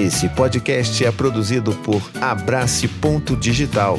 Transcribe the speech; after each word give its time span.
Esse 0.00 0.30
podcast 0.30 1.04
é 1.04 1.12
produzido 1.12 1.74
por 1.74 2.00
Abrace 2.22 2.88
Ponto 2.88 3.36
Digital. 3.36 3.98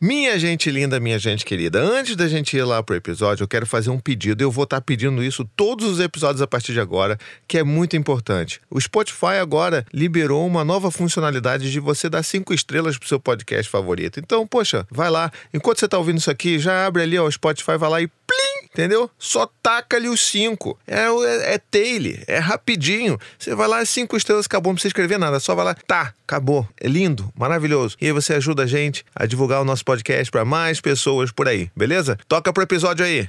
Minha 0.00 0.38
gente 0.38 0.70
linda, 0.70 0.98
minha 0.98 1.18
gente 1.18 1.44
querida, 1.44 1.78
antes 1.78 2.16
da 2.16 2.26
gente 2.26 2.56
ir 2.56 2.62
lá 2.62 2.82
pro 2.82 2.96
episódio, 2.96 3.44
eu 3.44 3.48
quero 3.48 3.66
fazer 3.66 3.90
um 3.90 3.98
pedido. 3.98 4.42
Eu 4.42 4.50
vou 4.50 4.64
estar 4.64 4.80
pedindo 4.80 5.22
isso 5.22 5.44
todos 5.54 5.86
os 5.86 6.00
episódios 6.00 6.40
a 6.40 6.46
partir 6.46 6.72
de 6.72 6.80
agora, 6.80 7.18
que 7.46 7.58
é 7.58 7.62
muito 7.62 7.94
importante. 7.94 8.58
O 8.70 8.80
Spotify 8.80 9.36
agora 9.42 9.84
liberou 9.92 10.46
uma 10.46 10.64
nova 10.64 10.90
funcionalidade 10.90 11.70
de 11.70 11.80
você 11.80 12.08
dar 12.08 12.22
cinco 12.22 12.54
estrelas 12.54 12.96
pro 12.96 13.06
seu 13.06 13.20
podcast 13.20 13.70
favorito. 13.70 14.18
Então, 14.18 14.46
poxa, 14.46 14.86
vai 14.90 15.10
lá. 15.10 15.30
Enquanto 15.52 15.80
você 15.80 15.88
tá 15.88 15.98
ouvindo 15.98 16.16
isso 16.16 16.30
aqui, 16.30 16.58
já 16.58 16.86
abre 16.86 17.02
ali 17.02 17.18
ó, 17.18 17.26
o 17.26 17.30
Spotify, 17.30 17.76
vai 17.76 17.90
lá 17.90 18.00
e 18.00 18.06
plim, 18.06 18.47
entendeu? 18.78 19.10
Só 19.18 19.50
taca 19.60 19.96
ali 19.96 20.08
os 20.08 20.20
cinco. 20.20 20.78
É, 20.86 21.06
é, 21.06 21.54
é 21.54 21.58
tail, 21.58 22.20
é 22.28 22.38
rapidinho. 22.38 23.18
Você 23.36 23.52
vai 23.52 23.66
lá, 23.66 23.84
cinco 23.84 24.16
estrelas, 24.16 24.46
acabou, 24.46 24.70
não 24.70 24.76
precisa 24.76 24.90
escrever 24.90 25.18
nada. 25.18 25.40
Só 25.40 25.52
vai 25.56 25.64
lá, 25.64 25.74
tá, 25.74 26.14
acabou. 26.24 26.66
É 26.80 26.86
lindo, 26.86 27.32
maravilhoso. 27.36 27.96
E 28.00 28.06
aí 28.06 28.12
você 28.12 28.34
ajuda 28.34 28.62
a 28.62 28.66
gente 28.66 29.04
a 29.14 29.26
divulgar 29.26 29.60
o 29.60 29.64
nosso 29.64 29.84
podcast 29.84 30.30
para 30.30 30.44
mais 30.44 30.80
pessoas 30.80 31.32
por 31.32 31.48
aí, 31.48 31.68
beleza? 31.74 32.16
Toca 32.28 32.52
pro 32.52 32.62
episódio 32.62 33.04
aí. 33.04 33.28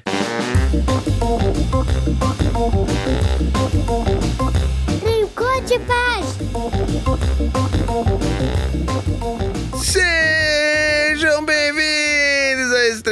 Brincou 3.90 4.49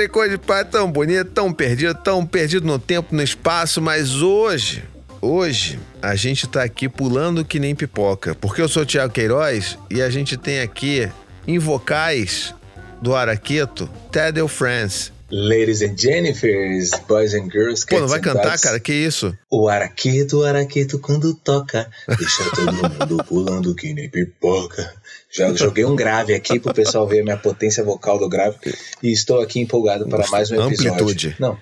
bem-vindos 0.08 0.22
a 0.22 0.28
esse 0.28 0.28
tricô 0.28 0.28
de 0.28 0.38
pá 0.38 0.64
tão 0.64 0.92
bonito, 0.92 1.32
tão 1.32 1.52
perdido, 1.52 1.94
tão 1.96 2.26
perdido 2.26 2.66
no 2.66 2.80
tempo, 2.80 3.14
no 3.14 3.22
espaço, 3.22 3.82
mas 3.82 4.22
hoje, 4.22 4.84
hoje, 5.22 5.80
a 6.02 6.16
gente 6.16 6.48
tá 6.48 6.64
aqui 6.64 6.88
pulando 6.88 7.44
que 7.44 7.60
nem 7.60 7.76
pipoca, 7.76 8.34
porque 8.36 8.62
eu 8.62 8.70
sou 8.70 8.84
o 8.84 8.86
Thiago 8.86 9.14
Queiroz 9.14 9.78
e 9.90 10.02
a 10.02 10.10
gente 10.10 10.38
tem 10.38 10.62
aqui 10.62 11.10
em 11.46 11.60
vocais 11.60 12.54
do 13.02 13.16
Araqueto, 13.16 13.90
Tadeu 14.12 14.48
France. 14.48 15.12
Ladies 15.30 15.82
and 15.82 15.98
Jennifers, 15.98 16.92
boys 17.06 17.34
and 17.34 17.50
girls, 17.52 17.86
Pô, 17.86 18.00
não 18.00 18.08
vai 18.08 18.22
cantar, 18.22 18.44
dogs. 18.44 18.62
cara? 18.62 18.80
Que 18.80 18.94
isso? 18.94 19.38
O 19.52 19.68
araqueto, 19.68 20.38
o 20.38 20.46
araqueto 20.46 21.00
quando 21.00 21.34
toca, 21.34 21.90
deixa 22.18 22.50
todo 22.56 22.72
mundo 22.72 23.24
pulando 23.26 23.76
que 23.76 23.94
nem 23.94 24.10
pipoca. 24.10 24.90
Já 25.30 25.54
joguei 25.54 25.84
um 25.84 25.96
grave 25.96 26.34
aqui 26.34 26.60
pro 26.60 26.74
pessoal 26.74 27.06
ver 27.08 27.22
a 27.22 27.24
minha 27.24 27.38
potência 27.38 27.84
vocal 27.84 28.18
do 28.18 28.30
grave 28.30 28.58
e 29.04 29.12
estou 29.12 29.42
aqui 29.42 29.60
empolgado 29.60 30.08
para 30.08 30.26
mais 30.30 30.50
um 30.52 30.56
episódio. 30.56 30.94
Amplitude. 30.94 31.36
Não, 31.40 31.58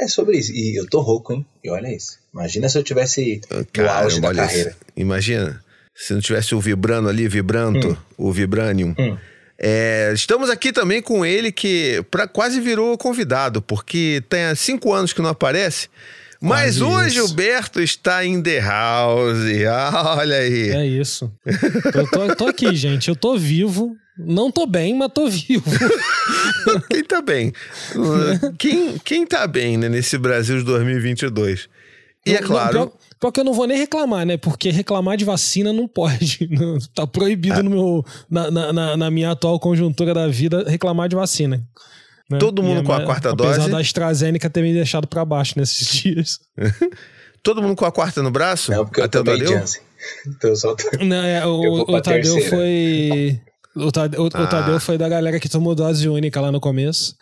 é 0.00 0.08
sobre 0.08 0.38
isso. 0.38 0.52
E 0.52 0.78
eu 0.78 0.86
tô 0.88 1.00
rouco, 1.00 1.32
hein? 1.32 1.44
E 1.62 1.70
olha 1.70 1.94
isso. 1.94 2.18
Imagina 2.32 2.68
se 2.68 2.78
eu 2.78 2.82
tivesse 2.82 3.40
no 3.50 3.66
Caramba, 3.66 3.94
auge 4.04 4.20
da 4.20 4.34
carreira. 4.34 4.70
isso. 4.70 4.78
Imagina, 4.96 5.62
se 5.94 6.14
não 6.14 6.20
tivesse 6.20 6.54
o 6.54 6.60
vibrando 6.60 7.08
ali, 7.08 7.28
vibranto, 7.28 7.96
o 8.16 8.32
vibranium. 8.32 8.94
Hum. 8.98 9.16
É, 9.58 10.10
estamos 10.14 10.50
aqui 10.50 10.72
também 10.72 11.00
com 11.00 11.24
ele 11.24 11.52
que 11.52 12.04
pra, 12.10 12.26
quase 12.26 12.60
virou 12.60 12.96
convidado, 12.98 13.62
porque 13.62 14.22
tem 14.28 14.44
há 14.44 14.56
cinco 14.56 14.92
anos 14.92 15.12
que 15.12 15.22
não 15.22 15.30
aparece. 15.30 15.88
Mas 16.42 16.80
hoje 16.80 17.18
isso. 17.18 17.32
o 17.32 17.34
Berto 17.34 17.80
está 17.80 18.24
em 18.24 18.42
The 18.42 18.60
House. 18.60 19.38
Ah, 19.70 20.16
olha 20.18 20.36
aí. 20.36 20.70
É 20.70 20.86
isso. 20.86 21.32
Eu 21.94 22.06
tô, 22.10 22.34
tô 22.36 22.46
aqui, 22.46 22.74
gente. 22.74 23.08
Eu 23.08 23.16
tô 23.16 23.36
vivo. 23.38 23.96
Não 24.18 24.50
tô 24.50 24.66
bem, 24.66 24.94
mas 24.96 25.10
tô 25.14 25.28
vivo. 25.28 25.64
Quem 26.90 27.02
tá 27.04 27.22
bem? 27.22 27.52
quem, 28.58 28.98
quem 28.98 29.26
tá 29.26 29.46
bem 29.46 29.76
né, 29.78 29.88
nesse 29.88 30.18
Brasil 30.18 30.58
de 30.58 30.64
2022? 30.64 31.68
E 32.26 32.34
é 32.36 32.40
Não, 32.40 32.46
claro, 32.46 32.72
Pior, 32.72 32.92
pior 33.18 33.32
que 33.32 33.40
eu 33.40 33.44
não 33.44 33.52
vou 33.54 33.66
nem 33.66 33.76
reclamar, 33.78 34.24
né? 34.26 34.36
Porque 34.36 34.70
reclamar 34.70 35.16
de 35.16 35.24
vacina 35.24 35.72
não 35.72 35.88
pode. 35.88 36.46
Não, 36.52 36.78
tá 36.94 37.06
proibido 37.06 37.62
no 37.62 37.70
meu, 37.70 38.04
na- 38.30 38.50
na- 38.72 38.96
na 38.96 39.10
minha 39.10 39.30
atual 39.32 39.58
conjuntura 39.58 40.14
da 40.14 40.28
vida 40.28 40.64
reclamar 40.68 41.08
de 41.08 41.16
vacina. 41.16 41.60
Né? 42.32 42.38
Todo 42.38 42.62
mundo 42.62 42.80
E 42.82 42.84
com 42.84 42.92
a 42.92 43.04
quarta 43.04 43.30
apesar 43.30 43.56
dose? 43.58 43.70
da 43.70 43.78
AstraZeneca 43.78 44.50
ter 44.50 44.62
me 44.62 44.72
deixado 44.72 45.06
pra 45.06 45.24
baixo 45.24 45.54
nesses 45.56 45.86
dias. 46.02 46.38
todo 47.42 47.62
mundo 47.62 47.76
com 47.76 47.84
a 47.84 47.92
quarta 47.92 48.22
no 48.22 48.30
braço? 48.30 48.70
Não, 48.72 48.84
porque 48.84 49.00
eu 49.00 49.04
Até 49.04 49.20
o 49.20 49.24
tomei 49.24 49.40
Tadeu? 49.42 49.58
Janssen. 49.58 49.82
Então 50.26 50.50
eu 50.50 50.56
só 50.56 50.74
tô... 50.74 51.04
Não, 51.04 51.16
é, 51.24 51.46
o, 51.46 51.64
Eu 51.64 51.72
o 51.94 52.00
Tadeu 52.02 52.34
terceira. 52.34 52.48
foi. 52.50 53.40
O 53.76 53.90
Tadeu, 53.92 54.20
o- 54.20 54.24
o 54.24 54.30
Ah. 54.34 54.46
Tadeu 54.46 54.80
foi 54.80 54.98
da 54.98 55.08
galera 55.08 55.38
que 55.38 55.48
tomou 55.48 55.74
dose 55.74 56.08
única 56.08 56.40
lá 56.40 56.50
no 56.52 56.60
começo. 56.60 57.14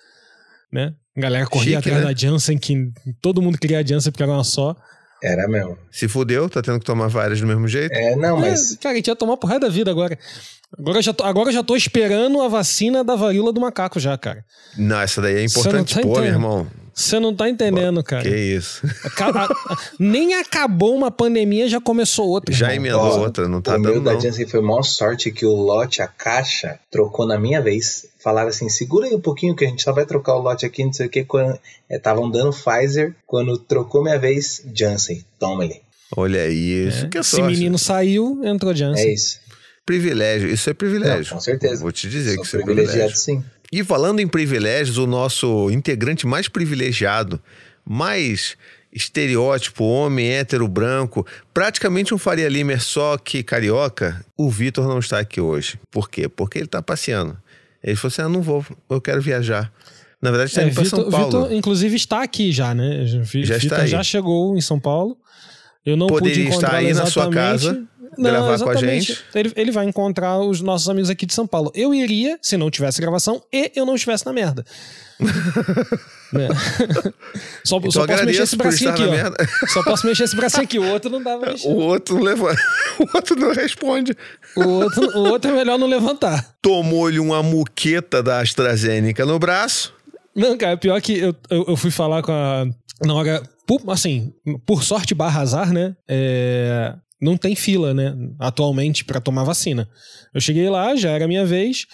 Né? 0.73 0.95
A 1.17 1.21
galera 1.21 1.47
corria 1.47 1.77
Chique, 1.79 1.89
atrás 1.91 2.05
né? 2.07 2.13
da 2.15 2.19
Janssen, 2.19 2.57
que 2.57 2.93
todo 3.21 3.43
mundo 3.43 3.59
queria 3.59 3.81
a 3.81 3.87
Janssen 3.87 4.11
porque 4.13 4.23
era 4.23 4.33
uma 4.33 4.45
só. 4.45 4.75
Era 5.23 5.47
mesmo. 5.47 5.77
Se 5.93 6.09
fudeu, 6.09 6.49
tá 6.49 6.63
tendo 6.63 6.79
que 6.79 6.85
tomar 6.87 7.09
várias 7.09 7.41
do 7.41 7.47
mesmo 7.47 7.69
jeito? 7.69 7.93
É, 7.93 8.17
não, 8.17 8.39
Mas, 8.39 8.71
mas... 8.71 8.77
cara, 8.79 8.95
a 8.95 8.97
gente 8.97 9.09
ia 9.09 9.17
tomar 9.17 9.37
porrada 9.37 9.67
da 9.67 9.69
vida 9.69 9.91
agora. 9.91 10.19
Agora 10.79 10.99
eu, 10.99 11.03
já 11.03 11.13
tô, 11.13 11.25
agora 11.25 11.49
eu 11.49 11.53
já 11.53 11.63
tô 11.63 11.75
esperando 11.77 12.41
a 12.41 12.49
vacina 12.49 13.03
da 13.03 13.17
varíola 13.17 13.53
do 13.53 13.61
macaco 13.61 13.99
já, 13.99 14.17
cara. 14.17 14.45
Não, 14.79 15.01
essa 15.01 15.21
daí 15.21 15.37
é 15.37 15.45
importante, 15.45 15.95
tá 15.95 16.01
pô, 16.03 16.15
meu 16.21 16.25
irmão. 16.25 16.67
Você 16.95 17.19
não 17.19 17.35
tá 17.35 17.49
entendendo, 17.49 18.03
cara. 18.05 18.23
Que 18.23 18.37
isso. 18.37 18.83
Aca- 19.05 19.31
a- 19.47 19.79
nem 19.99 20.35
acabou 20.35 20.95
uma 20.95 21.11
pandemia, 21.11 21.69
já 21.69 21.81
começou 21.81 22.29
outra. 22.29 22.55
Já 22.55 22.73
irmão. 22.75 22.87
emendou 23.01 23.01
Ó, 23.19 23.19
outra, 23.21 23.49
não 23.49 23.61
tá 23.63 23.77
o 23.77 23.81
meu 23.81 23.95
dando 23.95 24.05
da 24.05 24.13
não. 24.15 24.21
Janssen 24.21 24.47
foi 24.47 24.61
maior 24.61 24.83
sorte 24.83 25.31
que 25.31 25.47
o 25.47 25.53
lote, 25.55 26.03
a 26.03 26.07
caixa, 26.09 26.79
trocou 26.91 27.27
na 27.27 27.39
minha 27.39 27.61
vez. 27.63 28.07
Falaram 28.23 28.49
assim, 28.49 28.69
segura 28.69 29.07
aí 29.07 29.15
um 29.15 29.21
pouquinho 29.21 29.57
que 29.57 29.65
a 29.65 29.69
gente 29.69 29.83
só 29.83 29.93
vai 29.93 30.05
trocar 30.05 30.35
o 30.37 30.41
lote 30.41 30.67
aqui, 30.67 30.85
não 30.85 30.93
sei 30.93 31.07
o 31.07 31.11
que. 31.11 31.27
Estavam 31.89 32.31
dando 32.31 32.53
Pfizer, 32.53 33.15
quando 33.27 33.57
trocou 33.57 34.03
minha 34.03 34.19
vez, 34.19 34.63
Janssen, 34.75 35.25
toma 35.39 35.65
ele. 35.65 35.81
Olha 36.17 36.43
aí, 36.43 36.89
isso 36.89 37.09
que 37.09 37.17
é 37.17 37.21
Esse 37.21 37.31
sorte. 37.37 37.47
menino 37.57 37.79
saiu, 37.79 38.41
entrou 38.45 38.73
É 38.73 38.77
Janssen. 38.77 39.13
isso. 39.15 39.39
Privilégio, 39.91 40.49
isso 40.49 40.71
é 40.71 40.73
privilégio. 40.75 41.31
Não, 41.31 41.39
com 41.39 41.41
certeza. 41.41 41.83
Vou 41.83 41.91
te 41.91 42.09
dizer 42.09 42.35
Sou 42.35 42.43
que 42.43 42.47
isso 42.47 42.57
é 42.57 42.63
privilegiado 42.63 43.13
privilégio. 43.13 43.17
sim. 43.17 43.45
E 43.73 43.83
falando 43.83 44.21
em 44.21 44.29
privilégios, 44.29 44.99
o 44.99 45.07
nosso 45.07 45.69
integrante 45.71 46.27
mais 46.29 46.47
privilegiado, 46.49 47.41
mais 47.85 48.57
estereótipo, 48.93 49.85
homem 49.85 50.29
hétero 50.31 50.69
branco, 50.69 51.27
praticamente 51.53 52.15
um 52.15 52.19
Faria 52.19 52.49
Limer 52.49 52.81
só 52.81 53.17
que 53.19 53.43
carioca, 53.43 54.25
o 54.37 54.49
Vitor 54.49 54.87
não 54.87 54.99
está 55.01 55.19
aqui 55.19 55.41
hoje. 55.41 55.79
Por 55.91 56.09
quê? 56.09 56.29
Porque 56.29 56.59
ele 56.59 56.65
está 56.67 56.81
passeando. 56.81 57.37
Ele 57.83 57.97
falou 57.97 58.13
assim: 58.13 58.23
ah, 58.23 58.29
não 58.29 58.43
vou, 58.43 58.65
eu 58.89 59.01
quero 59.01 59.21
viajar. 59.21 59.73
Na 60.23 60.31
verdade, 60.31 60.51
está 60.51 60.63
É, 60.63 60.67
indo 60.67 60.75
para 60.75 60.85
São 60.85 61.11
Paulo. 61.11 61.27
Vitor, 61.27 61.53
inclusive, 61.53 61.97
está 61.97 62.23
aqui 62.23 62.53
já, 62.53 62.75
né? 62.75 63.07
Já 63.07 63.23
está 63.23 63.59
Vitor 63.59 63.81
aí. 63.81 63.87
já 63.89 64.03
chegou 64.05 64.57
em 64.57 64.61
São 64.61 64.79
Paulo. 64.79 65.17
Eu 65.85 65.97
não 65.97 66.07
pude 66.09 66.21
Poderia 66.21 66.43
estar 66.45 66.57
encontrá-lo 66.57 66.87
aí 66.87 66.93
na 66.93 67.07
sua 67.07 67.31
casa, 67.31 67.83
Não, 68.19 68.31
gravar 68.31 68.47
com 68.47 68.69
a 68.69 68.73
exatamente. 68.73 69.07
gente. 69.07 69.25
Ele, 69.35 69.53
ele 69.57 69.71
vai 69.71 69.85
encontrar 69.87 70.39
os 70.39 70.61
nossos 70.61 70.89
amigos 70.89 71.11
aqui 71.11 71.27
de 71.27 71.35
São 71.35 71.47
Paulo. 71.47 71.71
Eu 71.75 71.95
iria 71.95 72.39
se 72.43 72.57
não 72.57 72.71
tivesse 72.71 73.01
gravação 73.01 73.43
e 73.53 73.71
eu 73.75 73.87
não 73.87 73.95
estivesse 73.95 74.27
na 74.27 74.33
merda. 74.33 74.65
Né? 76.33 76.49
Só, 77.65 77.77
Então 77.79 77.91
só 77.91 78.07
posso 78.07 78.25
mexer 78.25 78.43
esse 78.43 78.57
bracinho 78.57 78.91
aqui, 78.91 79.03
ó. 79.03 79.67
Só 79.69 79.83
posso 79.83 80.07
mexer 80.07 80.25
esse 80.25 80.37
bracinho 80.37 80.65
aqui. 80.65 80.79
O 80.79 80.89
outro 80.91 81.11
não 81.11 81.23
dá 81.23 81.37
pra 81.37 81.53
mexer. 81.53 81.69
O 81.69 81.77
outro 81.77 82.15
não 82.17 82.23
levanta. 82.23 82.61
O 83.01 83.17
outro 83.17 83.37
não 83.37 83.53
responde. 83.53 84.15
O 84.57 84.63
outro, 84.69 85.19
o 85.19 85.29
outro 85.31 85.51
é 85.51 85.55
melhor 85.55 85.79
não 85.79 85.87
levantar. 85.87 86.55
Tomou-lhe 86.61 87.19
uma 87.19 87.43
muqueta 87.43 88.23
da 88.23 88.41
AstraZeneca 88.41 89.25
no 89.25 89.39
braço. 89.39 89.95
Não, 90.35 90.57
cara, 90.57 90.77
pior 90.77 91.01
que 91.01 91.19
eu, 91.19 91.35
eu, 91.49 91.65
eu 91.69 91.77
fui 91.77 91.91
falar 91.91 92.23
com 92.23 92.33
a. 92.33 92.67
Na 93.05 93.15
hora. 93.15 93.43
Por, 93.67 93.81
assim, 93.89 94.33
por 94.67 94.83
sorte 94.83 95.15
barra 95.15 95.41
azar, 95.41 95.73
né? 95.73 95.95
É, 96.07 96.93
não 97.21 97.37
tem 97.37 97.55
fila, 97.55 97.93
né? 97.95 98.15
Atualmente 98.39 99.05
pra 99.05 99.21
tomar 99.21 99.45
vacina. 99.45 99.89
Eu 100.35 100.41
cheguei 100.41 100.69
lá, 100.69 100.95
já 100.97 101.11
era 101.11 101.25
a 101.25 101.29
minha 101.29 101.45
vez. 101.45 101.87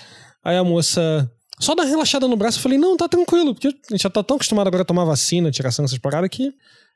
Aí 0.45 0.57
a 0.57 0.65
moça. 0.65 1.31
Só 1.59 1.75
dá 1.75 1.83
uma 1.85 1.89
relaxada 1.89 2.29
no 2.29 2.37
braço. 2.37 2.59
Eu 2.59 2.63
falei, 2.63 2.77
não, 2.79 2.97
tá 2.97 3.09
tranquilo, 3.09 3.55
porque 3.55 3.69
a 3.69 3.71
gente 3.91 4.03
já 4.03 4.11
tá 4.11 4.23
tão 4.23 4.37
acostumado 4.37 4.67
agora 4.69 4.83
a 4.83 4.87
tomar 4.87 5.05
vacina, 5.05 5.51
tiração 5.51 5.85
essas 5.85 5.99
paradas 5.99 6.29
que. 6.31 6.53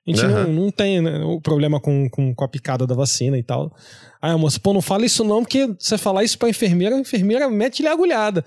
A 0.06 0.10
gente 0.10 0.24
Aham. 0.24 0.44
não, 0.46 0.52
não 0.64 0.70
tem 0.70 1.00
né, 1.02 1.22
o 1.24 1.40
problema 1.42 1.78
com, 1.78 2.08
com, 2.08 2.34
com 2.34 2.44
a 2.44 2.48
picada 2.48 2.86
da 2.86 2.94
vacina 2.94 3.36
e 3.36 3.42
tal. 3.42 3.70
Aí 4.22 4.30
a 4.32 4.38
moça, 4.38 4.58
pô, 4.58 4.72
não 4.72 4.80
fala 4.80 5.04
isso 5.04 5.22
não, 5.24 5.42
porque 5.42 5.66
você 5.78 5.98
falar 5.98 6.24
isso 6.24 6.38
pra 6.38 6.48
enfermeira, 6.48 6.96
a 6.96 7.00
enfermeira 7.00 7.50
mete-lhe 7.50 7.86
a 7.86 7.92
agulhada. 7.92 8.42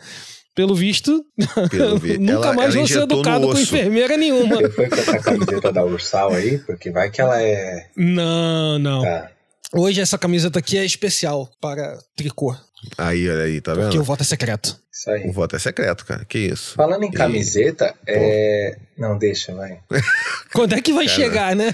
Pelo 0.56 0.74
visto, 0.76 1.24
Pelo 1.70 1.98
vi- 2.00 2.18
nunca 2.18 2.48
ela- 2.48 2.54
mais 2.54 2.70
ela 2.76 2.78
vou 2.80 2.88
ser 2.88 3.02
educado 3.04 3.48
com 3.50 3.58
enfermeira 3.60 4.18
nenhuma. 4.18 4.56
Você 4.56 4.70
foi 4.72 4.90
com 4.90 4.96
essa 4.96 5.20
camiseta 5.20 5.72
da 5.72 5.86
Ursal 5.86 6.32
aí? 6.34 6.58
Porque 6.60 6.90
vai 6.92 7.10
que 7.12 7.22
ela 7.22 7.40
é... 7.42 7.88
Não, 7.96 8.78
não. 8.80 9.02
Tá. 9.04 9.32
Hoje 9.74 10.02
essa 10.02 10.18
camiseta 10.18 10.60
aqui 10.60 10.78
é 10.78 10.86
especial 10.86 11.50
para 11.60 11.98
tricô, 12.16 12.56
Aí, 12.98 13.30
olha 13.30 13.44
aí, 13.46 13.62
tá 13.62 13.72
porque 13.74 13.92
vendo? 13.92 14.02
o 14.02 14.04
voto 14.04 14.22
é 14.22 14.26
secreto. 14.26 14.78
Isso 14.92 15.10
aí. 15.10 15.24
O 15.30 15.32
voto 15.32 15.56
é 15.56 15.60
secreto, 15.60 16.06
cara. 16.06 16.26
Que 16.26 16.38
isso? 16.38 16.74
Falando 16.76 17.04
em 17.04 17.12
camiseta, 17.12 17.96
é... 18.06 18.78
Não, 18.98 19.18
deixa, 19.18 19.54
vai. 19.56 19.80
Quando 20.54 20.74
é 20.74 20.82
que 20.82 20.92
vai 20.92 21.06
Cara, 21.06 21.16
chegar, 21.18 21.56
né? 21.56 21.72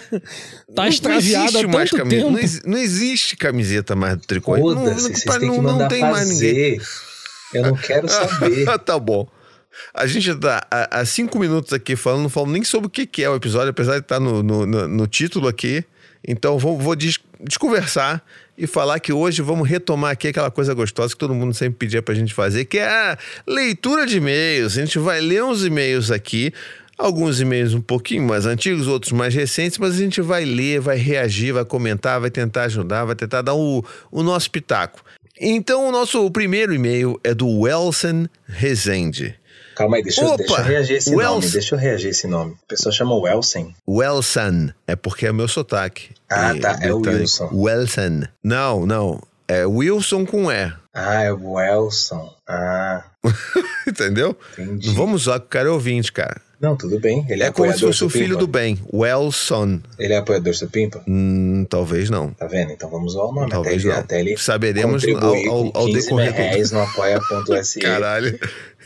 Tá 0.75 0.84
Não- 0.84 0.88
extraviada 0.88 1.48
há 1.50 1.51
não 1.51 1.60
existe 1.62 1.68
mais 1.68 1.90
tanto 1.90 2.00
camisa. 2.04 2.25
tempo. 2.25 2.31
Não, 2.68 2.72
não 2.74 2.78
existe 2.78 3.36
camiseta 3.36 3.96
mais 3.96 4.18
do 4.18 4.28
tricô. 4.28 4.56
Não- 4.56 4.62
Foda-se, 4.62 5.02
vocês 5.02 5.25
não- 5.25 5.40
têm 5.40 5.52
que 5.52 5.62
não 5.62 5.88
tem 5.88 6.02
mais 6.02 6.30
ninguém. 6.30 6.80
fazer. 6.80 6.90
Eu 7.56 7.62
não 7.63 7.75
quero 7.75 8.07
saber. 8.07 8.66
tá 8.86 9.00
bom. 9.00 9.28
A 9.95 10.06
gente 10.06 10.36
tá 10.36 10.66
há, 10.69 11.00
há 11.00 11.06
cinco 11.06 11.40
minutos 11.40 11.74
aqui 11.74 11.95
falando, 11.95 12.22
não 12.22 12.30
falando 12.30 12.52
nem 12.52 12.63
sobre 12.63 12.86
o 12.88 12.90
que, 12.90 13.07
que 13.07 13.24
é 13.24 13.30
o 13.30 13.36
episódio, 13.36 13.69
apesar 13.72 13.94
de 13.94 14.02
estar 14.02 14.19
no, 14.19 14.44
no, 14.44 14.66
no, 14.68 14.88
no 14.88 15.07
título 15.07 15.48
aqui. 15.48 15.84
Então 16.27 16.57
vou, 16.57 16.77
vou 16.77 16.95
des 16.95 17.19
desconversar 17.42 18.24
e 18.57 18.68
falar 18.68 19.00
que 19.00 19.13
hoje 19.13 19.42
vamos 19.42 19.68
retomar 19.68 20.12
aqui 20.12 20.27
aquela 20.27 20.51
coisa 20.51 20.74
gostosa 20.74 21.13
que 21.13 21.19
todo 21.19 21.33
mundo 21.33 21.54
sempre 21.54 21.77
pedia 21.80 22.01
pra 22.01 22.13
gente 22.13 22.33
fazer, 22.33 22.66
que 22.66 22.77
é 22.77 22.88
a 22.88 23.18
leitura 23.48 24.06
de 24.06 24.18
e-mails. 24.18 24.77
A 24.77 24.81
gente 24.81 25.00
vai 25.00 25.21
ler 25.21 25.44
uns 25.44 25.63
e-mails 25.63 26.12
aqui. 26.12 26.54
Alguns 26.98 27.39
e-mails 27.39 27.74
um 27.74 27.80
pouquinho 27.80 28.24
mais 28.24 28.45
antigos, 28.45 28.86
outros 28.86 29.13
mais 29.13 29.33
recentes, 29.33 29.77
mas 29.77 29.95
a 29.95 29.98
gente 29.98 30.19
vai 30.19 30.44
ler, 30.44 30.81
vai 30.81 30.98
reagir, 30.98 31.54
vai 31.54 31.63
comentar, 31.63 32.19
vai 32.19 32.30
tentar 32.30 32.63
ajudar, 32.63 33.06
vai 33.06 33.16
tentar 33.16 33.42
dar 33.42 33.54
o, 33.54 33.86
o 34.12 34.21
nosso 34.21 34.51
pitaco. 34.51 35.01
Então, 35.39 35.88
o 35.88 35.92
nosso 35.94 36.30
primeiro 36.30 36.74
e-mail 36.74 37.18
é 37.24 37.33
do 37.33 37.48
Welson 37.48 38.27
Rezende. 38.45 39.38
Calma 39.80 39.96
aí, 39.96 40.04
deixa, 40.04 40.22
eu- 40.22 40.36
deixa 40.36 40.54
eu 40.58 40.64
reagir 40.66 40.96
esse 40.98 41.16
Wells- 41.16 41.34
nome. 41.40 41.48
Deixa 41.54 41.76
eu 41.76 41.80
reagir 41.80 42.10
esse 42.10 42.28
nome. 42.28 42.58
A 42.62 42.68
pessoa 42.68 42.92
chama 42.92 43.16
Welsen. 43.16 43.74
Welson, 43.88 44.72
é 44.86 44.94
porque 44.94 45.26
é 45.26 45.31
meu 45.31 45.48
sotaque. 45.48 46.10
Ah, 46.30 46.54
E- 46.54 46.60
tá, 46.60 46.78
é 46.81 46.94
o. 46.94 46.98
Wilson. 47.00 47.50
Welson. 47.54 48.24
Não, 48.44 48.86
não. 48.86 49.22
É 49.48 49.66
Wilson 49.66 50.26
com 50.26 50.52
E. 50.52 50.74
Ah, 50.94 51.24
é 51.24 51.31
o 51.31 51.52
Welson. 51.54 52.30
Ah, 52.46 53.06
Entendeu? 53.88 54.36
entendi. 54.58 54.88
Não 54.90 54.96
vamos 54.96 55.22
usar 55.22 55.40
que 55.40 55.46
o 55.46 55.50
cara 55.50 55.72
ouvinte, 55.72 56.12
cara. 56.12 56.42
Não, 56.60 56.76
tudo 56.76 57.00
bem. 57.00 57.26
Ele 57.30 57.42
é, 57.42 57.46
É 57.46 57.52
como 57.54 57.72
se 57.72 57.80
fosse 57.80 58.04
o 58.04 58.10
filho 58.10 58.36
do 58.36 58.46
bem. 58.46 58.78
Welson. 58.94 59.80
Ele 59.98 60.12
é 60.14 60.18
apoiador 60.18 60.54
Supimpa? 60.54 61.02
Hum, 61.08 61.66
talvez 61.70 62.10
não. 62.10 62.31
Tá 62.31 62.48
vendo? 62.48 62.74
Então 62.74 62.90
vamos 62.90 63.14
usar 63.14 63.24
o 63.24 63.31
nome. 63.31 63.50
Talvez 63.50 63.78
até 63.78 63.88
ele, 63.88 63.94
não. 63.94 64.00
até 64.02 64.20
ele 64.20 64.38
Saberemos 64.38 65.06
ao, 65.08 65.26
ao, 65.26 65.72
com 65.72 65.72
ao 65.80 65.86
15 65.86 66.02
decorrer 66.02 66.34
do 66.34 66.36
reais 66.38 66.72
no 66.72 66.81
apoia.se. 66.81 67.80
Caralho. 67.80 68.38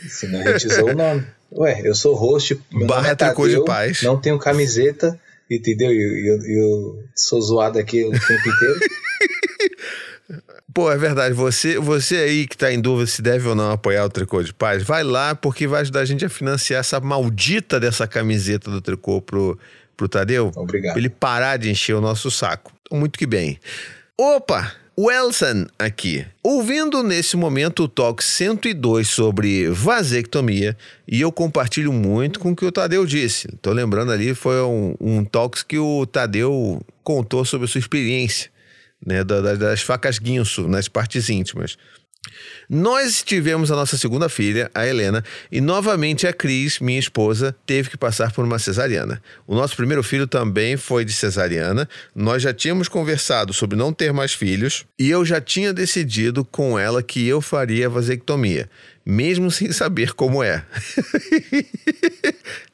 Senão 0.08 0.40
usou 0.54 0.90
o 0.90 0.94
nome. 0.94 1.26
Ué, 1.52 1.82
eu 1.84 1.94
sou 1.94 2.14
host, 2.14 2.60
meu 2.72 2.86
Barra 2.86 3.02
nome 3.02 3.12
é 3.12 3.14
tricô 3.14 3.46
de 3.46 3.52
Tadeu, 3.52 3.64
paz. 3.64 4.02
não 4.02 4.20
tenho 4.20 4.38
camiseta, 4.38 5.18
entendeu? 5.48 5.92
E 5.92 6.28
eu, 6.28 6.36
eu, 6.36 6.42
eu 6.46 7.04
sou 7.14 7.40
zoado 7.40 7.78
aqui 7.78 8.02
o 8.04 8.10
tempo 8.10 8.48
inteiro. 8.48 8.80
Pô, 10.74 10.90
é 10.90 10.96
verdade. 10.96 11.32
Você, 11.34 11.78
você 11.78 12.16
aí 12.16 12.48
que 12.48 12.56
tá 12.56 12.72
em 12.72 12.80
dúvida 12.80 13.06
se 13.06 13.22
deve 13.22 13.48
ou 13.48 13.54
não 13.54 13.70
apoiar 13.70 14.04
o 14.04 14.08
Tricô 14.08 14.42
de 14.42 14.52
Paz, 14.52 14.82
vai 14.82 15.04
lá 15.04 15.32
porque 15.32 15.68
vai 15.68 15.82
ajudar 15.82 16.00
a 16.00 16.04
gente 16.04 16.24
a 16.24 16.28
financiar 16.28 16.80
essa 16.80 16.98
maldita 16.98 17.78
dessa 17.78 18.08
camiseta 18.08 18.68
do 18.68 18.80
Tricô 18.80 19.22
pro, 19.22 19.56
pro 19.96 20.08
Tadeu. 20.08 20.50
Obrigado. 20.56 20.94
Pra 20.94 21.00
ele 21.00 21.08
parar 21.08 21.58
de 21.58 21.70
encher 21.70 21.94
o 21.94 22.00
nosso 22.00 22.28
saco. 22.28 22.72
Muito 22.90 23.16
que 23.16 23.26
bem. 23.26 23.60
Opa! 24.18 24.72
Welson 24.96 25.66
aqui. 25.78 26.24
Ouvindo 26.42 27.02
nesse 27.02 27.36
momento 27.36 27.84
o 27.84 27.88
Talk 27.88 28.22
102 28.22 29.08
sobre 29.08 29.68
vasectomia, 29.68 30.76
e 31.08 31.20
eu 31.20 31.32
compartilho 31.32 31.92
muito 31.92 32.38
com 32.38 32.52
o 32.52 32.56
que 32.56 32.64
o 32.64 32.70
Tadeu 32.70 33.04
disse. 33.04 33.48
Tô 33.60 33.72
lembrando 33.72 34.12
ali, 34.12 34.34
foi 34.34 34.62
um, 34.62 34.94
um 35.00 35.24
Talks 35.24 35.62
que 35.64 35.78
o 35.78 36.06
Tadeu 36.06 36.80
contou 37.02 37.44
sobre 37.44 37.64
a 37.64 37.68
sua 37.68 37.80
experiência, 37.80 38.50
né, 39.04 39.24
da- 39.24 39.40
da- 39.40 39.54
das 39.56 39.80
facas 39.82 40.18
guinso 40.18 40.68
nas 40.68 40.86
partes 40.86 41.28
íntimas. 41.28 41.76
Nós 42.68 43.22
tivemos 43.22 43.70
a 43.70 43.76
nossa 43.76 43.96
segunda 43.96 44.28
filha, 44.28 44.70
a 44.74 44.86
Helena, 44.86 45.22
e 45.50 45.60
novamente 45.60 46.26
a 46.26 46.32
Cris, 46.32 46.78
minha 46.80 46.98
esposa, 46.98 47.54
teve 47.66 47.90
que 47.90 47.96
passar 47.96 48.32
por 48.32 48.44
uma 48.44 48.58
cesariana. 48.58 49.22
O 49.46 49.54
nosso 49.54 49.76
primeiro 49.76 50.02
filho 50.02 50.26
também 50.26 50.76
foi 50.76 51.04
de 51.04 51.12
cesariana. 51.12 51.88
Nós 52.14 52.42
já 52.42 52.52
tínhamos 52.52 52.88
conversado 52.88 53.52
sobre 53.52 53.76
não 53.76 53.92
ter 53.92 54.12
mais 54.12 54.32
filhos 54.32 54.84
e 54.98 55.10
eu 55.10 55.24
já 55.24 55.40
tinha 55.40 55.72
decidido 55.72 56.44
com 56.44 56.78
ela 56.78 57.02
que 57.02 57.26
eu 57.26 57.40
faria 57.40 57.86
a 57.86 57.90
vasectomia, 57.90 58.68
mesmo 59.04 59.50
sem 59.50 59.70
saber 59.72 60.12
como 60.12 60.42
é. 60.42 60.64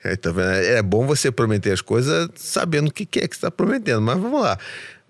É, 0.03 0.17
tá? 0.17 0.31
É 0.65 0.81
bom 0.81 1.07
você 1.07 1.31
prometer 1.31 1.73
as 1.73 1.83
coisas 1.83 2.31
sabendo 2.35 2.89
o 2.89 2.91
que 2.91 3.03
é 3.19 3.29
que 3.29 3.35
está 3.35 3.51
prometendo, 3.51 4.01
mas 4.01 4.19
vamos 4.19 4.41
lá. 4.41 4.59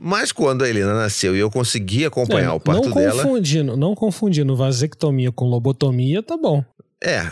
Mas 0.02 0.32
quando 0.32 0.64
a 0.64 0.68
Helena 0.68 0.94
nasceu 0.94 1.36
e 1.36 1.40
eu 1.40 1.50
consegui 1.50 2.06
acompanhar 2.06 2.48
É, 2.48 2.52
o 2.52 2.58
parto 2.58 2.88
não 2.88 2.94
dela. 2.94 3.22
confundindo, 3.22 3.76
não 3.76 3.94
confundindo 3.94 4.56
vasectomia 4.56 5.30
com 5.30 5.44
lobotomia, 5.44 6.22
tá 6.22 6.38
bom. 6.38 6.64
É, 7.02 7.28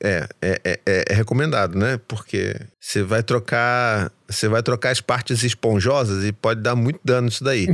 é, 0.00 0.28
é, 0.40 0.60
é, 0.64 1.04
é 1.10 1.14
recomendado, 1.14 1.76
né? 1.78 1.98
Porque 2.08 2.56
você 2.80 3.02
vai 3.02 3.22
trocar. 3.22 4.10
Você 4.28 4.48
vai 4.48 4.62
trocar 4.62 4.90
as 4.90 5.00
partes 5.00 5.42
esponjosas 5.44 6.24
e 6.24 6.32
pode 6.32 6.60
dar 6.60 6.74
muito 6.74 6.98
dano 7.04 7.28
isso 7.28 7.42
daí. 7.44 7.66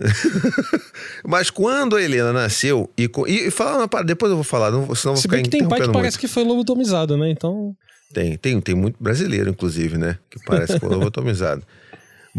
Mas 1.24 1.50
quando 1.50 1.96
a 1.96 2.02
Helena 2.02 2.32
nasceu, 2.32 2.90
e, 2.98 3.10
e, 3.26 3.46
e 3.46 3.50
falar 3.50 3.78
uma 3.78 3.88
parada, 3.88 4.08
depois 4.08 4.30
eu 4.30 4.36
vou 4.36 4.44
falar, 4.44 4.70
não, 4.70 4.82
senão 4.94 5.12
eu 5.12 5.14
vou 5.14 5.16
Se 5.16 5.22
ficar 5.22 5.42
que 5.42 5.48
tem 5.48 5.60
pai 5.60 5.68
que 5.68 5.74
interrompendo 5.74 5.92
parece 5.92 6.16
muito. 6.16 6.20
que 6.20 6.28
foi 6.28 6.44
lobotomizado, 6.44 7.16
né? 7.16 7.30
Então. 7.30 7.74
Tem, 8.12 8.36
tem, 8.36 8.60
tem 8.60 8.74
muito 8.74 8.96
brasileiro, 9.00 9.50
inclusive, 9.50 9.98
né? 9.98 10.18
Que 10.30 10.38
parece 10.44 10.78
com 10.80 10.86
lobotomizado. 10.88 11.62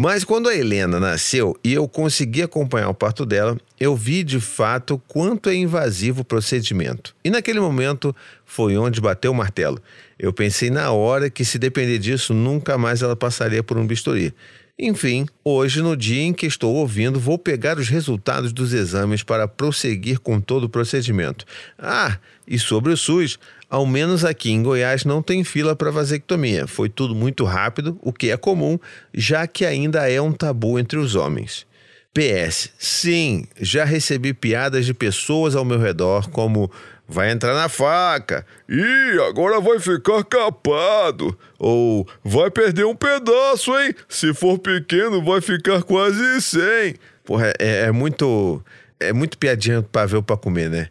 Mas 0.02 0.24
quando 0.24 0.48
a 0.48 0.56
Helena 0.56 0.98
nasceu 0.98 1.60
e 1.62 1.74
eu 1.74 1.86
consegui 1.86 2.42
acompanhar 2.42 2.88
o 2.88 2.94
parto 2.94 3.26
dela, 3.26 3.58
eu 3.78 3.98
vi 3.98 4.24
de 4.24 4.40
fato 4.40 4.98
quanto 5.10 5.50
é 5.50 5.56
invasivo 5.56 6.22
o 6.22 6.24
procedimento. 6.24 7.14
E 7.22 7.30
naquele 7.30 7.60
momento 7.60 8.16
foi 8.46 8.78
onde 8.78 9.02
bateu 9.02 9.34
o 9.34 9.36
martelo. 9.36 9.78
Eu 10.18 10.32
pensei 10.32 10.70
na 10.70 10.90
hora 10.90 11.30
que, 11.30 11.44
se 11.44 11.60
depender 11.60 11.98
disso, 11.98 12.34
nunca 12.34 12.78
mais 12.78 13.02
ela 13.02 13.14
passaria 13.14 13.62
por 13.62 13.78
um 13.78 13.86
bisturi. 13.86 14.34
Enfim, 14.80 15.26
hoje, 15.44 15.82
no 15.82 15.98
dia 15.98 16.22
em 16.22 16.32
que 16.32 16.46
estou 16.46 16.74
ouvindo, 16.76 17.20
vou 17.20 17.38
pegar 17.38 17.78
os 17.78 17.90
resultados 17.90 18.54
dos 18.54 18.72
exames 18.72 19.22
para 19.22 19.50
prosseguir 19.50 20.20
com 20.20 20.40
todo 20.40 20.64
o 20.64 20.70
procedimento. 20.70 21.44
Ah, 21.78 22.18
e 22.48 22.58
sobre 22.58 22.94
o 22.94 22.96
SUS, 22.96 23.38
ao 23.70 23.86
menos 23.86 24.26
aqui 24.26 24.52
em 24.52 24.64
Goiás 24.64 25.06
não 25.06 25.22
tem 25.22 25.44
fila 25.44 25.76
para 25.76 25.92
vasectomia. 25.92 26.66
Foi 26.68 26.90
tudo 26.90 27.14
muito 27.14 27.44
rápido, 27.44 27.98
o 28.02 28.12
que 28.12 28.32
é 28.32 28.38
comum, 28.38 28.80
já 29.14 29.46
que 29.46 29.66
ainda 29.66 30.10
é 30.10 30.20
um 30.20 30.32
tabu 30.32 30.80
entre 30.80 30.98
os 30.98 31.16
homens. 31.16 31.68
PS, 32.14 32.72
sim, 32.80 33.46
já 33.62 33.86
recebi 33.86 34.34
piadas 34.34 34.86
de 34.86 34.94
pessoas 34.94 35.56
ao 35.56 35.64
meu 35.64 35.78
redor, 35.78 36.30
como 36.30 36.72
vai 37.08 37.32
entrar 37.32 37.54
na 37.54 37.68
faca, 37.70 38.46
ih, 38.68 39.20
agora 39.28 39.60
vai 39.60 39.80
ficar 39.80 40.24
capado, 40.24 41.38
ou 41.58 42.08
vai 42.24 42.52
perder 42.52 42.86
um 42.86 42.96
pedaço, 42.96 43.78
hein? 43.80 43.94
Se 44.08 44.34
for 44.34 44.60
pequeno, 44.60 45.24
vai 45.24 45.42
ficar 45.42 45.82
quase 45.84 46.42
sem. 46.42 46.96
Porra, 47.24 47.54
é, 47.60 47.86
é 47.86 47.92
muito. 47.92 48.64
É 49.00 49.14
muito 49.14 49.38
piadinha 49.38 49.86
ver 50.08 50.18
ou 50.18 50.24
pra 50.24 50.36
comer, 50.36 50.70
né? 50.70 50.90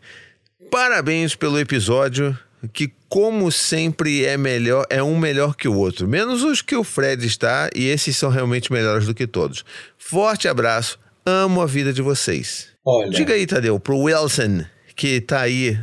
Parabéns 0.71 1.35
pelo 1.35 1.59
episódio, 1.59 2.37
que 2.73 2.91
como 3.09 3.51
sempre 3.53 4.25
é 4.25 4.37
melhor, 4.37 4.87
é 4.91 5.03
um 5.03 5.19
melhor 5.19 5.55
que 5.57 5.69
o 5.69 5.75
outro, 5.77 6.07
menos 6.09 6.43
os 6.43 6.61
que 6.61 6.77
o 6.77 6.85
Fred 6.85 7.27
está, 7.27 7.71
e 7.75 7.87
esses 7.89 8.17
são 8.17 8.31
realmente 8.31 8.73
melhores 8.73 9.07
do 9.07 9.15
que 9.15 9.27
todos. 9.27 9.65
Forte 9.97 10.47
abraço, 10.49 10.99
amo 11.25 11.61
a 11.63 11.67
vida 11.67 11.93
de 11.93 12.03
vocês. 12.03 12.69
Olha, 12.85 13.11
Diga 13.11 13.35
aí, 13.35 13.47
Tadeu, 13.47 13.79
pro 13.79 13.99
Wilson, 13.99 14.65
que 14.97 15.21
tá 15.21 15.41
aí, 15.43 15.79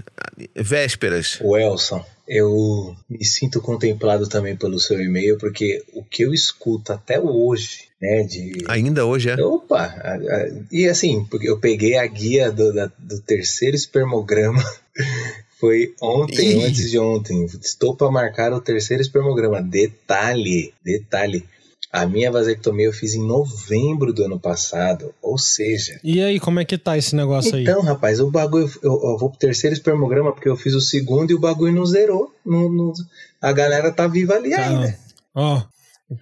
vésperas. 0.55 1.39
Welson, 1.41 2.03
eu 2.27 2.95
me 3.09 3.23
sinto 3.23 3.61
contemplado 3.61 4.27
também 4.27 4.55
pelo 4.55 4.79
seu 4.79 4.99
e-mail, 5.01 5.37
porque 5.37 5.83
o 5.93 6.03
que 6.03 6.23
eu 6.23 6.33
escuto 6.33 6.91
até 6.91 7.19
hoje, 7.19 7.85
né, 8.01 8.23
de 8.23 8.63
Ainda 8.67 9.05
hoje 9.05 9.29
é? 9.29 9.35
Opa! 9.43 9.81
a- 9.83 10.15
a- 10.15 10.49
E 10.71 10.87
assim, 10.87 11.23
porque 11.29 11.49
eu 11.49 11.59
peguei 11.59 11.97
a 11.97 12.05
guia 12.07 12.51
do, 12.51 12.73
da- 12.73 12.91
do 12.97 13.21
terceiro 13.21 13.75
espermograma. 13.75 14.63
Foi 15.65 15.95
ontem, 15.99 16.51
Ih. 16.51 16.55
ou 16.57 16.61
antes 16.63 16.91
de 16.91 16.99
ontem. 16.99 17.45
Estou 17.59 17.95
para 17.95 18.11
marcar 18.11 18.53
o 18.53 18.61
terceiro 18.61 19.01
espermograma. 19.01 19.61
Detalhe, 19.61 20.73
detalhe. 20.83 21.43
A 21.91 22.05
minha 22.05 22.31
vasectomia 22.31 22.85
eu 22.85 22.93
fiz 22.93 23.15
em 23.15 23.25
novembro 23.25 24.13
do 24.13 24.23
ano 24.25 24.39
passado. 24.39 25.11
Ou 25.21 25.37
seja. 25.39 25.99
E 26.03 26.21
aí, 26.21 26.39
como 26.39 26.59
é 26.59 26.65
que 26.65 26.77
tá 26.77 26.97
esse 26.97 27.15
negócio 27.15 27.55
aí? 27.55 27.63
Então, 27.63 27.81
rapaz, 27.81 28.19
o 28.19 28.29
bagulho. 28.29 28.69
Eu, 28.83 28.91
eu 28.91 29.17
vou 29.17 29.29
pro 29.29 29.39
terceiro 29.39 29.73
espermograma 29.73 30.31
porque 30.33 30.49
eu 30.49 30.55
fiz 30.55 30.75
o 30.75 30.81
segundo 30.81 31.31
e 31.31 31.33
o 31.33 31.39
bagulho 31.39 31.73
não 31.73 31.85
zerou. 31.85 32.31
Não- 32.45 32.71
não- 32.71 32.93
a 33.41 33.51
galera 33.51 33.91
tá 33.91 34.07
viva 34.07 34.33
ali 34.35 34.51
Tá. 34.51 34.67
ainda. 34.67 34.99
Ó, 35.33 35.61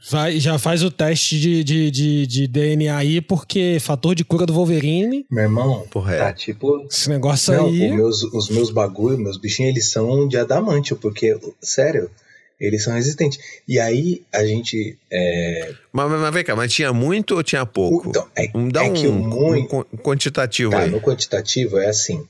vai, 0.10 0.40
já 0.40 0.58
faz 0.58 0.84
o 0.84 0.90
teste 0.92 1.40
de, 1.40 1.64
de, 1.64 1.92
de, 1.92 2.28
de 2.28 2.48
DNA 2.48 2.96
aí, 2.96 3.22
porque 3.22 3.78
fator 3.80 4.16
de 4.16 4.24
cura 4.24 4.46
do 4.46 4.54
Wolverine, 4.54 5.26
Meu 5.30 5.44
irmão, 5.44 5.86
Porra, 5.92 6.16
é. 6.16 6.18
tá 6.20 6.34
tipo. 6.34 6.86
esse 6.90 7.10
negócio 7.10 7.54
Não, 7.54 7.66
aí. 7.68 7.90
os 7.90 7.96
meus, 7.96 8.24
os 8.24 8.50
meus 8.50 8.70
bagulho, 8.72 9.18
meus 9.18 9.38
bichinhos, 9.38 9.72
eles 9.72 9.92
são 9.92 10.28
de 10.28 10.38
adamantio, 10.38 10.96
porque, 10.96 11.38
sério, 11.62 12.10
eles 12.60 12.84
são 12.84 12.94
resistentes. 12.94 13.40
E 13.68 13.80
aí, 13.80 14.22
a 14.32 14.46
gente. 14.46 14.98
É, 15.12 15.74
Mas, 15.92 16.10
mas, 16.10 16.22
mas 16.22 16.34
vem 16.34 16.44
cá, 16.44 16.56
mas 16.56 16.72
tinha 16.72 16.94
muito 16.94 17.36
ou 17.36 17.44
tinha 17.44 17.66
pouco? 17.66 18.10
então, 18.10 18.26
é, 18.36 18.50
Um- 18.56 18.70
Dá 18.70 18.86
é 18.86 18.90
um, 18.90 18.94
que 18.94 19.08
o 19.08 19.12
um 19.12 19.20
muito. 19.20 19.68
quan- 19.68 19.86
quantitativo 20.02 20.72
Tá, 20.72 20.80
aí. 20.84 20.90
no 20.90 21.02
quantitativo 21.02 21.78
é 21.78 21.88
assim. 21.90 22.26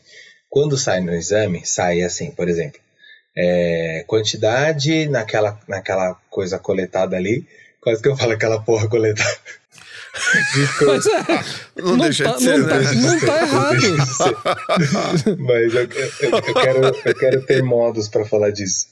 Quando 0.49 0.77
sai 0.77 1.01
no 1.01 1.13
exame, 1.13 1.61
sai 1.65 2.01
assim, 2.01 2.31
por 2.31 2.47
exemplo. 2.49 2.79
É, 3.35 4.03
quantidade 4.07 5.07
naquela, 5.07 5.59
naquela 5.67 6.15
coisa 6.29 6.59
coletada 6.59 7.15
ali. 7.15 7.47
Quase 7.81 7.99
que 8.01 8.07
eu 8.07 8.15
falo 8.15 8.31
aquela 8.33 8.61
porra 8.61 8.87
coletada. 8.87 9.29
Mas 10.85 11.05
é, 11.07 11.23
Não, 11.81 11.97
não, 11.97 12.05
deixa 12.05 12.23
tá, 12.23 12.33
de 12.37 12.43
ser, 12.43 12.57
não, 12.59 12.69
tá, 12.69 12.79
né? 12.79 12.91
não 12.93 13.19
tá 13.19 13.41
errado. 13.41 13.81
Mas 15.39 15.73
eu, 15.73 15.81
eu- 15.81 15.89
eu 16.47 16.53
quero, 16.53 16.79
eu 17.05 17.15
quero 17.15 17.41
ter 17.45 17.63
modos 17.63 18.07
para 18.07 18.23
falar 18.25 18.51
disso. 18.51 18.87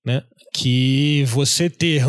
né? 0.04 0.22
Que 0.52 1.24
você 1.26 1.68
ter 1.68 2.04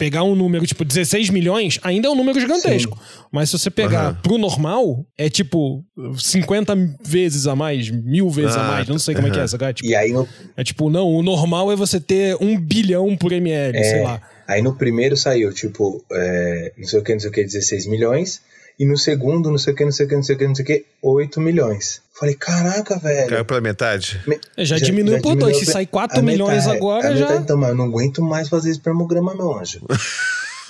pegar 0.00 0.24
um 0.24 0.34
número 0.34 0.66
tipo 0.66 0.82
16 0.82 1.28
milhões 1.28 1.78
ainda 1.82 2.08
é 2.08 2.10
um 2.10 2.14
número 2.16 2.40
gigantesco. 2.40 2.98
Mas 3.30 3.50
se 3.50 3.58
você 3.58 3.70
pegar 3.70 4.06
Aham. 4.06 4.18
pro 4.22 4.38
normal, 4.38 5.04
é 5.18 5.28
tipo 5.28 5.84
50 6.16 6.74
vezes 7.04 7.46
a 7.46 7.54
mais, 7.54 7.90
mil 7.90 8.30
vezes 8.30 8.56
a 8.56 8.64
Ah, 8.66 8.68
mais. 8.72 8.88
Não 8.88 8.98
sei 8.98 9.14
como 9.14 9.28
é 9.28 9.30
que 9.30 9.38
é 9.38 9.42
essa, 9.42 9.58
cara. 9.58 9.74
Tipo, 9.74 9.86
E 9.88 9.94
aí 9.94 10.10
no, 10.10 10.26
é 10.56 10.64
tipo, 10.64 10.88
não, 10.88 11.06
o 11.06 11.22
normal 11.22 11.70
é 11.70 11.76
você 11.76 12.00
ter 12.00 12.34
um 12.40 12.58
bilhão 12.58 13.14
por 13.14 13.30
ml, 13.30 13.76
É. 13.78 13.82
sei 13.84 14.02
lá. 14.02 14.22
aí 14.48 14.62
no 14.62 14.74
primeiro 14.74 15.16
saiu, 15.18 15.52
tipo, 15.52 16.02
é, 16.10 16.72
não 16.78 16.86
sei 16.88 16.98
o 16.98 17.02
que, 17.04 17.12
não 17.12 17.20
sei 17.20 17.28
o 17.28 17.32
que, 17.32 17.44
16 17.44 17.86
milhões. 17.86 18.40
E 18.80 18.86
no 18.86 18.96
segundo, 18.96 19.50
não 19.50 19.58
sei 19.58 19.74
o 19.74 19.76
que, 19.76 19.84
não 19.84 19.92
sei 19.92 20.06
o 20.06 20.08
que, 20.08 20.14
não 20.16 20.22
sei 20.22 20.34
o 20.34 20.38
que, 20.38 20.46
não 20.48 20.54
sei 20.54 20.62
o 20.64 20.66
que, 20.66 20.86
8 21.02 21.38
milhões. 21.40 22.00
Falei, 22.18 22.34
caraca, 22.34 22.98
velho. 22.98 23.28
Caiu 23.28 23.44
pela 23.44 23.60
metade. 23.60 24.18
me- 24.26 24.40
É, 24.56 24.64
Já, 24.64 24.78
diminuiu 24.78 25.20
por 25.20 25.36
dois. 25.36 25.58
Se 25.58 25.66
sair 25.66 25.84
4 25.86 26.18
a 26.18 26.22
milhões 26.22 26.64
metade, 26.64 26.76
agora, 26.78 27.14
já. 27.14 27.26
metade, 27.26 27.42
Então, 27.42 27.56
mas 27.58 27.68
eu 27.68 27.74
não 27.76 27.84
aguento 27.84 28.22
mais 28.22 28.48
fazer 28.48 28.70
espermograma, 28.70 29.34
meu 29.34 29.52
anjo. 29.58 29.80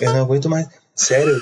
eu 0.01 0.11
não 0.13 0.21
aguento 0.23 0.49
mais. 0.49 0.67
Sério, 0.93 1.41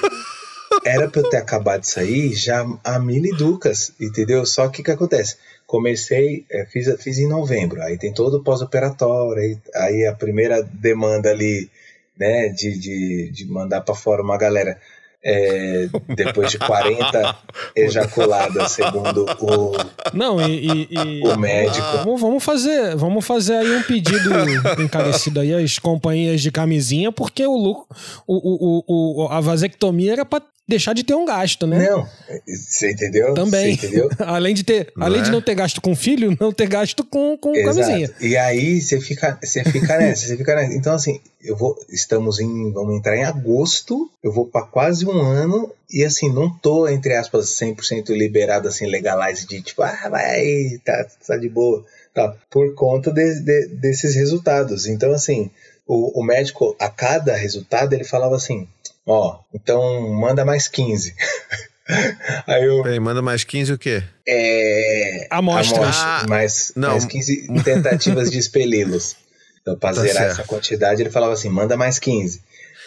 era 0.85 1.09
pra 1.09 1.21
eu 1.21 1.29
ter 1.29 1.37
acabado 1.37 1.81
de 1.81 1.89
sair 1.89 2.33
já 2.35 2.63
a 2.83 2.99
mil 2.99 3.25
e 3.25 3.35
ducas, 3.35 3.91
entendeu? 3.99 4.45
Só 4.45 4.67
que 4.67 4.81
o 4.81 4.83
que 4.83 4.91
acontece? 4.91 5.37
Comecei, 5.65 6.45
eh, 6.51 6.67
fiz, 6.71 6.87
fiz 7.01 7.17
em 7.17 7.27
novembro, 7.27 7.81
aí 7.81 7.97
tem 7.97 8.13
todo 8.13 8.37
o 8.37 8.43
pós-operatório, 8.43 9.41
aí, 9.41 9.57
aí 9.75 10.05
a 10.07 10.13
primeira 10.13 10.61
demanda 10.63 11.29
ali, 11.31 11.69
né, 12.17 12.49
de, 12.49 12.77
de, 12.77 13.31
de 13.31 13.45
mandar 13.45 13.81
pra 13.81 13.95
fora 13.95 14.21
uma 14.21 14.37
galera. 14.37 14.79
Eh, 15.23 15.89
depois 16.15 16.51
de 16.51 16.57
40 16.59 17.35
ejaculadas, 17.75 18.71
segundo 18.71 19.25
o, 19.39 19.71
Não, 20.13 20.41
e. 20.41 20.65
e- 20.65 20.87
e- 20.91 21.27
o 21.27 21.37
médico. 21.37 21.85
Vamos, 22.03 22.21
vamos 22.21 22.43
fazer, 22.43 22.95
vamos 22.95 23.25
fazer 23.25 23.55
aí 23.55 23.75
um 23.75 23.83
pedido 23.83 24.29
encarecido 24.81 25.39
aí 25.39 25.53
às 25.53 25.77
companhias 25.79 26.41
de 26.41 26.51
camisinha, 26.51 27.11
porque 27.11 27.45
o 27.45 27.57
lucro, 27.57 27.85
o, 28.27 28.83
o, 28.87 29.23
o, 29.25 29.27
a 29.29 29.39
vasectomia 29.41 30.13
era 30.13 30.25
pra 30.25 30.41
deixar 30.69 30.93
de 30.93 31.03
ter 31.03 31.13
um 31.15 31.25
gasto, 31.25 31.65
né? 31.67 31.89
Não, 31.89 32.07
você 32.47 32.91
entendeu? 32.91 33.33
Também. 33.33 33.75
Você 33.75 33.87
entendeu? 33.87 34.09
além 34.19 34.53
de 34.53 34.63
ter, 34.63 34.91
Não 34.95 35.05
além 35.07 35.21
de 35.23 35.29
é? 35.29 35.31
não 35.31 35.41
ter 35.41 35.55
gasto 35.55 35.81
com 35.81 35.95
filho, 35.95 36.37
não 36.39 36.51
ter 36.53 36.67
gasto 36.69 37.03
com, 37.03 37.37
com 37.37 37.51
camisinha. 37.63 38.09
E 38.21 38.37
aí 38.37 38.79
você 38.79 39.01
fica, 39.01 39.37
você 39.43 39.63
fica 39.63 39.97
nessa, 39.97 40.27
você 40.27 40.37
fica 40.37 40.55
nessa. 40.55 40.73
Então 40.75 40.93
assim, 40.93 41.19
eu 41.43 41.55
vou, 41.57 41.75
estamos 41.89 42.39
em, 42.39 42.71
vamos 42.71 42.95
entrar 42.97 43.17
em 43.17 43.23
agosto, 43.25 44.09
eu 44.23 44.31
vou 44.31 44.45
para 44.45 44.65
quase 44.65 45.05
um 45.05 45.19
ano 45.19 45.71
e 45.91 46.03
assim 46.05 46.31
não 46.31 46.49
tô 46.49 46.87
entre 46.87 47.15
aspas 47.15 47.47
100% 47.59 48.09
liberado 48.09 48.67
assim 48.67 48.85
legalize 48.85 49.47
de 49.47 49.61
tipo, 49.61 49.81
ah, 49.81 50.07
vai, 50.09 50.79
tá, 50.85 51.05
tá 51.27 51.35
de 51.37 51.49
boa, 51.49 51.83
tá, 52.13 52.35
por 52.49 52.73
conta 52.75 53.11
de- 53.11 53.39
de- 53.41 53.67
desses 53.69 54.15
resultados. 54.15 54.85
Então 54.85 55.11
assim, 55.11 55.49
o, 55.87 56.19
o 56.19 56.23
médico 56.23 56.75
a 56.79 56.87
cada 56.89 57.35
resultado 57.35 57.93
ele 57.93 58.03
falava 58.03 58.35
assim, 58.35 58.67
ó, 59.09 59.39
então 59.53 60.09
manda 60.13 60.45
mais 60.45 60.67
15. 60.67 61.13
Aí 62.45 62.63
eu, 62.65 62.83
Peraí, 62.83 62.99
manda 62.99 63.21
mais 63.21 63.43
15 63.43 63.73
o 63.73 63.77
quê? 63.77 64.03
é. 64.27 65.27
Amostras. 65.31 65.79
amostra, 65.79 66.05
Ah, 66.07 66.25
mais, 66.27 66.71
não. 66.75 66.91
mais 66.91 67.05
15 67.05 67.47
tentativas 67.65 68.29
de 68.29 68.37
expeli-los. 68.37 69.15
Então, 69.61 69.75
pra 69.77 69.91
Tá 69.93 70.01
zerar 70.01 70.15
certo. 70.23 70.31
essa 70.33 70.43
quantidade, 70.43 71.01
ele 71.01 71.09
falava 71.09 71.33
assim: 71.33 71.49
manda 71.49 71.75
mais 71.75 71.97
15. 71.99 72.41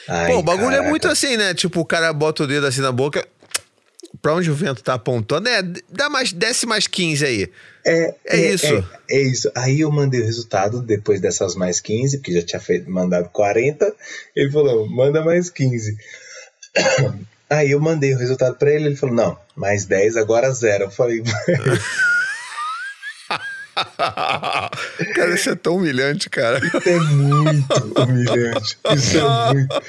Aí, 0.09 0.33
Pô, 0.33 0.38
o 0.38 0.43
bagulho 0.43 0.69
é 0.69 0.76
caraca, 0.76 0.88
muito 0.91 1.09
assim, 1.09 1.37
né? 1.37 1.52
Tipo, 1.55 1.81
o 1.81 1.85
cara 1.85 2.12
bota 2.12 2.45
o 2.45 2.47
dedo 2.47 2.67
assim 2.67 2.81
na 2.81 2.93
boca. 2.93 3.26
Pra 4.21 4.35
onde 4.35 4.50
o 4.50 4.55
vento 4.55 4.83
tá 4.83 4.95
apontando? 4.95 5.49
É, 5.49 5.62
dá 5.91 6.09
mais, 6.09 6.33
desce 6.33 6.64
mais 6.67 6.87
15 6.87 7.25
aí. 7.25 7.50
É, 7.84 8.14
É 8.26 8.36
isso. 8.36 8.66
É, 8.66 8.84
é 9.16 9.20
isso. 9.20 9.50
Aí 9.54 9.80
eu 9.80 9.90
mandei 9.90 10.20
o 10.20 10.24
resultado 10.24 10.80
depois 10.80 11.20
dessas 11.20 11.54
mais 11.54 11.80
15, 11.80 12.18
porque 12.18 12.32
já 12.32 12.42
tinha 12.42 12.60
feito, 12.60 12.90
mandado 12.90 13.28
40. 13.30 13.92
Ele 14.34 14.50
falou: 14.50 14.88
manda 14.88 15.24
mais 15.24 15.50
15. 15.50 15.96
Aí 17.50 17.72
eu 17.72 17.80
mandei 17.80 18.14
o 18.14 18.18
resultado 18.18 18.56
pra 18.56 18.70
ele, 18.70 18.86
ele 18.86 18.96
falou: 18.96 19.14
não, 19.14 19.38
mais 19.54 19.84
10, 19.84 20.16
agora 20.16 20.50
zero. 20.52 20.84
Eu 20.84 20.90
falei: 20.90 21.22
cara, 25.14 25.35
isso 25.35 25.50
é 25.50 25.54
tão 25.54 25.76
humilhante, 25.76 26.28
cara. 26.28 26.59
isso 26.64 26.88
é 26.88 26.99
muito 27.00 28.00
humilhante. 28.02 28.78
Isso 28.94 29.18
é 29.18 29.52
muito. 29.54 29.82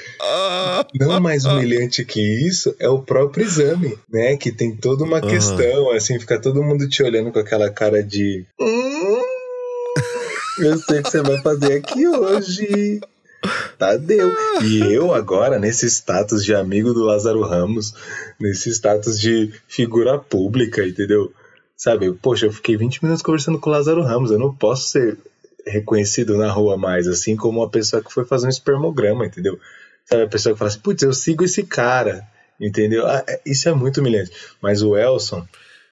Não 1.00 1.20
mais 1.20 1.44
humilhante 1.44 2.04
que 2.04 2.20
isso 2.46 2.74
é 2.78 2.88
o 2.88 3.02
próprio 3.02 3.44
exame, 3.44 3.98
né? 4.10 4.36
Que 4.36 4.52
tem 4.52 4.74
toda 4.76 5.04
uma 5.04 5.18
Aham. 5.18 5.28
questão, 5.28 5.90
assim, 5.90 6.18
fica 6.18 6.40
todo 6.40 6.62
mundo 6.62 6.88
te 6.88 7.02
olhando 7.02 7.32
com 7.32 7.38
aquela 7.38 7.70
cara 7.70 8.02
de. 8.02 8.44
"Hum, 8.60 9.22
eu 10.58 10.78
sei 10.78 11.00
o 11.00 11.02
que 11.02 11.10
você 11.10 11.20
vai 11.22 11.40
fazer 11.42 11.74
aqui 11.74 12.06
hoje. 12.06 13.00
Tadeu. 13.78 14.32
E 14.62 14.80
eu 14.94 15.12
agora, 15.12 15.58
nesse 15.58 15.86
status 15.86 16.42
de 16.42 16.54
amigo 16.54 16.94
do 16.94 17.04
Lázaro 17.04 17.42
Ramos, 17.42 17.92
nesse 18.40 18.70
status 18.70 19.20
de 19.20 19.52
figura 19.68 20.18
pública, 20.18 20.86
entendeu? 20.86 21.30
Sabe, 21.76 22.12
poxa, 22.14 22.46
eu 22.46 22.52
fiquei 22.52 22.76
20 22.76 23.02
minutos 23.02 23.22
conversando 23.22 23.58
com 23.58 23.68
o 23.68 23.72
Lázaro 23.72 24.02
Ramos, 24.02 24.30
eu 24.30 24.38
não 24.38 24.54
posso 24.54 24.88
ser 24.88 25.18
reconhecido 25.66 26.36
na 26.36 26.50
rua 26.50 26.76
mais, 26.76 27.08
assim 27.08 27.36
como 27.36 27.60
uma 27.60 27.70
pessoa 27.70 28.02
que 28.02 28.12
foi 28.12 28.24
fazer 28.24 28.46
um 28.46 28.50
espermograma, 28.50 29.26
entendeu? 29.26 29.58
Sabe, 30.04 30.22
a 30.22 30.28
pessoa 30.28 30.52
que 30.52 30.58
fala 30.58 30.68
assim, 30.70 30.80
putz, 30.80 31.02
eu 31.02 31.12
sigo 31.12 31.44
esse 31.44 31.62
cara, 31.64 32.26
entendeu? 32.60 33.06
Ah, 33.06 33.24
é- 33.26 33.40
isso 33.46 33.68
é 33.68 33.74
muito 33.74 34.00
humilhante. 34.00 34.30
Mas 34.60 34.82
o 34.82 34.96
Elson, 34.96 35.46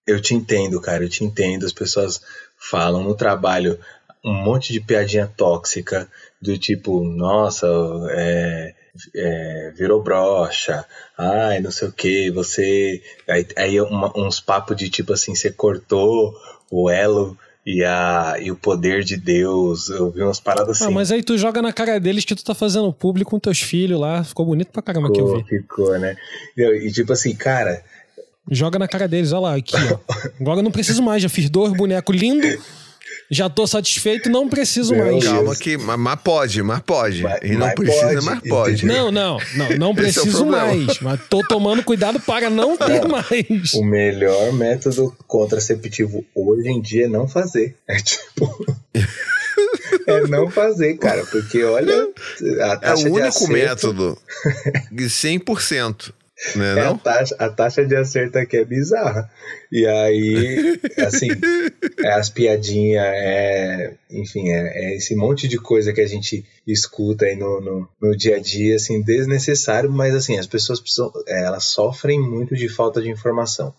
eu 0.07 0.21
te 0.21 0.35
entendo, 0.35 0.81
cara, 0.81 1.05
eu 1.05 1.09
te 1.09 1.25
entendo. 1.25 1.65
As 1.65 1.73
pessoas 1.73 2.21
falam 2.57 3.03
no 3.03 3.15
trabalho 3.15 3.79
um 4.25 4.33
monte 4.33 4.73
de 4.73 4.81
piadinha 4.81 5.27
tóxica, 5.27 6.09
do 6.41 6.57
tipo, 6.59 7.03
nossa, 7.05 7.67
é, 8.11 8.75
é, 9.15 9.73
virou 9.77 10.03
brocha, 10.03 10.85
ai, 11.17 11.61
não 11.61 11.71
sei 11.71 11.89
o 11.89 11.93
que, 11.93 12.31
você. 12.31 13.03
Aí, 13.29 13.47
aí 13.57 13.81
uma- 13.81 14.13
uns 14.17 14.41
papos 14.41 14.77
de 14.77 14.89
tipo 14.91 15.13
assim, 15.13 15.35
você 15.35 15.51
cortou 15.51 16.35
o 16.71 16.91
elo 16.91 17.37
e, 17.65 17.85
a, 17.85 18.37
e 18.41 18.51
o 18.51 18.57
poder 18.57 19.05
de 19.05 19.17
Deus. 19.17 19.89
Eu 19.89 20.11
vi 20.11 20.23
umas 20.23 20.41
paradas 20.41 20.77
assim. 20.77 20.87
Ah, 20.87 20.91
mas 20.91 21.11
aí 21.13 21.23
tu 21.23 21.39
joga 21.39 21.63
na 21.63 21.73
cara 21.73 21.99
deles 22.01 22.25
que 22.25 22.35
tu 22.35 22.45
tá 22.45 22.55
fazendo 22.55 22.93
público 22.93 23.31
com 23.31 23.39
teus 23.39 23.61
filhos 23.61 24.01
lá. 24.01 24.23
Ficou 24.25 24.45
bonito 24.45 24.71
pra 24.71 24.83
caramba 24.83 25.11
que 25.13 25.21
eu 25.21 25.27
ficou, 25.27 25.43
vi. 25.45 25.49
ficou, 25.49 25.99
né? 25.99 26.17
E, 26.57 26.89
e 26.89 26.93
tipo 26.93 27.13
assim, 27.13 27.35
cara, 27.35 27.83
Joga 28.51 28.77
na 28.77 28.89
cara 28.89 29.07
deles, 29.07 29.31
olha 29.33 29.41
lá, 29.41 29.55
aqui, 29.55 29.77
ó. 29.77 29.99
Agora 30.41 30.59
eu 30.59 30.65
não 30.65 30.73
preciso 30.73 31.01
mais, 31.01 31.23
já 31.23 31.29
fiz 31.29 31.49
dois 31.49 31.73
bonecos 31.73 32.15
lindos, 32.17 32.59
já 33.35 33.49
tô 33.49 33.67
satisfeito, 33.67 34.29
não 34.29 34.47
preciso 34.49 34.95
Meu 34.95 35.07
mais. 35.13 35.25
Calma 35.25 35.57
que. 35.57 35.79
Mas, 35.79 35.99
mas 35.99 36.21
pode, 36.21 36.63
mas 36.63 36.81
pode. 36.81 37.23
Mas- 37.23 37.41
e 37.43 37.53
não 37.53 37.61
mas 37.67 37.75
precisa, 37.75 38.07
pode, 38.13 38.25
mas 38.27 38.41
pode. 38.47 38.87
Não, 38.87 39.11
não, 39.11 39.39
não, 39.57 39.71
não 39.79 39.91
é 39.93 39.95
preciso 39.95 40.39
problema. 40.45 40.67
mais. 40.67 41.01
Mas 41.01 41.21
tô 41.31 41.43
tomando 41.47 41.83
cuidado 41.83 42.21
para 42.21 42.51
não 42.51 42.77
ter 42.77 43.09
mais. 43.09 43.73
o 43.75 43.83
melhor 43.83 44.53
método 44.53 45.17
contraceptivo 45.27 46.25
hoje 46.35 46.69
em 46.69 46.81
dia 46.81 47.07
é 47.07 47.09
não 47.09 47.27
fazer. 47.27 47.75
É 47.89 47.97
tipo. 47.97 48.77
é 50.07 50.21
não 50.29 50.51
fazer, 50.51 50.95
cara, 50.99 51.25
porque 51.25 51.63
olha, 51.65 52.09
a 52.61 52.79
É 52.83 52.93
o 52.93 52.97
de 52.97 53.05
único 53.09 53.29
acerto, 53.29 53.49
método 53.53 54.19
de 54.93 55.05
100%. 55.05 56.13
Né, 56.57 56.79
É 56.79 56.81
a, 56.81 56.85
não? 56.87 56.99
taxa, 56.99 57.37
a 57.39 57.49
taxa 57.49 57.85
de 57.85 57.95
acerto 57.97 58.39
aqui 58.39 58.57
é 58.57 58.65
bizarra. 58.65 59.31
E 59.71 59.87
aí, 59.87 60.81
assim, 60.99 61.29
é 62.05 62.13
as 62.13 62.29
piadinhas, 62.29 63.05
é, 63.05 63.95
enfim, 64.11 64.51
é, 64.51 64.73
é 64.75 64.97
esse 64.97 65.15
monte 65.15 65.47
de 65.47 65.59
coisa 65.59 65.93
que 65.93 66.01
a 66.01 66.07
gente 66.07 66.45
escuta 66.67 67.27
aí 67.27 67.37
no, 67.37 67.61
no, 67.61 67.89
no 68.01 68.17
dia 68.17 68.37
a 68.37 68.41
dia, 68.41 68.77
assim, 68.77 69.03
desnecessário, 69.03 69.91
mas 69.91 70.15
assim, 70.15 70.39
as 70.39 70.47
pessoas 70.47 70.81
precisam, 70.81 71.13
é, 71.29 71.45
elas 71.45 71.65
sofrem 71.65 72.21
muito 72.21 72.55
de 72.57 72.69
falta 72.69 73.01
de 73.01 73.11
informação. 73.11 73.75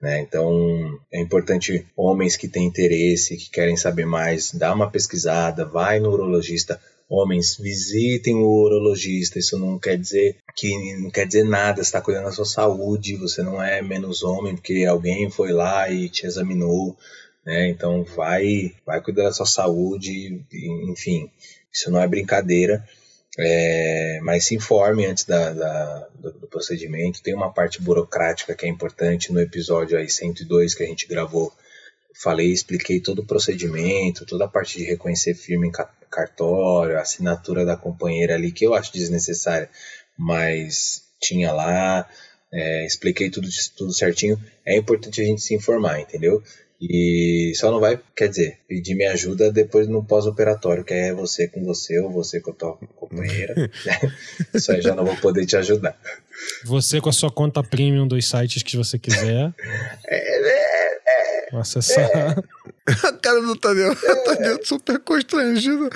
Né? 0.00 0.20
Então 0.20 0.98
é 1.12 1.20
importante 1.20 1.86
homens 1.96 2.36
que 2.36 2.48
têm 2.48 2.66
interesse, 2.66 3.36
que 3.36 3.50
querem 3.50 3.76
saber 3.76 4.06
mais, 4.06 4.52
dá 4.52 4.72
uma 4.72 4.90
pesquisada, 4.90 5.64
vai 5.64 6.00
no 6.00 6.10
urologista. 6.10 6.80
Homens, 7.12 7.56
visitem 7.56 8.36
o 8.36 8.46
urologista. 8.46 9.36
Isso 9.36 9.58
não 9.58 9.80
quer 9.80 9.98
dizer 9.98 10.36
que 10.54 10.96
não 10.96 11.10
quer 11.10 11.26
dizer 11.26 11.42
nada, 11.42 11.80
está 11.80 12.00
cuidando 12.00 12.26
da 12.26 12.32
sua 12.32 12.44
saúde, 12.44 13.16
você 13.16 13.42
não 13.42 13.60
é 13.60 13.82
menos 13.82 14.22
homem 14.22 14.54
porque 14.54 14.84
alguém 14.84 15.28
foi 15.28 15.52
lá 15.52 15.90
e 15.90 16.08
te 16.08 16.24
examinou, 16.24 16.96
né? 17.44 17.68
Então 17.68 18.04
vai, 18.04 18.72
vai 18.86 19.00
cuidar 19.00 19.24
da 19.24 19.32
sua 19.32 19.46
saúde, 19.46 20.40
enfim, 20.88 21.28
isso 21.72 21.90
não 21.90 22.00
é 22.00 22.06
brincadeira. 22.06 22.86
É, 23.38 24.20
mas 24.22 24.46
se 24.46 24.54
informe 24.54 25.06
antes 25.06 25.24
da, 25.24 25.52
da 25.52 26.08
do, 26.14 26.32
do, 26.32 26.46
procedimento. 26.46 27.22
Tem 27.22 27.34
uma 27.34 27.52
parte 27.52 27.80
burocrática 27.80 28.54
que 28.54 28.66
é 28.66 28.68
importante 28.68 29.32
no 29.32 29.40
episódio 29.40 29.98
aí 29.98 30.08
102 30.08 30.74
que 30.74 30.82
a 30.82 30.86
gente 30.86 31.08
gravou. 31.08 31.52
Falei, 32.14 32.52
expliquei 32.52 33.00
todo 33.00 33.20
o 33.20 33.26
procedimento, 33.26 34.26
toda 34.26 34.44
a 34.44 34.48
parte 34.48 34.78
de 34.78 34.84
reconhecer 34.84 35.34
firme 35.34 35.72
cartório, 36.10 36.98
a 36.98 37.02
assinatura 37.02 37.64
da 37.64 37.76
companheira 37.76 38.34
ali, 38.34 38.52
que 38.52 38.66
eu 38.66 38.74
acho 38.74 38.92
desnecessária, 38.92 39.70
mas 40.18 41.02
tinha 41.20 41.52
lá, 41.52 42.08
é, 42.52 42.86
expliquei 42.86 43.30
tudo, 43.30 43.48
tudo 43.76 43.92
certinho. 43.92 44.38
É 44.66 44.76
importante 44.76 45.20
a 45.20 45.24
gente 45.24 45.42
se 45.42 45.54
informar, 45.54 46.00
entendeu? 46.00 46.42
E 46.80 47.52
só 47.56 47.70
não 47.70 47.78
vai, 47.78 48.00
quer 48.16 48.28
dizer, 48.28 48.58
pedir 48.66 48.94
minha 48.94 49.12
ajuda 49.12 49.52
depois 49.52 49.86
no 49.86 50.02
pós-operatório, 50.02 50.82
que 50.82 50.94
é 50.94 51.12
você 51.12 51.46
com 51.46 51.62
você 51.62 52.00
ou 52.00 52.10
você 52.10 52.40
com 52.40 52.52
a 52.52 52.54
tua 52.54 52.72
companheira. 52.96 53.70
Isso 54.54 54.72
aí 54.72 54.80
já 54.80 54.94
não 54.94 55.04
vou 55.04 55.16
poder 55.16 55.44
te 55.44 55.58
ajudar. 55.58 55.94
Você 56.64 56.98
com 56.98 57.10
a 57.10 57.12
sua 57.12 57.30
conta 57.30 57.62
premium 57.62 58.08
dos 58.08 58.26
sites 58.26 58.62
que 58.62 58.78
você 58.78 58.98
quiser. 58.98 59.52
É, 60.06 60.36
é, 60.36 60.39
é, 61.52 61.56
acessar. 61.56 62.10
É. 62.10 62.34
A 62.86 63.12
cara 63.12 63.40
do 63.40 63.56
Tadeu, 63.56 63.92
é. 63.92 64.14
Tadeu 64.24 64.60
super 64.64 64.98
constrangido. 65.00 65.88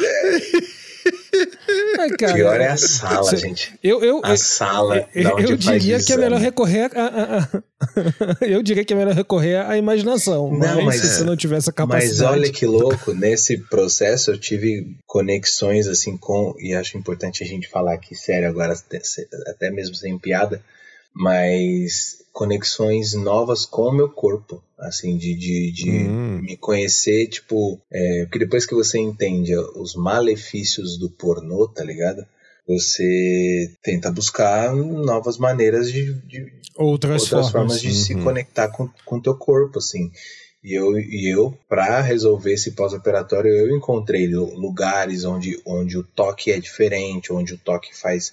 Ai, 1.99 2.11
cara, 2.11 2.33
Pior 2.33 2.61
é 2.61 2.69
a 2.69 2.77
sala, 2.77 3.37
gente. 3.37 3.75
Eu, 3.83 4.03
eu, 4.03 4.21
a 4.25 4.37
sala. 4.37 5.09
Eu, 5.15 5.39
eu 5.39 5.57
diria 5.57 6.01
que 6.01 6.13
é 6.13 6.17
melhor 6.17 6.41
recorrer 6.41 6.91
a, 6.95 7.05
a, 7.05 7.39
a, 7.39 7.49
Eu 8.47 8.63
diria 8.63 8.85
que 8.85 8.93
é 8.95 8.97
melhor 8.97 9.15
recorrer 9.15 9.57
à 9.57 9.77
imaginação. 9.77 10.51
Não, 10.51 10.77
mas, 10.77 10.85
mas 10.85 11.01
se 11.01 11.09
você 11.09 11.25
não 11.25 11.37
tivesse 11.37 11.69
a 11.69 11.73
capacidade. 11.73 12.21
Mas 12.21 12.31
olha 12.31 12.53
que 12.53 12.65
louco, 12.65 13.13
nesse 13.13 13.59
processo 13.59 14.31
eu 14.31 14.39
tive 14.39 14.97
conexões 15.07 15.87
assim 15.89 16.17
com. 16.17 16.55
E 16.59 16.75
acho 16.75 16.97
importante 16.97 17.43
a 17.43 17.47
gente 17.47 17.69
falar 17.69 17.95
aqui, 17.95 18.15
sério, 18.15 18.49
agora, 18.49 18.75
até 19.47 19.71
mesmo 19.71 19.95
sem 19.95 20.19
piada 20.19 20.63
mas 21.15 22.24
conexões 22.35 23.15
novas 23.15 23.65
com 23.65 23.83
o 23.83 23.93
meu 23.93 24.11
corpo, 24.11 24.61
assim, 24.77 25.17
de, 25.17 25.37
de, 25.37 25.71
de 25.71 25.91
hum. 25.91 26.41
me 26.43 26.57
conhecer, 26.57 27.29
tipo, 27.29 27.81
é, 27.93 28.25
porque 28.25 28.41
depois 28.41 28.67
que 28.67 28.75
você 28.75 28.99
entende 28.99 29.57
os 29.57 29.95
malefícios 29.95 30.99
do 30.99 31.09
pornô, 31.09 31.69
tá 31.69 31.85
ligado? 31.85 32.27
Você 32.67 33.73
tenta 33.85 34.11
buscar 34.11 34.75
novas 34.75 35.39
maneiras 35.39 35.93
de, 35.93 36.13
de 36.27 36.53
outras, 36.77 37.23
outras, 37.23 37.29
formas, 37.29 37.53
formas 37.53 37.81
de 37.81 37.89
uhum. 37.89 37.95
se 37.95 38.15
conectar 38.17 38.69
com 38.69 38.91
o 39.17 39.23
teu 39.23 39.37
corpo, 39.37 39.79
assim. 39.79 40.11
E 40.65 40.73
eu, 40.73 40.99
e 40.99 41.33
eu 41.33 41.57
para 41.69 42.01
resolver 42.01 42.55
esse 42.55 42.73
pós-operatório, 42.73 43.53
eu 43.53 43.77
encontrei 43.77 44.27
lugares 44.27 45.25
onde, 45.25 45.61
onde 45.65 45.99
o 45.99 46.03
toque 46.03 46.51
é 46.51 46.59
diferente, 46.59 47.33
onde 47.33 47.55
o 47.55 47.59
toque 47.59 47.95
faz 47.95 48.33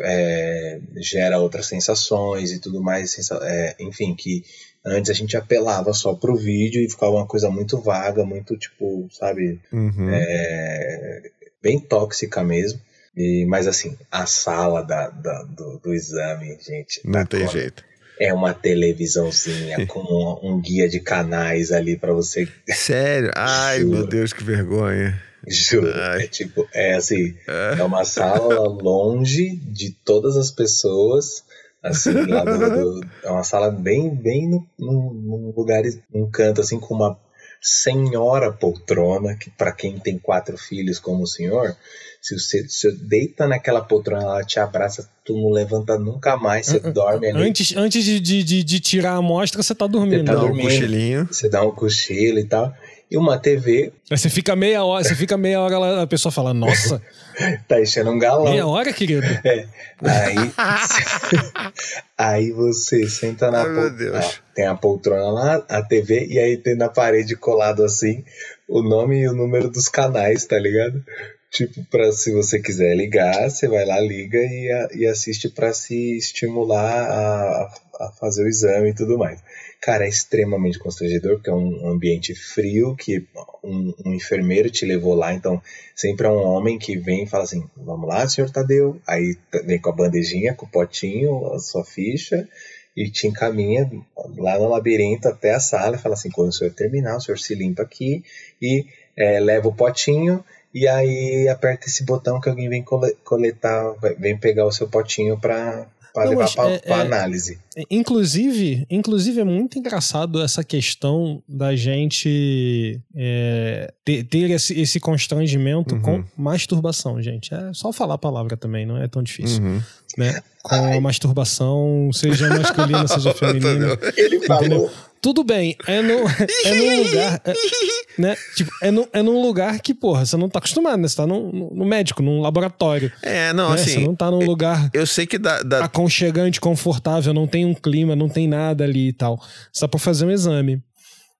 é, 0.00 0.80
gera 0.96 1.38
outras 1.38 1.66
sensações 1.66 2.50
e 2.52 2.58
tudo 2.58 2.82
mais, 2.82 3.16
é, 3.42 3.76
enfim, 3.80 4.14
que 4.14 4.44
antes 4.84 5.10
a 5.10 5.14
gente 5.14 5.36
apelava 5.36 5.92
só 5.92 6.14
pro 6.14 6.36
vídeo 6.36 6.82
e 6.82 6.90
ficava 6.90 7.12
uma 7.12 7.26
coisa 7.26 7.48
muito 7.50 7.78
vaga, 7.78 8.24
muito 8.24 8.56
tipo, 8.56 9.08
sabe, 9.10 9.60
uhum. 9.72 10.10
é, 10.10 11.22
bem 11.62 11.78
tóxica 11.78 12.42
mesmo. 12.42 12.80
E, 13.16 13.46
mas 13.46 13.66
assim, 13.66 13.96
a 14.10 14.26
sala 14.26 14.82
da, 14.82 15.08
da 15.08 15.42
do, 15.44 15.78
do, 15.78 15.94
exame, 15.94 16.58
gente. 16.60 17.00
Não 17.04 17.24
tem 17.24 17.46
jeito. 17.48 17.84
É 18.18 18.34
uma 18.34 18.52
televisãozinha 18.52 19.86
com 19.88 20.00
um, 20.00 20.50
um, 20.50 20.60
guia 20.60 20.88
de 20.88 20.98
canais 20.98 21.70
ali 21.70 21.96
para 21.96 22.12
você. 22.12 22.48
Sério? 22.68 23.30
Ai, 23.36 23.84
meu 23.84 24.06
Deus, 24.06 24.32
que 24.32 24.42
vergonha. 24.42 25.20
Juro. 25.48 25.88
É 25.88 26.26
tipo, 26.26 26.66
é 26.72 26.94
assim, 26.94 27.34
é. 27.48 27.80
é 27.80 27.84
uma 27.84 28.04
sala 28.04 28.68
longe 28.68 29.56
de 29.56 29.90
todas 30.04 30.36
as 30.36 30.50
pessoas. 30.50 31.44
Assim, 31.82 32.12
lá 32.26 32.44
do, 32.44 32.58
do, 32.58 33.06
é 33.22 33.30
uma 33.30 33.44
sala 33.44 33.70
bem, 33.70 34.14
bem 34.14 34.48
num, 34.48 34.66
num 34.78 35.52
lugar, 35.54 35.82
num 36.12 36.30
canto, 36.30 36.60
assim, 36.60 36.80
com 36.80 36.94
uma 36.94 37.18
senhora 37.60 38.52
poltrona, 38.52 39.34
que 39.36 39.50
para 39.50 39.72
quem 39.72 39.98
tem 39.98 40.18
quatro 40.18 40.56
filhos 40.58 40.98
como 40.98 41.22
o 41.22 41.26
senhor, 41.26 41.74
se 42.20 42.38
você, 42.38 42.68
se 42.68 42.92
deita 42.92 43.46
naquela 43.46 43.82
poltrona, 43.82 44.22
ela 44.22 44.44
te 44.44 44.60
abraça, 44.60 45.08
tu 45.24 45.34
não 45.34 45.50
levanta 45.50 45.98
nunca 45.98 46.36
mais, 46.36 46.66
você 46.66 46.76
uh, 46.76 46.88
uh, 46.88 46.92
dorme 46.92 47.28
ali. 47.28 47.42
Antes, 47.42 47.74
antes 47.74 48.04
de, 48.04 48.20
de, 48.20 48.62
de, 48.62 48.80
tirar 48.80 49.12
a 49.12 49.16
amostra, 49.16 49.62
você 49.62 49.74
tá 49.74 49.86
dormindo. 49.86 50.20
Você 50.20 50.24
tá 50.24 50.34
dormindo, 50.34 50.60
um 50.60 50.70
cochilinho. 50.70 51.26
Você 51.30 51.48
dá 51.48 51.62
um 51.62 51.70
cochilo 51.70 52.38
e 52.38 52.44
tal 52.44 52.74
e 53.10 53.16
uma 53.16 53.38
TV. 53.38 53.92
Aí 54.10 54.18
você 54.18 54.28
fica 54.28 54.56
meia 54.56 54.84
hora, 54.84 55.04
você 55.04 55.14
fica 55.14 55.36
meia 55.36 55.60
hora 55.60 55.78
lá, 55.78 56.02
a 56.02 56.06
pessoa 56.06 56.32
fala, 56.32 56.54
nossa. 56.54 57.00
tá 57.68 57.80
enchendo 57.80 58.10
um 58.10 58.18
galão. 58.18 58.50
Meia 58.50 58.66
hora, 58.66 58.92
querido. 58.92 59.26
É. 59.44 59.66
Aí, 60.02 60.36
aí 62.16 62.50
você 62.50 63.08
senta 63.08 63.50
na 63.50 63.64
poltrona. 63.64 64.24
Tem 64.54 64.66
a 64.66 64.74
poltrona 64.74 65.30
lá, 65.30 65.64
a 65.68 65.82
TV, 65.82 66.26
e 66.30 66.38
aí 66.38 66.56
tem 66.56 66.76
na 66.76 66.88
parede 66.88 67.36
colado 67.36 67.84
assim 67.84 68.24
o 68.68 68.82
nome 68.82 69.20
e 69.20 69.28
o 69.28 69.34
número 69.34 69.68
dos 69.68 69.88
canais, 69.88 70.44
tá 70.46 70.58
ligado? 70.58 71.04
Tipo, 71.50 71.84
pra 71.84 72.10
se 72.10 72.32
você 72.32 72.58
quiser 72.58 72.96
ligar, 72.96 73.48
você 73.48 73.68
vai 73.68 73.84
lá, 73.84 74.00
liga 74.00 74.38
e, 74.38 74.72
a, 74.72 74.88
e 74.92 75.06
assiste 75.06 75.48
para 75.48 75.72
se 75.72 76.16
estimular 76.16 77.04
a, 77.08 77.72
a 78.00 78.12
fazer 78.18 78.42
o 78.42 78.48
exame 78.48 78.90
e 78.90 78.94
tudo 78.94 79.16
mais. 79.16 79.40
Cara, 79.84 80.06
é 80.06 80.08
extremamente 80.08 80.78
constrangedor, 80.78 81.34
porque 81.34 81.50
é 81.50 81.52
um 81.52 81.86
ambiente 81.86 82.34
frio, 82.34 82.96
que 82.96 83.22
um, 83.62 83.92
um, 84.02 84.14
enfermeiro 84.14 84.70
te 84.70 84.86
levou 84.86 85.14
lá, 85.14 85.34
então 85.34 85.60
sempre 85.94 86.26
é 86.26 86.30
um 86.30 86.42
homem 86.42 86.78
que 86.78 86.96
vem 86.96 87.24
e 87.24 87.26
fala 87.26 87.44
assim, 87.44 87.68
vamos 87.76 88.08
lá, 88.08 88.26
senhor 88.26 88.48
Tadeu, 88.48 88.98
aí 89.06 89.36
vem 89.66 89.78
com 89.78 89.90
a 89.90 89.92
bandejinha, 89.92 90.54
com 90.54 90.64
o 90.64 90.70
potinho, 90.70 91.52
a 91.52 91.58
sua 91.58 91.84
ficha, 91.84 92.48
e 92.96 93.10
te 93.10 93.26
encaminha 93.26 93.90
lá 94.38 94.58
no 94.58 94.70
labirinto 94.70 95.28
até 95.28 95.52
a 95.52 95.60
sala 95.60 95.98
fala 95.98 96.14
assim, 96.14 96.30
quando 96.30 96.48
o 96.48 96.52
senhor 96.52 96.72
terminar, 96.72 97.18
o 97.18 97.20
senhor 97.20 97.36
se 97.36 97.54
limpa 97.54 97.82
aqui 97.82 98.24
e 98.62 98.86
é, 99.14 99.38
leva 99.38 99.68
o 99.68 99.74
potinho 99.74 100.42
e 100.72 100.88
aí 100.88 101.46
aperta 101.46 101.88
esse 101.88 102.04
botão 102.04 102.40
que 102.40 102.48
alguém 102.48 102.70
vem 102.70 102.82
coletar, 103.22 103.94
vem 104.18 104.36
pegar 104.38 104.64
o 104.64 104.72
seu 104.72 104.88
potinho 104.88 105.38
para 105.38 105.86
para 106.14 106.30
levar 106.30 106.48
para 106.54 106.70
é, 106.70 106.80
é, 106.84 106.92
análise. 106.94 107.58
Inclusive, 107.90 108.86
inclusive 108.88 109.40
é 109.40 109.44
muito 109.44 109.80
engraçado 109.80 110.40
essa 110.40 110.62
questão 110.62 111.42
da 111.48 111.74
gente 111.74 113.00
é, 113.16 113.92
ter, 114.04 114.22
ter, 114.22 114.50
esse, 114.50 114.80
esse 114.80 115.00
constrangimento 115.00 115.96
uhum. 115.96 116.00
com 116.00 116.24
masturbação, 116.36 117.20
gente. 117.20 117.52
É 117.52 117.72
só 117.72 117.92
falar 117.92 118.14
a 118.14 118.18
palavra 118.18 118.56
também, 118.56 118.86
não 118.86 118.96
é 118.96 119.08
tão 119.08 119.24
difícil. 119.24 119.60
Uhum. 119.60 119.82
Né? 120.16 120.40
Com 120.62 120.76
Ai. 120.76 120.98
a 120.98 121.00
masturbação, 121.00 122.08
seja 122.12 122.48
masculina, 122.48 123.08
seja 123.08 123.34
feminina. 123.34 123.98
Ele 124.16 124.40
falou. 124.46 124.64
Entendeu? 124.64 124.90
Tudo 125.24 125.42
bem, 125.42 125.74
é, 125.86 126.02
no, 126.02 126.18
é 126.66 126.74
num 126.74 127.02
lugar. 127.02 127.40
É, 127.46 127.54
né? 128.20 128.36
Tipo, 128.54 128.70
é, 128.82 128.90
no, 128.90 129.08
é 129.10 129.22
num 129.22 129.40
lugar 129.40 129.80
que, 129.80 129.94
porra, 129.94 130.26
você 130.26 130.36
não 130.36 130.50
tá 130.50 130.58
acostumado, 130.58 130.98
né? 130.98 131.08
Você 131.08 131.16
tá 131.16 131.26
no, 131.26 131.50
no 131.50 131.86
médico, 131.86 132.22
num 132.22 132.42
laboratório. 132.42 133.10
É, 133.22 133.50
não, 133.54 133.70
né? 133.70 133.76
assim. 133.76 133.92
Você 133.92 134.00
não 134.00 134.14
tá 134.14 134.30
num 134.30 134.44
lugar. 134.44 134.90
Eu 134.92 135.06
sei 135.06 135.26
que 135.26 135.38
dá, 135.38 135.62
dá. 135.62 135.82
Aconchegante, 135.82 136.60
confortável, 136.60 137.32
não 137.32 137.46
tem 137.46 137.64
um 137.64 137.72
clima, 137.72 138.14
não 138.14 138.28
tem 138.28 138.46
nada 138.46 138.84
ali 138.84 139.08
e 139.08 139.12
tal. 139.14 139.42
Só 139.72 139.88
pra 139.88 139.98
fazer 139.98 140.26
um 140.26 140.30
exame. 140.30 140.82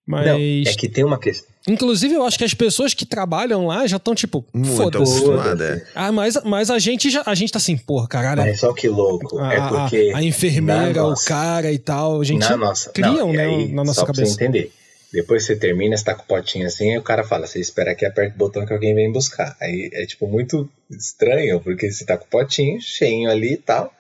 Mas. 0.07 0.27
Não, 0.27 0.37
é 0.37 0.75
que 0.75 0.89
tem 0.89 1.05
uma 1.05 1.19
questão. 1.19 1.53
Inclusive, 1.67 2.15
eu 2.15 2.25
acho 2.25 2.37
que 2.37 2.45
as 2.45 2.53
pessoas 2.53 2.93
que 2.93 3.07
trabalham 3.07 3.67
lá 3.67 3.87
já 3.87 3.97
estão, 3.97 4.15
tipo, 4.15 4.45
foda-se. 4.77 5.25
É. 5.63 5.87
Ah, 5.95 6.13
mas, 6.13 6.39
mas 6.45 6.71
a 6.71 6.79
gente 6.79 7.09
já 7.09 7.23
a 7.25 7.35
gente 7.35 7.53
tá 7.53 7.57
assim, 7.57 7.77
porra, 7.77 8.07
caralho. 8.07 8.43
Mas 8.43 8.61
só 8.61 8.73
que 8.75 8.87
louco. 8.87 9.39
A, 9.39 9.55
é 9.55 9.69
porque. 9.69 10.13
A, 10.15 10.19
a 10.19 10.23
enfermeira, 10.23 11.05
o 11.05 11.15
cara 11.15 11.73
e 11.73 11.79
tal. 11.79 12.21
A 12.21 12.25
gente 12.25 12.41
na 12.41 12.57
nossa, 12.57 12.91
criam, 12.91 13.15
não, 13.15 13.33
né, 13.33 13.47
aí, 13.47 13.69
na 13.69 13.83
nossa 13.83 14.01
só 14.01 14.07
cabeça. 14.07 14.23
Pra 14.23 14.31
você 14.31 14.45
entender. 14.45 14.73
Depois 15.11 15.45
você 15.45 15.55
termina, 15.55 15.97
você 15.97 16.05
tá 16.05 16.13
com 16.13 16.25
o 16.25 16.27
potinho 16.27 16.67
assim, 16.67 16.93
e 16.93 16.99
o 16.99 17.03
cara 17.03 17.23
fala, 17.23 17.47
você 17.47 17.61
espera 17.61 17.93
aqui, 17.93 18.05
aperta 18.05 18.35
o 18.35 18.39
botão 18.39 18.67
que 18.67 18.73
alguém 18.73 18.95
vem 18.97 19.13
buscar. 19.13 19.57
Aí 19.61 19.89
é 19.93 20.05
tipo 20.07 20.27
muito 20.27 20.69
estranho, 20.91 21.61
porque 21.61 21.91
você 21.91 22.05
tá 22.05 22.17
com 22.17 22.25
o 22.25 22.29
potinho 22.29 22.81
cheinho 22.81 23.31
ali 23.31 23.53
e 23.53 23.57
tal. 23.57 23.95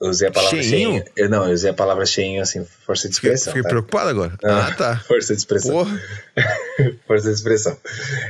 Eu 0.00 0.10
usei 0.10 0.28
a 0.28 0.32
palavra 0.32 0.62
cheinho. 0.62 0.90
cheinho. 0.90 1.04
Eu 1.16 1.28
não, 1.28 1.46
eu 1.46 1.52
usei 1.54 1.70
a 1.70 1.74
palavra 1.74 2.04
cheinho 2.04 2.42
assim, 2.42 2.64
força 2.84 3.08
de 3.08 3.14
expressão. 3.14 3.52
Fiquei, 3.52 3.62
tá? 3.62 3.68
preocupado 3.68 4.08
agora. 4.08 4.36
Ah, 4.44 4.68
ah, 4.68 4.74
tá. 4.74 4.96
Força 5.06 5.34
de 5.34 5.38
expressão. 5.38 5.72
Porra. 5.72 6.02
força 7.06 7.28
de 7.28 7.34
expressão. 7.34 7.76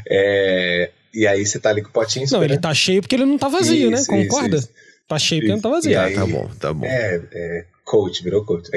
É, 0.08 0.90
e 1.12 1.26
aí 1.26 1.44
você 1.44 1.58
tá 1.58 1.70
ali 1.70 1.82
com 1.82 1.88
o 1.88 1.92
potinho. 1.92 2.26
Não, 2.30 2.44
ele 2.44 2.58
tá 2.58 2.72
cheio 2.74 3.00
porque 3.00 3.14
ele 3.14 3.24
não 3.24 3.38
tá 3.38 3.48
vazio, 3.48 3.90
né? 3.90 3.98
isso, 3.98 4.12
né? 4.12 4.22
Concorda? 4.22 4.56
Isso, 4.56 4.66
isso. 4.66 4.74
Tá 5.08 5.18
cheio 5.18 5.40
porque 5.40 5.52
não 5.52 5.60
tá 5.60 5.68
vazio. 5.68 5.98
Ah, 5.98 6.10
tá 6.10 6.26
bom, 6.26 6.50
tá 6.60 6.72
bom. 6.72 6.86
É, 6.86 7.20
é 7.32 7.64
Coach, 7.84 8.22
virou 8.22 8.44
coach. 8.44 8.70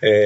É, 0.00 0.24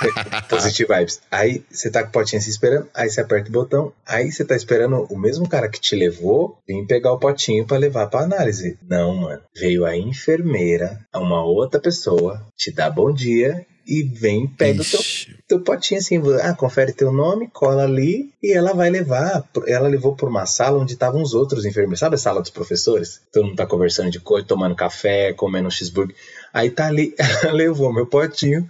positive 0.48 0.88
vibes. 0.94 1.20
Aí 1.30 1.64
você 1.70 1.90
tá 1.90 2.02
com 2.02 2.08
o 2.08 2.12
potinho 2.12 2.40
se 2.40 2.50
esperando, 2.50 2.88
aí 2.94 3.10
você 3.10 3.20
aperta 3.20 3.48
o 3.48 3.52
botão, 3.52 3.92
aí 4.06 4.30
você 4.30 4.44
tá 4.44 4.54
esperando 4.54 5.06
o 5.10 5.18
mesmo 5.18 5.48
cara 5.48 5.68
que 5.68 5.80
te 5.80 5.96
levou 5.96 6.58
vir 6.66 6.86
pegar 6.86 7.12
o 7.12 7.18
potinho 7.18 7.66
para 7.66 7.78
levar 7.78 8.06
pra 8.06 8.20
análise. 8.20 8.78
Não, 8.88 9.14
mano. 9.14 9.42
Veio 9.56 9.84
a 9.84 9.96
enfermeira, 9.96 11.00
uma 11.14 11.44
outra 11.44 11.80
pessoa, 11.80 12.46
te 12.56 12.70
dá 12.72 12.88
bom 12.88 13.12
dia 13.12 13.66
e 13.90 14.04
vem, 14.04 14.46
pega 14.46 14.82
Ixi. 14.82 14.94
o 14.94 15.34
teu, 15.46 15.58
teu 15.58 15.64
potinho 15.64 15.98
assim, 15.98 16.22
ah, 16.42 16.54
confere 16.54 16.92
teu 16.92 17.12
nome, 17.12 17.48
cola 17.48 17.82
ali 17.82 18.30
e 18.40 18.52
ela 18.52 18.72
vai 18.72 18.88
levar. 18.88 19.44
Ela 19.66 19.88
levou 19.88 20.14
por 20.14 20.28
uma 20.28 20.46
sala 20.46 20.78
onde 20.78 20.92
estavam 20.92 21.20
os 21.20 21.34
outros 21.34 21.64
enfermeiros. 21.64 21.98
Sabe 21.98 22.14
a 22.14 22.18
sala 22.18 22.40
dos 22.40 22.50
professores? 22.50 23.20
Todo 23.32 23.46
mundo 23.46 23.56
tá 23.56 23.66
conversando 23.66 24.10
de 24.10 24.20
coisa, 24.20 24.46
tomando 24.46 24.76
café, 24.76 25.32
comendo 25.32 25.66
um 25.66 25.70
cheeseburger. 25.70 26.14
Aí 26.52 26.70
tá 26.70 26.86
ali, 26.86 27.14
ela 27.42 27.52
levou 27.52 27.92
meu 27.92 28.06
potinho. 28.06 28.68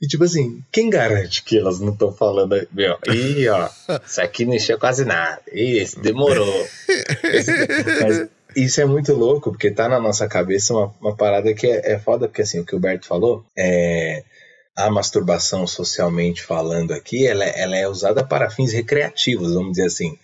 E 0.00 0.06
tipo 0.06 0.22
assim, 0.22 0.62
quem 0.70 0.88
garante 0.88 1.42
que 1.42 1.58
elas 1.58 1.80
não 1.80 1.92
estão 1.92 2.12
falando, 2.12 2.54
meu, 2.70 2.96
ih, 3.08 3.48
ó, 3.48 3.68
isso 4.06 4.20
aqui 4.20 4.44
não 4.44 4.54
encheu 4.54 4.78
quase 4.78 5.04
nada, 5.04 5.40
ih, 5.52 5.78
esse 5.78 5.98
demorou. 5.98 6.66
Esse, 7.24 7.50
mas 8.00 8.28
isso 8.56 8.80
é 8.80 8.84
muito 8.84 9.12
louco, 9.12 9.50
porque 9.50 9.72
tá 9.72 9.88
na 9.88 9.98
nossa 9.98 10.28
cabeça 10.28 10.72
uma, 10.72 10.94
uma 11.00 11.16
parada 11.16 11.52
que 11.52 11.66
é, 11.66 11.94
é 11.94 11.98
foda, 11.98 12.28
porque 12.28 12.42
assim, 12.42 12.60
o 12.60 12.64
que 12.64 12.76
o 12.76 12.80
Berto 12.80 13.08
falou, 13.08 13.44
é, 13.56 14.22
a 14.76 14.88
masturbação 14.88 15.66
socialmente 15.66 16.42
falando 16.42 16.92
aqui, 16.92 17.26
ela, 17.26 17.44
é, 17.44 17.60
ela 17.60 17.76
é 17.76 17.88
usada 17.88 18.24
para 18.24 18.48
fins 18.48 18.72
recreativos, 18.72 19.52
vamos 19.52 19.72
dizer 19.72 19.86
assim. 19.86 20.16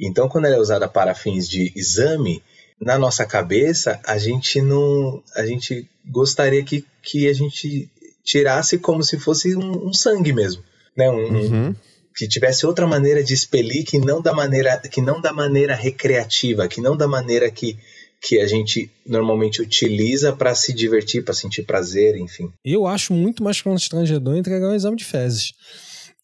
Então, 0.00 0.28
quando 0.28 0.46
ela 0.46 0.56
é 0.56 0.60
usada 0.60 0.88
para 0.88 1.14
fins 1.14 1.46
de 1.46 1.70
exame, 1.76 2.42
na 2.82 2.98
nossa 2.98 3.24
cabeça, 3.24 4.00
a 4.04 4.18
gente 4.18 4.60
não. 4.60 5.22
A 5.36 5.46
gente 5.46 5.88
gostaria 6.04 6.62
que, 6.64 6.84
que 7.00 7.28
a 7.28 7.32
gente 7.32 7.88
tirasse 8.24 8.78
como 8.78 9.02
se 9.02 9.18
fosse 9.18 9.56
um, 9.56 9.88
um 9.88 9.92
sangue 9.92 10.32
mesmo. 10.32 10.62
Né? 10.96 11.08
Um, 11.08 11.16
uhum. 11.16 11.74
Que 12.16 12.28
tivesse 12.28 12.66
outra 12.66 12.86
maneira 12.86 13.22
de 13.22 13.32
expelir 13.32 13.84
que 13.84 13.98
não 13.98 14.20
da 14.20 14.34
maneira, 14.34 14.76
que 14.78 15.00
não 15.00 15.20
da 15.20 15.32
maneira 15.32 15.74
recreativa, 15.74 16.68
que 16.68 16.80
não 16.80 16.96
da 16.96 17.08
maneira 17.08 17.50
que, 17.50 17.78
que 18.20 18.40
a 18.40 18.46
gente 18.46 18.90
normalmente 19.06 19.62
utiliza 19.62 20.32
para 20.32 20.54
se 20.54 20.72
divertir, 20.72 21.24
para 21.24 21.32
sentir 21.32 21.62
prazer, 21.62 22.16
enfim. 22.16 22.52
Eu 22.64 22.86
acho 22.86 23.14
muito 23.14 23.42
mais 23.42 23.62
constrangedor 23.62 24.36
entregar 24.36 24.68
um 24.68 24.74
exame 24.74 24.96
de 24.96 25.04
fezes. 25.04 25.54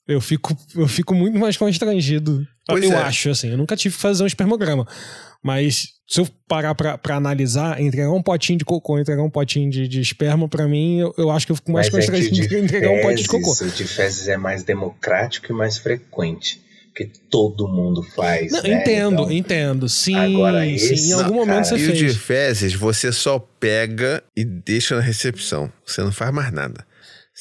Eu 0.08 0.22
fico, 0.22 0.56
eu 0.74 0.88
fico 0.88 1.14
muito 1.14 1.38
mais 1.38 1.56
constrangido. 1.56 2.46
Pois 2.66 2.82
eu 2.82 2.92
é. 2.92 3.02
acho, 3.02 3.28
assim. 3.28 3.50
Eu 3.50 3.58
nunca 3.58 3.76
tive 3.76 3.94
que 3.94 4.00
fazer 4.00 4.24
um 4.24 4.26
espermograma. 4.26 4.88
Mas 5.42 5.88
se 6.08 6.20
eu 6.20 6.28
parar 6.48 6.74
pra, 6.74 6.96
pra 6.96 7.16
analisar, 7.16 7.78
entregar 7.80 8.10
um 8.10 8.22
potinho 8.22 8.58
de 8.58 8.64
cocô, 8.64 8.98
entregar 8.98 9.22
um 9.22 9.30
potinho 9.30 9.70
de, 9.70 9.86
de 9.86 10.00
esperma, 10.00 10.48
pra 10.48 10.66
mim, 10.66 11.00
eu, 11.00 11.14
eu 11.18 11.30
acho 11.30 11.44
que 11.44 11.52
eu 11.52 11.56
fico 11.56 11.70
mais 11.70 11.90
constrangido 11.90 12.36
é 12.36 12.46
de 12.46 12.58
entregar 12.58 12.88
fezes, 12.88 12.98
um 12.98 13.02
potinho 13.02 13.22
de 13.22 13.28
cocô. 13.28 13.52
O 13.52 13.70
de 13.70 13.84
fezes 13.84 14.28
é 14.28 14.36
mais 14.38 14.62
democrático 14.62 15.52
e 15.52 15.54
mais 15.54 15.76
frequente 15.76 16.66
porque 16.98 17.12
todo 17.30 17.68
mundo 17.68 18.02
faz. 18.02 18.50
Não, 18.50 18.62
né? 18.62 18.70
Entendo, 18.70 19.22
então, 19.22 19.32
entendo. 19.32 19.88
Sim, 19.88 20.16
agora 20.16 20.64
sim, 20.64 20.74
esse, 20.74 21.10
em 21.10 21.12
algum 21.12 21.34
momento 21.34 21.62
cara, 21.62 21.64
você 21.64 21.78
fez. 21.78 22.00
E 22.00 22.04
o 22.04 22.08
de 22.08 22.18
fezes, 22.18 22.74
você 22.74 23.12
só 23.12 23.38
pega 23.38 24.22
e 24.36 24.44
deixa 24.44 24.96
na 24.96 25.00
recepção. 25.00 25.72
Você 25.86 26.02
não 26.02 26.10
faz 26.10 26.32
mais 26.32 26.52
nada. 26.52 26.84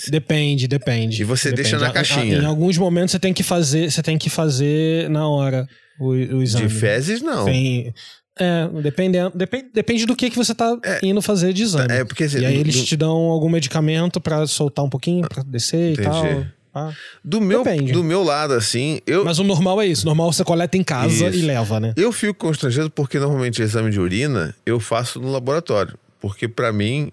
Depende, 0.10 0.67
depende. 0.67 1.21
E 1.21 1.25
você 1.25 1.49
depende. 1.49 1.69
deixa 1.69 1.86
na 1.86 1.91
caixinha. 1.91 2.38
Em 2.38 2.45
alguns 2.45 2.77
momentos 2.77 3.12
você 3.12 3.19
tem 3.19 3.33
que 3.33 3.43
fazer, 3.43 3.91
você 3.91 4.03
tem 4.03 4.17
que 4.17 4.29
fazer 4.29 5.10
na 5.10 5.27
hora 5.27 5.67
o, 5.99 6.10
o 6.10 6.43
exame. 6.43 6.67
De 6.67 6.73
fezes, 6.73 7.21
não. 7.21 7.45
Tem, 7.45 7.93
é, 8.39 8.69
dependendo, 8.81 9.31
depende, 9.36 9.67
depende 9.73 10.05
do 10.05 10.15
que, 10.15 10.29
que 10.29 10.38
você 10.38 10.53
tá 10.53 10.77
é, 10.83 10.99
indo 11.03 11.21
fazer 11.21 11.53
de 11.53 11.63
exame. 11.63 11.91
É, 11.91 12.05
porque, 12.05 12.25
e 12.25 12.45
aí 12.45 12.55
eles 12.55 12.75
do... 12.75 12.83
te 12.83 12.95
dão 12.95 13.15
algum 13.15 13.49
medicamento 13.49 14.21
para 14.21 14.45
soltar 14.45 14.86
um 14.86 14.89
pouquinho, 14.89 15.27
para 15.27 15.43
descer 15.43 15.93
Entendi. 15.93 16.01
e 16.01 16.05
tal. 16.05 16.45
Ah, 16.75 16.93
do, 17.23 17.41
meu, 17.41 17.63
do 17.91 18.03
meu 18.03 18.23
lado, 18.23 18.53
assim. 18.53 18.99
Eu... 19.07 19.25
Mas 19.25 19.39
o 19.39 19.43
normal 19.43 19.81
é 19.81 19.88
isso. 19.88 20.05
Normal 20.05 20.31
você 20.31 20.43
coleta 20.43 20.77
em 20.77 20.83
casa 20.83 21.27
isso. 21.27 21.39
e 21.39 21.41
leva, 21.41 21.79
né? 21.79 21.93
Eu 21.97 22.12
fico 22.12 22.36
constrangido 22.36 22.91
porque 22.91 23.17
normalmente 23.17 23.63
exame 23.63 23.89
de 23.89 23.99
urina 23.99 24.53
eu 24.63 24.79
faço 24.79 25.19
no 25.19 25.31
laboratório. 25.31 25.97
Porque 26.19 26.47
para 26.47 26.71
mim, 26.71 27.12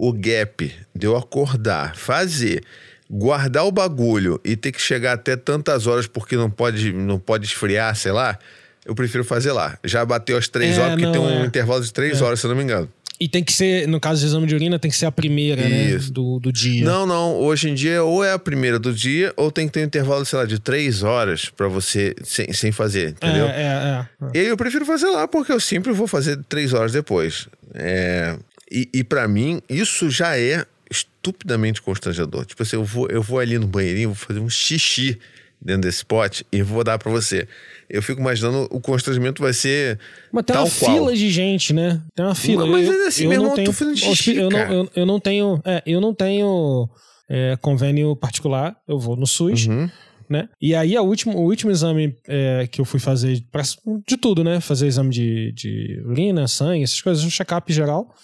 o 0.00 0.14
gap 0.14 0.72
de 0.94 1.06
eu 1.06 1.14
acordar, 1.14 1.94
fazer, 1.94 2.64
guardar 3.08 3.66
o 3.66 3.70
bagulho 3.70 4.40
e 4.42 4.56
ter 4.56 4.72
que 4.72 4.80
chegar 4.80 5.12
até 5.12 5.36
tantas 5.36 5.86
horas 5.86 6.06
porque 6.06 6.36
não 6.36 6.50
pode, 6.50 6.90
não 6.90 7.18
pode 7.18 7.44
esfriar, 7.44 7.94
sei 7.94 8.10
lá, 8.10 8.38
eu 8.86 8.94
prefiro 8.94 9.22
fazer 9.22 9.52
lá. 9.52 9.78
Já 9.84 10.02
bateu 10.02 10.38
as 10.38 10.48
três 10.48 10.78
é, 10.78 10.80
horas, 10.80 10.92
porque 10.92 11.04
não, 11.04 11.12
tem 11.12 11.20
um 11.20 11.42
é. 11.42 11.46
intervalo 11.46 11.84
de 11.84 11.92
três 11.92 12.18
é. 12.18 12.24
horas, 12.24 12.40
se 12.40 12.46
eu 12.46 12.48
não 12.48 12.56
me 12.56 12.64
engano. 12.64 12.88
E 13.20 13.28
tem 13.28 13.44
que 13.44 13.52
ser, 13.52 13.86
no 13.86 14.00
caso 14.00 14.22
de 14.22 14.26
exame 14.28 14.46
de 14.46 14.54
urina, 14.54 14.78
tem 14.78 14.90
que 14.90 14.96
ser 14.96 15.04
a 15.04 15.12
primeira, 15.12 15.60
né, 15.60 15.90
Isso. 15.90 16.06
né? 16.06 16.14
Do, 16.14 16.40
do 16.40 16.50
dia. 16.50 16.82
Não, 16.82 17.04
não. 17.04 17.34
Hoje 17.34 17.68
em 17.68 17.74
dia, 17.74 18.02
ou 18.02 18.24
é 18.24 18.32
a 18.32 18.38
primeira 18.38 18.78
do 18.78 18.94
dia, 18.94 19.34
ou 19.36 19.52
tem 19.52 19.66
que 19.66 19.74
ter 19.74 19.80
um 19.80 19.84
intervalo, 19.84 20.24
sei 20.24 20.38
lá, 20.38 20.46
de 20.46 20.58
três 20.58 21.02
horas 21.02 21.50
para 21.54 21.68
você, 21.68 22.14
sem, 22.24 22.50
sem 22.54 22.72
fazer, 22.72 23.10
entendeu? 23.10 23.44
É, 23.44 23.60
é, 23.60 24.26
é. 24.26 24.30
E 24.32 24.38
aí 24.38 24.46
eu 24.46 24.56
prefiro 24.56 24.86
fazer 24.86 25.08
lá, 25.08 25.28
porque 25.28 25.52
eu 25.52 25.60
sempre 25.60 25.92
vou 25.92 26.06
fazer 26.06 26.38
três 26.48 26.72
horas 26.72 26.92
depois. 26.92 27.46
É, 27.74 28.38
e 28.70 28.88
e 28.92 29.04
para 29.04 29.26
mim, 29.26 29.60
isso 29.68 30.10
já 30.10 30.38
é 30.38 30.64
estupidamente 30.90 31.80
constrangedor. 31.82 32.44
Tipo 32.44 32.62
assim, 32.62 32.76
eu 32.76 32.84
vou, 32.84 33.08
eu 33.08 33.22
vou 33.22 33.38
ali 33.38 33.58
no 33.58 33.66
banheirinho, 33.66 34.10
vou 34.10 34.16
fazer 34.16 34.40
um 34.40 34.50
xixi 34.50 35.18
dentro 35.60 35.82
desse 35.82 36.04
pote 36.04 36.44
e 36.50 36.62
vou 36.62 36.82
dar 36.82 36.98
para 36.98 37.10
você 37.10 37.46
eu 37.90 38.00
fico 38.00 38.20
imaginando 38.20 38.68
o 38.70 38.80
constrangimento 38.80 39.42
vai 39.42 39.52
ser. 39.52 39.98
Mas 40.32 40.44
tem 40.44 40.54
tal 40.54 40.64
uma 40.64 40.70
qual. 40.70 40.92
fila 40.92 41.16
de 41.16 41.28
gente, 41.28 41.72
né? 41.72 42.00
Tem 42.14 42.24
uma 42.24 42.34
fila. 42.34 42.64
Mas, 42.66 42.86
mas 42.86 43.06
assim, 43.08 43.24
eu, 43.24 43.28
meu 43.28 43.40
irmão, 43.40 43.54
tenho, 43.54 43.74
tô 43.74 43.96
xixi, 43.96 44.36
eu, 44.36 44.48
não, 44.48 44.58
eu, 44.58 44.90
eu, 44.94 45.06
não 45.06 45.18
tenho. 45.18 45.60
É, 45.64 45.82
eu 45.84 46.00
não 46.00 46.14
tenho 46.14 46.88
é, 47.28 47.58
convênio 47.60 48.14
particular, 48.14 48.76
eu 48.86 48.98
vou 48.98 49.16
no 49.16 49.26
SUS. 49.26 49.66
Uhum. 49.66 49.90
Né? 50.28 50.48
E 50.62 50.76
aí 50.76 50.96
a 50.96 51.02
último, 51.02 51.36
o 51.36 51.42
último 51.42 51.72
exame 51.72 52.16
é, 52.28 52.68
que 52.70 52.80
eu 52.80 52.84
fui 52.84 53.00
fazer 53.00 53.42
pra, 53.50 53.62
de 54.06 54.16
tudo, 54.16 54.44
né? 54.44 54.60
Fazer 54.60 54.86
exame 54.86 55.10
de, 55.10 55.50
de 55.50 56.00
urina, 56.06 56.46
sangue, 56.46 56.84
essas 56.84 57.00
coisas, 57.00 57.24
um 57.24 57.30
check-up 57.30 57.72
geral. 57.72 58.14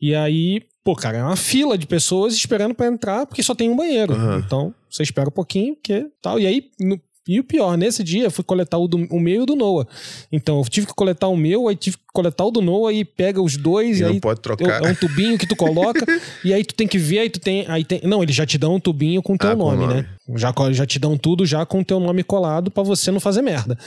E 0.00 0.14
aí, 0.14 0.62
pô, 0.84 0.94
cara, 0.94 1.18
é 1.18 1.22
uma 1.22 1.36
fila 1.36 1.76
de 1.76 1.86
pessoas 1.86 2.34
esperando 2.34 2.74
para 2.74 2.86
entrar, 2.86 3.26
porque 3.26 3.42
só 3.42 3.54
tem 3.54 3.70
um 3.70 3.76
banheiro. 3.76 4.14
Uhum. 4.14 4.38
Então, 4.38 4.74
você 4.90 5.02
espera 5.02 5.28
um 5.28 5.32
pouquinho, 5.32 5.74
porque 5.74 6.06
tal. 6.20 6.38
E 6.38 6.46
aí, 6.46 6.70
no, 6.78 7.00
e 7.28 7.40
o 7.40 7.44
pior, 7.44 7.76
nesse 7.76 8.04
dia 8.04 8.24
eu 8.24 8.30
fui 8.30 8.44
coletar 8.44 8.78
o, 8.78 8.86
do, 8.86 8.98
o 9.10 9.18
meu 9.18 9.34
e 9.34 9.38
o 9.40 9.46
do 9.46 9.56
Noah. 9.56 9.86
Então 10.30 10.58
eu 10.58 10.64
tive 10.64 10.86
que 10.86 10.94
coletar 10.94 11.26
o 11.26 11.36
meu, 11.36 11.66
aí 11.66 11.74
tive 11.74 11.96
que 11.96 12.04
coletar 12.12 12.44
o 12.44 12.52
do 12.52 12.62
Noah 12.62 12.92
e 12.92 13.04
pega 13.04 13.42
os 13.42 13.56
dois. 13.56 13.98
E, 13.98 14.02
e 14.02 14.06
aí 14.06 14.20
pode 14.20 14.40
trocar. 14.40 14.84
É 14.84 14.88
um 14.88 14.94
tubinho 14.94 15.36
que 15.36 15.46
tu 15.46 15.56
coloca. 15.56 16.06
e 16.44 16.54
aí 16.54 16.64
tu 16.64 16.74
tem 16.74 16.86
que 16.86 16.98
ver, 16.98 17.20
aí 17.20 17.30
tu 17.30 17.40
tem. 17.40 17.64
Aí 17.66 17.84
tem 17.84 18.00
não, 18.04 18.22
eles 18.22 18.34
já 18.34 18.46
te 18.46 18.56
dão 18.56 18.76
um 18.76 18.80
tubinho 18.80 19.20
com 19.22 19.36
teu 19.36 19.50
ah, 19.50 19.56
nome, 19.56 19.78
com 19.78 19.86
nome, 19.88 20.02
né? 20.02 20.08
Já, 20.34 20.52
já 20.72 20.86
te 20.86 20.98
dão 20.98 21.16
tudo 21.16 21.46
já 21.46 21.64
com 21.64 21.84
teu 21.84 22.00
nome 22.00 22.22
colado 22.22 22.70
para 22.70 22.82
você 22.82 23.10
não 23.10 23.20
fazer 23.20 23.42
merda 23.42 23.78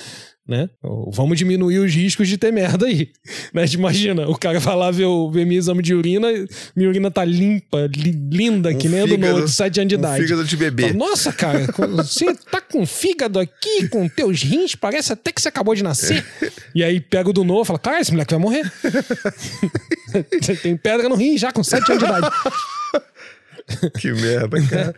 né? 0.49 0.67
Vamos 1.11 1.37
diminuir 1.37 1.77
os 1.77 1.93
riscos 1.93 2.27
de 2.27 2.35
ter 2.35 2.51
merda 2.51 2.87
aí. 2.87 3.11
Né? 3.53 3.65
Imagina, 3.73 4.27
o 4.27 4.37
cara 4.37 4.59
vai 4.59 4.75
lá 4.75 4.91
ver, 4.91 5.05
o, 5.05 5.29
ver 5.31 5.45
meu 5.45 5.57
exame 5.57 5.81
de 5.81 5.93
urina, 5.93 6.27
minha 6.75 6.89
urina 6.89 7.09
tá 7.09 7.25
limpa, 7.25 7.89
li, 7.95 8.11
linda, 8.31 8.69
um 8.69 8.77
que 8.77 8.87
nem 8.87 9.01
a 9.01 9.05
do 9.05 9.45
de 9.45 9.51
7 9.51 9.79
anos 9.79 9.89
de 9.89 9.95
um 9.95 9.99
idade. 9.99 10.21
fígado 10.21 10.43
de 10.43 10.57
bebê. 10.57 10.83
Fala, 10.83 10.93
Nossa, 10.93 11.33
cara, 11.33 11.65
você 11.97 12.33
tá 12.35 12.61
com 12.61 12.85
fígado 12.85 13.39
aqui, 13.39 13.87
com 13.87 14.07
teus 14.07 14.43
rins, 14.43 14.75
parece 14.75 15.13
até 15.13 15.31
que 15.31 15.41
você 15.41 15.49
acabou 15.49 15.73
de 15.73 15.83
nascer. 15.83 16.23
e 16.75 16.83
aí 16.83 16.99
pega 16.99 17.29
o 17.29 17.33
do 17.33 17.43
Noah 17.43 17.63
e 17.63 17.65
fala, 17.65 17.79
cara, 17.79 18.01
esse 18.01 18.11
moleque 18.11 18.33
vai 18.33 18.41
morrer. 18.41 18.71
Você 20.41 20.55
tem 20.55 20.77
pedra 20.77 21.09
no 21.09 21.15
rim 21.15 21.37
já 21.37 21.51
com 21.51 21.63
7 21.63 21.91
anos 21.91 22.03
de 22.03 22.09
idade. 22.09 22.29
que 23.99 24.11
merda, 24.11 24.61
cara. 24.67 24.95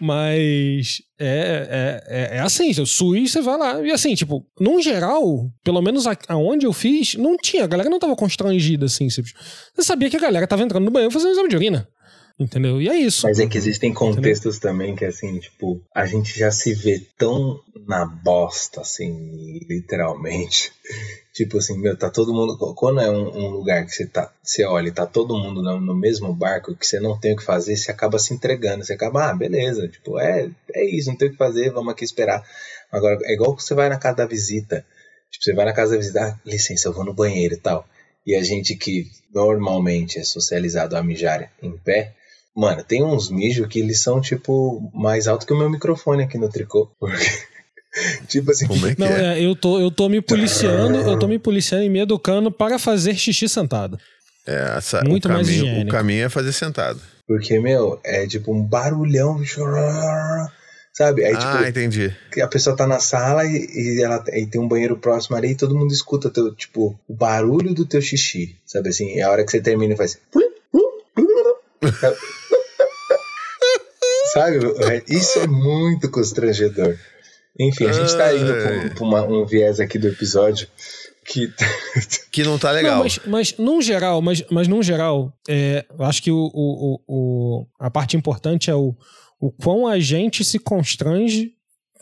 Mas 0.00 1.02
é, 1.18 2.02
é, 2.06 2.34
é, 2.34 2.36
é 2.36 2.40
assim, 2.40 2.70
o 2.70 2.86
SUS 2.86 3.32
você 3.32 3.40
vai 3.40 3.58
lá. 3.58 3.82
E 3.82 3.90
assim, 3.90 4.14
tipo, 4.14 4.46
num 4.60 4.80
geral, 4.80 5.50
pelo 5.64 5.82
menos 5.82 6.04
aonde 6.28 6.66
eu 6.66 6.72
fiz, 6.72 7.14
não 7.14 7.36
tinha. 7.36 7.64
A 7.64 7.68
galera 7.68 7.90
não 7.90 7.98
tava 7.98 8.16
constrangida, 8.16 8.86
assim. 8.86 9.08
Você 9.10 9.22
sabia 9.80 10.08
que 10.10 10.16
a 10.16 10.20
galera 10.20 10.46
tava 10.46 10.62
entrando 10.62 10.84
no 10.84 10.90
banheiro 10.90 11.12
fazendo 11.12 11.32
exame 11.32 11.48
de 11.48 11.56
urina. 11.56 11.88
Entendeu? 12.38 12.80
E 12.80 12.88
é 12.88 12.96
isso. 12.96 13.26
Mas 13.26 13.40
é 13.40 13.48
que 13.48 13.58
existem 13.58 13.92
contextos 13.92 14.58
Entendeu? 14.58 14.70
também 14.70 14.94
que, 14.94 15.04
assim, 15.04 15.40
tipo, 15.40 15.82
a 15.92 16.06
gente 16.06 16.38
já 16.38 16.52
se 16.52 16.72
vê 16.72 17.04
tão 17.18 17.58
na 17.84 18.06
bosta, 18.06 18.82
assim, 18.82 19.58
literalmente. 19.68 20.70
Tipo 21.38 21.58
assim, 21.58 21.78
meu, 21.78 21.96
tá 21.96 22.10
todo 22.10 22.34
mundo. 22.34 22.56
Quando 22.74 23.00
é 23.00 23.08
um, 23.08 23.28
um, 23.28 23.50
lugar 23.50 23.84
que 23.84 23.92
você 23.92 24.06
tá. 24.06 24.32
Você 24.42 24.64
olha, 24.64 24.92
tá 24.92 25.06
todo 25.06 25.38
mundo 25.38 25.62
no, 25.62 25.80
no, 25.80 25.94
mesmo 25.94 26.34
barco, 26.34 26.74
que 26.74 26.84
você 26.84 26.98
não 26.98 27.18
tem 27.18 27.32
o 27.32 27.36
que 27.36 27.44
fazer, 27.44 27.76
você 27.76 27.92
acaba 27.92 28.18
se 28.18 28.34
entregando. 28.34 28.84
Você 28.84 28.94
acaba, 28.94 29.30
ah, 29.30 29.34
beleza, 29.34 29.86
tipo, 29.86 30.18
é, 30.18 30.50
é 30.74 30.84
isso, 30.84 31.08
não 31.08 31.16
tem 31.16 31.28
o 31.28 31.30
que 31.30 31.36
fazer, 31.36 31.70
vamos 31.70 31.92
aqui 31.92 32.04
esperar. 32.04 32.42
Agora, 32.90 33.18
é 33.22 33.34
igual 33.34 33.54
que 33.54 33.62
você 33.62 33.72
vai 33.72 33.88
na 33.88 33.98
casa 33.98 34.16
da 34.16 34.26
visita. 34.26 34.84
Tipo, 35.30 35.44
você 35.44 35.54
vai 35.54 35.64
na 35.64 35.72
casa 35.72 35.92
da 35.92 35.98
visita, 35.98 36.20
ah, 36.24 36.40
licença, 36.44 36.88
eu 36.88 36.92
vou 36.92 37.04
no 37.04 37.14
banheiro 37.14 37.54
e 37.54 37.60
tal. 37.60 37.86
E 38.26 38.34
a 38.34 38.42
gente 38.42 38.74
que 38.74 39.06
normalmente 39.32 40.18
é 40.18 40.24
socializado 40.24 40.96
a 40.96 41.02
mijar 41.02 41.52
em 41.62 41.76
pé, 41.78 42.14
Mano, 42.56 42.82
tem 42.82 43.04
uns 43.04 43.30
mijos 43.30 43.68
que 43.68 43.78
eles 43.78 44.02
são, 44.02 44.20
tipo, 44.20 44.90
mais 44.92 45.28
alto 45.28 45.46
que 45.46 45.52
o 45.52 45.56
meu 45.56 45.70
microfone 45.70 46.24
aqui 46.24 46.36
no 46.36 46.48
tricô. 46.48 46.90
tipo 48.28 48.50
assim. 48.50 48.66
Como 48.66 48.86
é 48.86 48.94
que 48.94 49.00
não, 49.00 49.06
é? 49.06 49.38
é? 49.38 49.44
eu, 49.44 49.54
tô, 49.54 49.80
eu 49.80 49.90
tô 49.90 50.08
me 50.08 50.20
policiando, 50.20 50.98
eu 50.98 51.18
tô 51.18 51.26
me 51.26 51.38
policiando 51.38 51.84
e 51.84 51.88
me 51.88 52.00
educando 52.00 52.50
para 52.50 52.78
fazer 52.78 53.14
xixi 53.16 53.48
sentado. 53.48 53.98
É, 54.46 54.76
essa, 54.78 55.02
Muito 55.04 55.26
o 55.26 55.28
caminho, 55.28 55.46
mais 55.46 55.56
higiênico. 55.56 55.88
O 55.88 55.92
caminho 55.92 56.24
é 56.24 56.28
fazer 56.28 56.52
sentado. 56.52 57.00
Porque, 57.26 57.60
meu, 57.60 58.00
é 58.02 58.26
tipo 58.26 58.52
um 58.52 58.62
barulhão. 58.62 59.42
Sabe? 60.94 61.24
Aí, 61.24 61.34
ah, 61.34 61.58
tipo, 61.58 61.64
entendi. 61.68 62.16
que 62.32 62.40
a 62.40 62.48
pessoa 62.48 62.74
tá 62.74 62.86
na 62.86 62.98
sala 62.98 63.44
e, 63.44 63.68
e 63.72 64.02
ela 64.02 64.24
e 64.32 64.46
tem 64.46 64.60
um 64.60 64.66
banheiro 64.66 64.96
próximo 64.96 65.36
ali 65.36 65.50
e 65.50 65.54
todo 65.54 65.76
mundo 65.76 65.92
escuta 65.92 66.30
teu, 66.30 66.52
tipo, 66.54 66.98
o 67.06 67.14
barulho 67.14 67.74
do 67.74 67.84
teu 67.84 68.00
xixi. 68.00 68.56
Sabe 68.66 68.88
assim? 68.88 69.18
É 69.18 69.22
a 69.22 69.30
hora 69.30 69.44
que 69.44 69.50
você 69.50 69.60
termina 69.60 69.94
e 69.94 69.96
faz. 69.96 70.18
Sabe? 74.32 74.58
Isso 75.08 75.38
é 75.38 75.46
muito 75.46 76.10
constrangedor. 76.10 76.96
Enfim, 77.58 77.86
a 77.86 77.92
gente 77.92 78.16
tá 78.16 78.32
indo 78.34 78.52
pra, 78.94 79.04
uma- 79.04 79.24
um 79.26 79.44
viés 79.44 79.80
aqui 79.80 79.98
do 79.98 80.06
episódio 80.08 80.68
que. 81.24 81.52
Que 82.30 82.44
não 82.44 82.58
tá 82.58 82.70
legal. 82.70 82.96
Não, 82.96 83.02
mas, 83.02 83.18
mas 83.26 83.54
num 83.58 83.82
geral, 83.82 84.22
mas, 84.22 84.44
mas 84.50 84.68
num 84.68 84.82
geral, 84.82 85.32
é, 85.48 85.84
eu 85.98 86.04
acho 86.04 86.22
que 86.22 86.30
o, 86.30 86.50
o, 86.54 87.00
o- 87.08 87.66
a 87.80 87.90
parte 87.90 88.16
importante 88.16 88.70
é 88.70 88.74
o, 88.74 88.94
o 89.40 89.50
quão 89.50 89.86
a 89.88 89.98
gente 89.98 90.44
se 90.44 90.58
constrange 90.58 91.52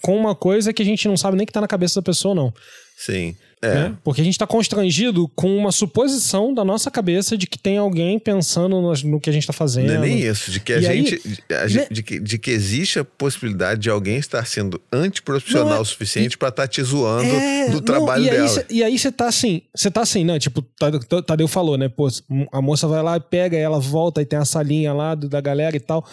com 0.02 0.16
uma 0.16 0.35
coisa 0.35 0.72
que 0.72 0.82
a 0.82 0.87
gente 0.87 1.06
não 1.09 1.16
sabe 1.16 1.37
nem 1.37 1.46
que 1.46 1.52
tá 1.52 1.61
na 1.61 1.68
cabeça 1.68 1.96
da 2.00 2.02
pessoa, 2.02 2.35
não. 2.35 2.52
Sim. 2.96 3.37
É. 3.62 3.74
né? 3.74 3.96
Porque 4.04 4.20
a 4.20 4.24
gente 4.24 4.38
tá 4.38 4.46
constrangido 4.46 5.26
com 5.35 5.56
uma 5.56 5.72
suposição 5.72 6.52
da 6.52 6.62
nossa 6.62 6.90
cabeça 6.90 7.38
de 7.38 7.46
que 7.46 7.59
tem 7.59 7.78
alguém 7.78 8.18
pensando 8.18 8.80
no, 8.82 8.92
no 8.92 9.18
que 9.20 9.30
a 9.30 9.32
gente 9.32 9.46
tá 9.46 9.52
fazendo. 9.52 9.87
Não 9.88 9.94
é 9.94 9.98
nem 9.98 10.20
isso, 10.20 10.50
de 10.50 10.61
que 10.61 10.74
a 10.74 10.78
E 10.78 10.87
aí, 10.87 11.06
gente. 11.06 11.42
a 11.50 11.54
né? 11.62 11.68
gente- 11.68 11.92
de, 11.94 12.02
que, 12.02 12.20
de 12.20 12.38
que 12.38 12.50
existe 12.50 12.98
a 12.98 13.04
possibilidade 13.04 13.80
de 13.80 13.88
alguém 13.88 14.18
estar 14.18 14.46
sendo 14.46 14.80
antiprofissional 14.92 15.78
é- 15.78 15.80
o 15.80 15.85
suficiente 15.87 16.37
pra 16.37 16.50
estar 16.50 16.68
te 16.68 16.82
zoando 16.82 17.24
É, 17.35 17.66
do 17.70 17.76
não, 17.76 17.80
trabalho 17.80 18.24
e 18.24 18.30
aí 18.30 18.37
dela. 18.37 18.48
cê- 18.48 18.66
e 18.70 18.85
aí 18.85 18.98
você 18.98 19.11
tá 19.11 19.26
assim, 19.26 19.62
você 19.74 19.90
tá 19.90 20.02
assim, 20.02 20.22
né? 20.22 20.38
Tipo, 20.38 20.61
Tadeu, 20.78 21.22
Tadeu 21.22 21.48
falou, 21.48 21.78
né? 21.78 21.88
Pô, 21.88 22.09
a 22.52 22.61
moça 22.61 22.87
vai 22.87 23.02
lá, 23.02 23.18
pega, 23.18 23.56
ela 23.56 23.80
volta 23.80 24.20
e 24.20 24.26
tem 24.26 24.38
a 24.38 24.44
salinha 24.44 24.92
lá 24.92 25.14
do- 25.14 25.30
da 25.30 25.40
galera 25.40 25.74
e 25.74 25.80
tal. 25.80 26.06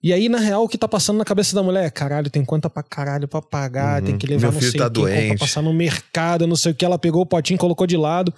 E 0.00 0.12
aí, 0.12 0.28
na 0.28 0.38
real, 0.38 0.62
o 0.62 0.68
que 0.68 0.78
tá 0.78 0.86
passando 0.86 1.16
na 1.18 1.24
cabeça 1.24 1.56
da 1.56 1.62
mulher 1.62 1.84
é: 1.84 1.90
caralho, 1.90 2.30
tem 2.30 2.44
conta 2.44 2.70
pra 2.70 2.82
caralho 2.84 3.26
pra 3.26 3.42
pagar, 3.42 4.00
tem 4.00 4.16
que 4.16 4.26
levar 4.26 4.42
Meu 4.42 4.52
não 4.52 4.60
sei 4.60 4.72
tá 4.72 4.86
o 4.86 4.88
que, 4.88 4.94
doente. 4.94 5.38
passar 5.38 5.60
no 5.60 5.74
mercado, 5.74 6.46
não 6.46 6.54
sei 6.54 6.70
o 6.70 6.74
que. 6.74 6.84
Ela 6.84 6.98
pegou 6.98 7.22
o 7.22 7.26
potinho, 7.26 7.58
colocou 7.58 7.86
de 7.86 7.96
lado, 7.96 8.32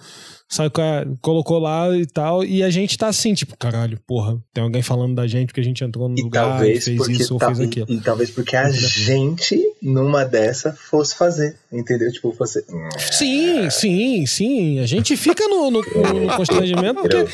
saiu 0.51 0.69
com 0.69 0.81
a- 0.81 1.05
colocou 1.21 1.57
lá 1.59 1.95
e 1.97 2.05
tal. 2.05 2.43
E 2.43 2.61
a 2.61 2.69
gente 2.69 2.97
tá 2.97 3.07
assim, 3.07 3.33
tipo, 3.33 3.55
caralho, 3.57 3.97
porra, 4.05 4.37
tem 4.53 4.61
alguém 4.63 4.81
falando 4.81 5.15
da 5.15 5.25
gente 5.25 5.47
porque 5.47 5.61
a 5.61 5.63
gente 5.63 5.81
entrou 5.83 6.09
no 6.09 6.19
E 6.19 6.21
lugar 6.23 6.49
talvez, 6.49 6.85
e 6.87 6.97
fez 6.97 7.19
isso 7.21 7.33
ou 7.33 7.39
ta- 7.39 7.47
fez 7.47 7.59
e- 7.59 7.63
aquilo. 7.63 7.87
e 7.89 8.01
talvez 8.01 8.29
porque 8.29 8.55
a 8.55 8.69
gente, 8.69 9.57
numa 9.81 10.23
dessa, 10.25 10.73
fosse 10.73 11.15
fazer. 11.15 11.55
Entendeu? 11.71 12.11
Tipo, 12.11 12.33
fosse. 12.33 12.65
Sim, 13.13 13.69
sim, 13.69 14.25
sim. 14.25 14.79
A 14.79 14.85
gente 14.85 15.15
fica 15.15 15.47
no, 15.47 15.71
no- 15.71 15.79
no 15.81 16.35
constrangimento 16.35 17.01
porque 17.01 17.25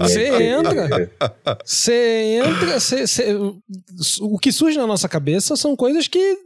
Você 0.00 0.26
entra. 0.42 1.10
Você 1.64 2.40
entra. 2.44 2.80
cê- 2.80 3.06
cê- 3.06 3.36
o 4.20 4.36
que 4.38 4.50
surge 4.50 4.76
na 4.76 4.86
nossa 4.86 5.08
cabeça 5.08 5.54
são 5.54 5.76
coisas 5.76 6.08
que 6.08 6.36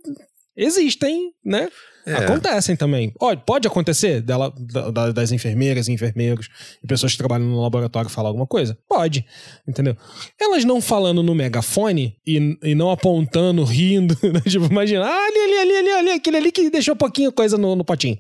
existem, 0.57 1.33
né? 1.45 1.69
É. 2.05 2.15
Acontecem 2.17 2.75
também. 2.75 3.13
Olha, 3.21 3.37
pode 3.37 3.67
acontecer 3.69 4.21
dela, 4.21 4.53
da- 4.59 4.91
da- 4.91 5.13
das 5.13 5.31
enfermeiras 5.31 5.87
e 5.89 5.93
enfermeiros 5.93 6.49
e 6.83 6.87
pessoas 6.87 7.13
que 7.13 7.19
trabalham 7.19 7.47
no 7.47 7.61
laboratório 7.63 8.11
falar 8.11 8.29
alguma 8.29 8.47
coisa? 8.47 8.77
Pode, 8.89 9.25
entendeu? 9.69 9.97
Elas 10.41 10.65
não 10.65 10.81
falando 10.81 11.23
no 11.23 11.35
megafone 11.35 12.17
e, 12.27 12.59
e 12.63 12.75
não 12.75 12.91
apontando, 12.91 13.63
rindo, 13.65 14.19
né? 14.23 14.41
tipo, 14.49 14.65
imagina, 14.67 15.05
ah, 15.05 15.27
ali, 15.27 15.39
ali, 15.39 15.59
ali, 15.59 15.77
ali, 15.77 15.91
ali, 15.91 16.11
aquele 16.11 16.37
ali 16.39 16.51
que 16.53 16.71
deixou 16.71 16.97
pouquinho 16.97 17.31
coisa 17.33 17.57
no, 17.57 17.77
no 17.77 17.85
potinho. 17.85 18.19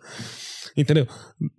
Entendeu? 0.77 1.07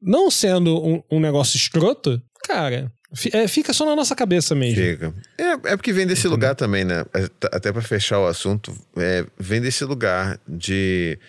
Não 0.01 0.31
sendo 0.31 0.83
um, 0.83 1.03
um 1.11 1.19
negócio 1.19 1.55
escroto, 1.57 2.21
cara, 2.47 2.91
é, 3.31 3.47
fica 3.47 3.73
só 3.73 3.85
na 3.85 3.95
nossa 3.95 4.15
cabeça 4.15 4.55
mesmo. 4.55 4.75
Chega. 4.75 5.13
É, 5.37 5.51
é 5.73 5.77
porque 5.77 5.93
vem 5.93 6.07
desse 6.07 6.27
lugar 6.27 6.55
também, 6.55 6.83
né? 6.83 7.05
Até 7.51 7.71
pra 7.71 7.81
fechar 7.83 8.19
o 8.19 8.25
assunto, 8.25 8.73
é, 8.97 9.23
vem 9.37 9.61
desse 9.61 9.85
lugar 9.85 10.39
de, 10.47 11.19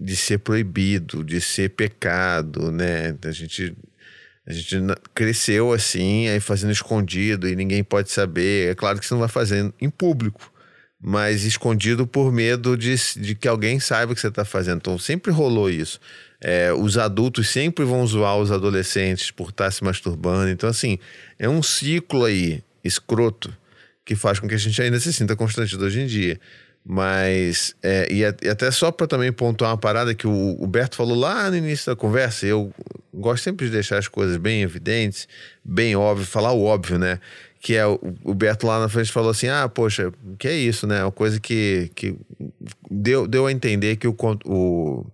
de 0.00 0.14
ser 0.16 0.38
proibido, 0.38 1.24
de 1.24 1.40
ser 1.40 1.70
pecado, 1.70 2.70
né? 2.70 3.16
A 3.24 3.30
gente, 3.30 3.74
a 4.46 4.52
gente 4.52 4.76
cresceu 5.14 5.72
assim, 5.72 6.28
aí 6.28 6.40
fazendo 6.40 6.72
escondido 6.72 7.48
e 7.48 7.56
ninguém 7.56 7.82
pode 7.82 8.10
saber. 8.10 8.70
É 8.70 8.74
claro 8.74 8.98
que 8.98 9.06
você 9.06 9.14
não 9.14 9.20
vai 9.20 9.28
fazer 9.28 9.72
em 9.80 9.88
público, 9.88 10.52
mas 11.00 11.44
escondido 11.44 12.06
por 12.06 12.32
medo 12.32 12.76
de, 12.76 12.94
de 13.16 13.34
que 13.34 13.48
alguém 13.48 13.80
saiba 13.80 14.12
o 14.12 14.14
que 14.14 14.20
você 14.20 14.28
está 14.28 14.44
fazendo. 14.44 14.78
Então 14.78 14.98
sempre 14.98 15.32
rolou 15.32 15.70
isso. 15.70 15.98
É, 16.40 16.72
os 16.72 16.98
adultos 16.98 17.48
sempre 17.48 17.84
vão 17.84 18.06
zoar 18.06 18.36
os 18.36 18.52
adolescentes 18.52 19.30
por 19.30 19.50
estar 19.50 19.70
se 19.70 19.82
masturbando. 19.82 20.50
Então, 20.50 20.68
assim, 20.68 20.98
é 21.38 21.48
um 21.48 21.62
ciclo 21.62 22.24
aí, 22.24 22.62
escroto, 22.84 23.56
que 24.04 24.14
faz 24.14 24.38
com 24.38 24.46
que 24.46 24.54
a 24.54 24.58
gente 24.58 24.80
ainda 24.80 25.00
se 25.00 25.12
sinta 25.12 25.34
constrangido 25.34 25.84
hoje 25.84 26.00
em 26.00 26.06
dia. 26.06 26.38
Mas, 26.88 27.74
é, 27.82 28.06
e, 28.12 28.24
até 28.24 28.70
só 28.70 28.92
para 28.92 29.08
também 29.08 29.32
pontuar 29.32 29.72
uma 29.72 29.76
parada 29.76 30.14
que 30.14 30.24
o, 30.24 30.56
o 30.56 30.66
Berto 30.68 30.94
falou 30.94 31.18
lá 31.18 31.50
no 31.50 31.56
início 31.56 31.92
da 31.92 31.96
conversa, 31.96 32.46
eu 32.46 32.72
gosto 33.12 33.42
sempre 33.42 33.66
de 33.66 33.72
deixar 33.72 33.98
as 33.98 34.06
coisas 34.06 34.36
bem 34.36 34.62
evidentes, 34.62 35.26
bem 35.64 35.96
óbvio, 35.96 36.24
falar 36.24 36.52
o 36.52 36.62
óbvio, 36.62 36.96
né? 36.96 37.18
Que 37.60 37.74
é 37.74 37.84
o, 37.84 37.98
o 38.22 38.32
Berto 38.32 38.68
lá 38.68 38.78
na 38.78 38.88
frente 38.88 39.10
falou 39.10 39.30
assim: 39.30 39.48
ah, 39.48 39.68
poxa, 39.68 40.12
que 40.38 40.46
é 40.46 40.54
isso, 40.54 40.86
né? 40.86 41.02
Uma 41.02 41.10
coisa 41.10 41.40
que, 41.40 41.90
que 41.92 42.14
deu, 42.88 43.26
deu 43.26 43.46
a 43.46 43.52
entender 43.52 43.96
que 43.96 44.06
o, 44.06 44.14
o 44.44 45.04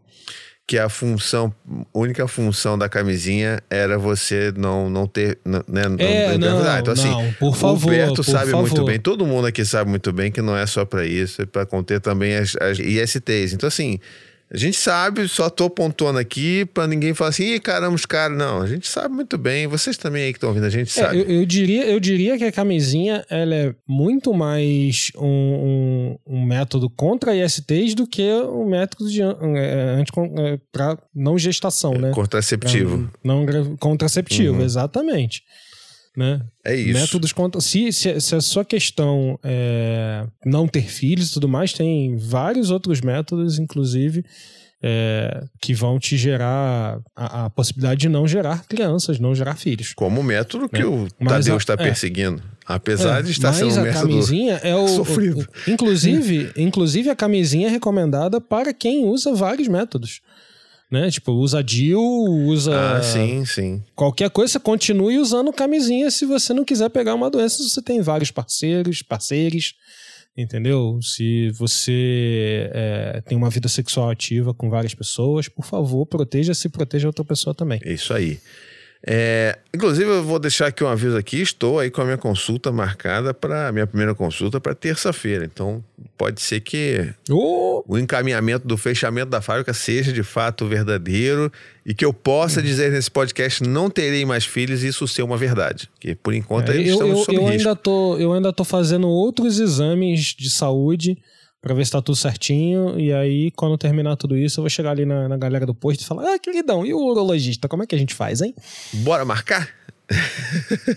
que 0.66 0.78
a 0.78 0.88
função, 0.88 1.52
única 1.92 2.26
função 2.28 2.78
da 2.78 2.88
camisinha 2.88 3.60
era 3.68 3.98
você 3.98 4.52
não, 4.56 4.88
não 4.88 5.06
ter, 5.06 5.38
né, 5.44 5.60
não 5.68 5.96
É, 5.98 6.30
ter 6.30 6.38
não, 6.38 6.48
gravidade. 6.48 6.80
Então, 6.80 6.92
assim, 6.94 7.10
não, 7.10 7.32
por 7.34 7.56
favor, 7.56 7.88
o 7.88 7.90
Berto 7.90 8.14
por 8.16 8.24
sabe 8.24 8.52
muito 8.52 8.70
favor. 8.76 8.86
bem, 8.86 8.98
todo 8.98 9.26
mundo 9.26 9.46
aqui 9.46 9.64
sabe 9.64 9.90
muito 9.90 10.12
bem 10.12 10.30
que 10.30 10.40
não 10.40 10.56
é 10.56 10.64
só 10.66 10.84
pra 10.84 11.04
isso, 11.04 11.42
é 11.42 11.46
pra 11.46 11.66
conter 11.66 12.00
também 12.00 12.36
as, 12.36 12.56
as 12.56 12.78
ISTs. 12.78 13.52
Então, 13.52 13.66
assim, 13.66 13.98
a 14.52 14.56
gente 14.58 14.76
sabe, 14.76 15.26
só 15.28 15.48
tô 15.48 15.70
pontuando 15.70 16.18
aqui 16.18 16.66
pra 16.66 16.86
ninguém 16.86 17.14
falar 17.14 17.30
assim, 17.30 17.54
ih, 17.54 17.60
caramba, 17.60 17.94
os 17.94 18.04
caras. 18.04 18.36
Não, 18.36 18.60
a 18.60 18.66
gente 18.66 18.86
sabe 18.86 19.14
muito 19.14 19.38
bem, 19.38 19.66
vocês 19.66 19.96
também 19.96 20.24
aí 20.24 20.32
que 20.32 20.36
estão 20.36 20.50
ouvindo, 20.50 20.66
a 20.66 20.70
gente 20.70 20.88
É, 21.00 21.02
sabe. 21.04 21.18
eu, 21.20 21.24
eu 21.24 21.46
diria, 21.46 21.86
eu 21.86 21.98
diria 21.98 22.36
que 22.36 22.44
a 22.44 22.52
camisinha 22.52 23.24
ela 23.30 23.54
é 23.54 23.74
muito 23.88 24.34
mais 24.34 25.10
um, 25.16 25.26
um, 25.26 26.16
um 26.26 26.44
método 26.44 26.90
contra 26.90 27.34
ISTs 27.34 27.94
do 27.94 28.06
que 28.06 28.22
um 28.30 28.68
método 28.68 29.10
de 29.10 29.22
é, 29.22 29.24
anti, 29.98 30.12
é, 30.38 30.58
pra 30.70 30.98
não 31.14 31.38
gestação, 31.38 31.94
né? 31.94 32.10
Contraceptivo. 32.10 33.08
Pra 33.08 33.20
não 33.24 33.46
gra- 33.46 33.64
contraceptivo, 33.80 34.62
exatamente. 34.62 35.42
Né? 36.16 36.42
É 36.64 36.74
isso. 36.76 36.92
Métodos 37.00 37.32
contra. 37.32 37.60
Se, 37.60 37.90
se, 37.92 38.20
se 38.20 38.34
a 38.34 38.40
sua 38.40 38.64
questão 38.64 39.38
é 39.42 40.26
não 40.44 40.68
ter 40.68 40.82
filhos 40.88 41.30
e 41.30 41.32
tudo 41.34 41.48
mais, 41.48 41.72
tem 41.72 42.16
vários 42.16 42.70
outros 42.70 43.00
métodos, 43.00 43.58
inclusive, 43.58 44.22
é, 44.82 45.44
que 45.60 45.72
vão 45.72 45.98
te 45.98 46.16
gerar 46.18 46.98
a, 47.16 47.46
a 47.46 47.50
possibilidade 47.50 48.00
de 48.00 48.08
não 48.10 48.26
gerar 48.28 48.64
crianças, 48.66 49.18
não 49.18 49.34
gerar 49.34 49.56
filhos. 49.56 49.94
Como 49.94 50.20
o 50.20 50.24
método 50.24 50.68
que 50.68 50.82
É. 50.82 50.86
o 50.86 51.08
Mas 51.18 51.28
Tadeu 51.46 51.54
a- 51.54 51.56
está 51.58 51.72
é. 51.74 51.76
perseguindo. 51.78 52.42
Apesar 52.66 53.20
É, 53.20 53.22
de 53.22 53.30
estar 53.30 53.52
sendo 53.54 53.72
um 53.72 53.82
método 53.82 54.08
camisinha 54.08 54.54
é 54.62 54.74
o, 54.76 54.86
sofrido. 54.88 55.38
o- 55.38 55.42
o- 55.42 55.70
inclusive, 55.72 56.52
inclusive 56.56 57.08
a 57.10 57.16
camisinha 57.16 57.68
é 57.68 57.70
recomendada 57.70 58.40
para 58.40 58.72
quem 58.74 59.06
usa 59.06 59.32
vários 59.34 59.66
métodos. 59.66 60.20
Né? 60.92 61.10
Tipo, 61.10 61.32
usa 61.32 61.64
DIU, 61.64 61.98
usa 62.00 62.98
Ah, 62.98 63.02
sim, 63.02 63.46
sim. 63.46 63.82
qualquer 63.96 64.28
coisa, 64.28 64.52
você 64.52 64.60
continue 64.60 65.16
usando 65.18 65.50
camisinha 65.50 66.10
se 66.10 66.26
você 66.26 66.52
não 66.52 66.66
quiser 66.66 66.90
pegar 66.90 67.14
uma 67.14 67.30
doença, 67.30 67.62
você 67.62 67.80
tem 67.80 68.02
vários 68.02 68.30
parceiros, 68.30 69.00
parceiros, 69.00 69.74
entendeu? 70.36 70.98
Se 71.00 71.48
você 71.52 72.70
é, 72.74 73.22
tem 73.26 73.38
uma 73.38 73.48
vida 73.48 73.68
sexual 73.68 74.10
ativa 74.10 74.52
com 74.52 74.68
várias 74.68 74.94
pessoas, 74.94 75.48
por 75.48 75.64
favor, 75.64 76.04
proteja-se 76.04 76.66
e 76.66 76.70
proteja 76.70 77.06
outra 77.08 77.24
pessoa 77.24 77.54
também. 77.54 77.80
É 77.82 77.94
isso 77.94 78.12
aí. 78.12 78.38
É, 79.04 79.58
inclusive, 79.74 80.08
eu 80.08 80.22
vou 80.22 80.38
deixar 80.38 80.68
aqui 80.68 80.84
um 80.84 80.86
aviso 80.86 81.16
aqui. 81.16 81.40
Estou 81.40 81.80
aí 81.80 81.90
com 81.90 82.00
a 82.00 82.04
minha 82.04 82.16
consulta 82.18 82.70
marcada 82.70 83.34
para 83.34 83.72
minha 83.72 83.86
primeira 83.86 84.14
consulta 84.14 84.60
para 84.60 84.74
terça-feira. 84.76 85.44
Então, 85.44 85.82
pode 86.16 86.40
ser 86.40 86.60
que 86.60 87.12
Ô, 87.28 87.82
o 87.88 87.98
encaminhamento 87.98 88.66
do 88.68 88.76
fechamento 88.76 89.28
da 89.30 89.40
fábrica 89.40 89.74
seja 89.74 90.12
de 90.12 90.22
fato 90.22 90.66
verdadeiro 90.68 91.50
e 91.84 91.92
que 91.94 92.04
eu 92.04 92.10
Hum. 92.10 92.12
possa 92.22 92.62
dizer 92.62 92.92
nesse 92.92 93.10
podcast 93.10 93.64
não 93.64 93.90
terei 93.90 94.24
mais 94.24 94.44
filhos 94.44 94.84
e 94.84 94.88
isso 94.88 95.08
ser 95.08 95.22
uma 95.22 95.36
verdade. 95.36 95.88
Que 95.98 96.14
por 96.14 96.32
enquanto 96.32 96.70
É, 96.70 96.76
eu, 96.76 96.82
estamos 96.82 97.18
eu, 97.18 97.24
sob 97.24 97.36
eu 97.38 97.44
risco. 97.46 97.58
ainda 97.68 97.74
tô, 97.76 98.16
eu 98.18 98.32
ainda 98.32 98.52
tô 98.52 98.62
fazendo 98.62 99.08
outros 99.08 99.58
exames 99.58 100.34
de 100.38 100.48
saúde 100.48 101.18
pra 101.62 101.74
ver 101.74 101.86
se 101.86 101.92
tá 101.92 102.02
tudo 102.02 102.16
certinho. 102.16 102.98
E 102.98 103.12
aí, 103.12 103.52
quando 103.52 103.78
terminar 103.78 104.16
tudo 104.16 104.36
isso, 104.36 104.58
eu 104.58 104.62
vou 104.62 104.70
chegar 104.70 104.90
ali 104.90 105.06
na, 105.06 105.28
na 105.28 105.38
galera 105.38 105.64
do 105.64 105.74
posto 105.74 106.02
e 106.02 106.04
falar: 106.04 106.34
Ah, 106.34 106.38
queridão, 106.38 106.84
e 106.84 106.92
o 106.92 106.98
urologista? 106.98 107.68
Como 107.68 107.84
é 107.84 107.86
que 107.86 107.94
a 107.94 107.98
gente 107.98 108.14
faz, 108.14 108.42
hein? 108.42 108.54
Bora 108.92 109.24
marcar? 109.24 109.68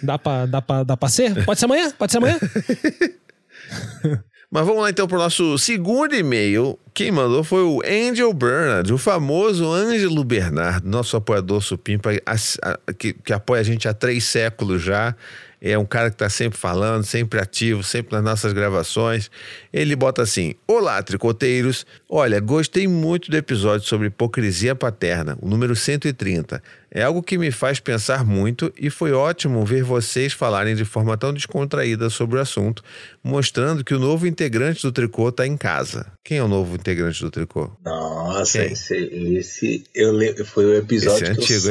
Dá 0.04 0.17
pra, 0.17 0.45
dá 0.45 0.62
pra, 0.62 0.84
dá 0.84 0.97
pra 0.97 1.08
ser? 1.08 1.45
Pode 1.45 1.60
ser 1.60 1.65
amanhã? 1.65 1.91
Pode 1.91 2.12
ser 2.12 2.17
amanhã? 2.17 2.38
Mas 4.51 4.65
vamos 4.65 4.82
lá 4.82 4.89
então 4.89 5.08
para 5.08 5.17
o 5.17 5.21
nosso 5.21 5.58
segundo 5.58 6.15
e-mail. 6.15 6.78
Quem 6.93 7.12
mandou 7.12 7.43
foi 7.43 7.63
o 7.63 7.82
Angel 7.86 8.32
Bernard, 8.32 8.93
o 8.93 8.97
famoso 8.97 9.69
Ângelo 9.69 10.23
Bernardo, 10.23 10.88
nosso 10.88 11.17
apoiador 11.17 11.62
supimpa, 11.62 12.12
que, 12.97 13.13
que 13.13 13.34
apoia 13.34 13.62
a 13.62 13.63
gente 13.63 13.88
há 13.88 13.93
três 13.93 14.23
séculos 14.23 14.82
já. 14.82 15.15
É 15.71 15.80
um 15.80 15.86
cara 15.86 16.12
que 16.12 16.15
está 16.15 16.30
sempre 16.30 16.60
falando, 16.60 17.04
sempre 17.04 17.39
ativo, 17.39 17.84
sempre 17.84 18.15
nas 18.15 18.23
nossas 18.23 18.54
gravações. 18.54 19.32
Ele 19.73 19.95
bota 19.95 20.21
assim: 20.21 20.54
Olá, 20.67 21.01
tricoteiros. 21.01 21.88
Olha, 22.08 22.39
gostei 22.39 22.88
muito 22.88 23.32
do 23.32 23.36
episódio 23.36 23.88
sobre 23.88 24.08
hipocrisia 24.08 24.75
paterna, 24.75 25.36
o 25.41 25.49
número 25.49 25.75
130. 25.75 26.62
É 26.91 27.01
algo 27.01 27.23
que 27.23 27.36
me 27.36 27.49
faz 27.49 27.80
pensar 27.80 28.23
muito 28.23 28.71
e 28.80 28.91
foi 28.91 29.12
ótimo 29.12 29.65
ver 29.65 29.84
vocês 29.84 30.34
falarem 30.34 30.75
de 30.75 30.86
forma 30.86 31.17
tão 31.17 31.34
descontraída 31.34 32.12
sobre 32.12 32.38
o 32.38 32.41
assunto, 32.41 32.84
mostrando 33.23 33.84
que 33.84 33.95
o 33.95 33.99
novo 33.99 34.28
integrante 34.28 34.84
do 34.84 34.91
tricô 34.91 35.30
está 35.30 35.47
em 35.47 35.58
casa. 35.58 36.06
Quem 36.23 36.38
é 36.38 36.43
o 36.43 36.47
novo 36.47 36.75
integrante 36.75 37.21
do 37.21 37.32
tricô? 37.32 37.71
Nossa, 37.84 38.63
esse, 38.63 38.95
esse 38.95 39.84
eu, 39.95 40.13
foi 40.45 40.65
o 40.65 40.75
episódio 40.75 41.23
Esse 41.23 41.32
é 41.32 41.36
que 41.36 41.54
antigo, 41.54 41.67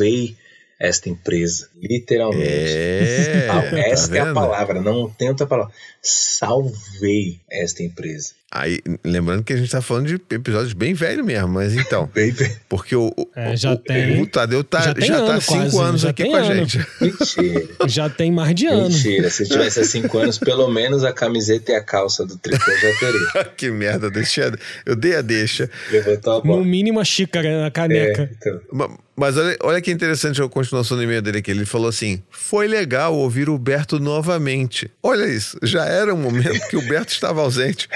eu 0.00 0.04
hein? 0.04 0.36
Esta 0.78 1.08
empresa. 1.08 1.68
Literalmente. 1.76 2.44
É, 2.44 3.46
tá 3.46 3.78
esta 3.78 4.16
é 4.16 4.20
a 4.20 4.32
palavra, 4.32 4.80
não 4.80 5.08
tem 5.08 5.28
outra 5.28 5.46
palavra. 5.46 5.72
Salvei 6.02 7.40
esta 7.50 7.82
empresa. 7.82 8.34
Aí, 8.58 8.80
lembrando 9.04 9.44
que 9.44 9.52
a 9.52 9.56
gente 9.56 9.70
tá 9.70 9.82
falando 9.82 10.06
de 10.06 10.14
episódios 10.34 10.72
bem 10.72 10.94
velhos 10.94 11.24
mesmo, 11.24 11.48
mas 11.48 11.74
então. 11.74 12.06
Baby. 12.14 12.56
Porque 12.68 12.96
o, 12.96 13.12
É, 13.34 13.56
já 13.56 13.72
o, 13.72 13.76
tem- 13.76 14.22
o 14.22 14.26
Tadeu 14.26 14.64
tá, 14.64 14.80
já 14.80 14.94
já, 15.06 15.16
tá 15.18 15.32
ano 15.32 15.40
cinco 15.40 15.58
quase, 15.70 15.78
anos 15.80 16.00
já 16.00 16.10
aqui 16.10 16.24
com 16.24 16.36
a 16.36 16.38
ano. 16.40 16.54
gente. 16.66 16.86
Mentira. 17.00 17.68
Já 17.86 18.08
tem 18.08 18.32
mais 18.32 18.54
de 18.54 18.66
ano. 18.66 18.88
Mentira. 18.88 19.28
Se 19.30 19.46
tivesse 19.48 19.84
cinco 19.84 20.18
anos, 20.18 20.38
pelo 20.38 20.68
menos 20.68 21.04
a 21.04 21.12
camiseta 21.12 21.72
e 21.72 21.74
a 21.74 21.82
calça 21.82 22.24
do 22.24 22.36
tricô 22.38 22.70
eu 22.70 22.78
já 22.78 22.98
teria. 22.98 23.44
que 23.56 23.70
merda, 23.70 24.10
deixa, 24.10 24.52
eu 24.84 24.96
dei 24.96 25.16
a 25.16 25.22
deixa. 25.22 25.68
Levantou 25.90 26.32
a 26.34 26.36
No 26.36 26.42
bola. 26.42 26.64
mínimo 26.64 26.98
a 27.00 27.04
xícara, 27.04 27.64
a 27.64 27.66
É, 27.66 27.70
caneca. 27.70 28.30
então. 28.36 28.60
Ma- 28.72 28.90
Mas 29.18 29.36
olha, 29.36 29.56
olha 29.62 29.80
que 29.80 29.90
interessante 29.90 30.42
a 30.42 30.48
continuação 30.48 30.96
do 30.96 31.02
e-mail 31.02 31.22
dele 31.22 31.38
aqui. 31.38 31.50
Ele 31.50 31.64
falou 31.64 31.88
assim: 31.88 32.22
foi 32.30 32.66
legal 32.68 33.14
ouvir 33.14 33.48
o 33.48 33.58
Berto 33.58 33.98
novamente. 33.98 34.90
Olha 35.02 35.24
isso, 35.26 35.58
já 35.62 35.84
era 35.86 36.14
um 36.14 36.18
momento 36.18 36.68
que 36.68 36.76
o 36.76 36.82
Berto 36.86 37.12
estava 37.12 37.40
ausente. 37.40 37.88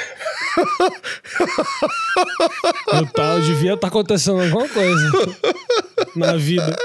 No 2.93 3.07
tal, 3.13 3.41
devia 3.41 3.75
estar 3.75 3.89
acontecendo 3.89 4.41
alguma 4.41 4.69
coisa 4.69 5.11
na 6.17 6.37
vida. 6.37 6.77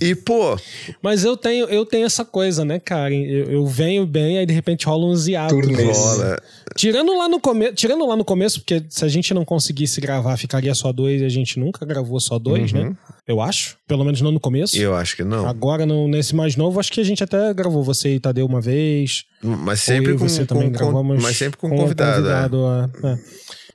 E, 0.00 0.14
pô, 0.14 0.58
Mas 1.00 1.24
eu 1.24 1.36
tenho, 1.36 1.66
eu 1.66 1.86
tenho 1.86 2.04
essa 2.04 2.24
coisa, 2.24 2.64
né, 2.64 2.78
cara? 2.78 3.14
Eu, 3.14 3.50
eu 3.50 3.66
venho 3.66 4.06
bem, 4.06 4.38
aí 4.38 4.44
de 4.44 4.52
repente 4.52 4.84
rola 4.86 5.06
uns 5.06 5.26
hiatos. 5.26 5.58
Rola. 5.66 6.38
Tirando 6.76 7.16
lá 7.16 7.28
no 7.28 7.40
começo, 7.40 7.74
tirando 7.74 8.06
lá 8.06 8.14
no 8.14 8.24
começo, 8.24 8.60
porque 8.60 8.84
se 8.90 9.04
a 9.04 9.08
gente 9.08 9.32
não 9.32 9.44
conseguisse 9.44 9.98
gravar, 10.00 10.36
ficaria 10.36 10.74
só 10.74 10.92
dois 10.92 11.22
e 11.22 11.24
a 11.24 11.30
gente 11.30 11.58
nunca 11.58 11.86
gravou 11.86 12.20
só 12.20 12.38
dois, 12.38 12.72
né? 12.72 12.94
Eu 13.26 13.40
acho. 13.40 13.76
Pelo 13.88 14.04
menos 14.04 14.20
não 14.20 14.30
no 14.30 14.38
começo. 14.38 14.76
Eu 14.76 14.94
acho 14.94 15.16
que 15.16 15.24
não. 15.24 15.48
Agora, 15.48 15.84
no, 15.84 16.06
nesse 16.06 16.34
mais 16.34 16.54
novo, 16.54 16.78
acho 16.78 16.92
que 16.92 17.00
a 17.00 17.04
gente 17.04 17.24
até 17.24 17.52
gravou 17.52 17.82
você 17.82 18.14
e 18.14 18.20
Tadeu 18.20 18.46
uma 18.46 18.60
vez. 18.60 19.24
Mas 19.42 19.58
Ou 19.66 19.72
eu 19.72 19.76
sempre 19.76 20.12
com, 20.12 20.18
você 20.28 20.40
com, 20.40 20.46
também 20.46 20.70
com- 20.70 20.78
gravamos 20.78 21.22
mas 21.22 21.36
sempre 21.36 21.58
com, 21.58 21.66
um 21.66 21.76
convidado. 21.76 22.28
é. 22.28 22.48
convidado, 22.48 22.90
é. 23.04 23.12
É. 23.12 23.18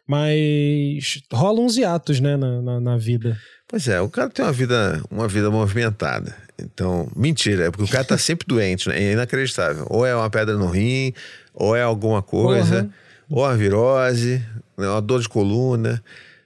Mas 0.08 1.22
rola 1.32 1.60
uns 1.60 1.78
hiatos, 1.78 2.20
né, 2.20 2.36
na, 2.38 2.62
na, 2.62 2.80
na 2.80 2.98
vida. 2.98 3.38
Pois 3.68 3.88
é, 3.88 4.02
o 4.02 4.10
cara 4.10 4.30
tem 4.30 4.44
uma 4.44 4.52
vida, 4.52 5.02
uma 5.10 5.28
vida 5.28 5.50
movimentada. 5.50 6.36
Então, 6.60 7.10
mentira, 7.16 7.66
é 7.66 7.72
porque 7.72 7.86
o 7.86 7.88
cara 7.88 8.04
tá 8.04 8.18
sempre 8.18 8.46
doente, 8.48 8.88
né? 8.90 9.02
É 9.02 9.12
inacreditável. 9.14 9.86
Ou 9.90 10.06
é 10.06 10.16
uma 10.16 10.30
pedra 10.30 10.56
no 10.58 10.68
rim, 10.68 11.14
ou 11.54 11.76
é 11.76 11.82
alguma 11.82 12.22
coisa, 12.22 12.90
ou 13.30 13.44
uma 13.44 13.56
virose, 13.56 14.44
né? 14.78 14.88
uma 14.88 15.02
dor 15.02 15.22
de 15.22 15.30
coluna. 15.30 16.04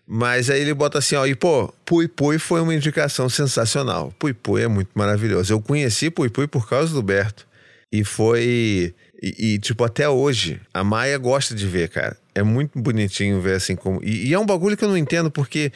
Mas 0.08 0.50
aí 0.50 0.62
ele 0.62 0.74
bota 0.74 1.00
assim, 1.00 1.16
ó, 1.16 1.26
e 1.26 1.34
pô, 1.34 1.74
Pui 1.84 2.08
Pui 2.08 2.38
foi 2.38 2.62
uma 2.62 2.76
indicação 2.76 3.28
sensacional. 3.28 4.14
Pui 4.20 4.34
Pui 4.34 4.62
é 4.62 4.68
muito 4.68 4.90
maravilhoso. 4.94 5.52
Eu 5.54 5.62
conheci 5.62 6.12
Pui 6.12 6.30
Pui 6.30 6.48
por 6.48 6.70
causa 6.70 6.94
do 6.94 7.02
Berto. 7.02 7.48
E 7.92 8.04
foi. 8.04 8.94
E, 9.22 9.54
e, 9.54 9.60
tipo, 9.60 9.84
até 9.84 10.08
hoje, 10.08 10.62
a 10.74 10.84
Maia 10.84 11.18
gosta 11.18 11.56
de 11.56 11.66
ver, 11.66 11.90
cara. 11.90 12.18
É 12.38 12.44
muito 12.44 12.78
bonitinho 12.78 13.40
ver 13.40 13.54
assim 13.54 13.78
como. 13.78 14.04
E, 14.04 14.28
e 14.28 14.34
é 14.34 14.38
um 14.38 14.46
bagulho 14.46 14.76
que 14.76 14.84
eu 14.84 14.90
não 14.90 14.98
entendo, 14.98 15.32
porque 15.32 15.72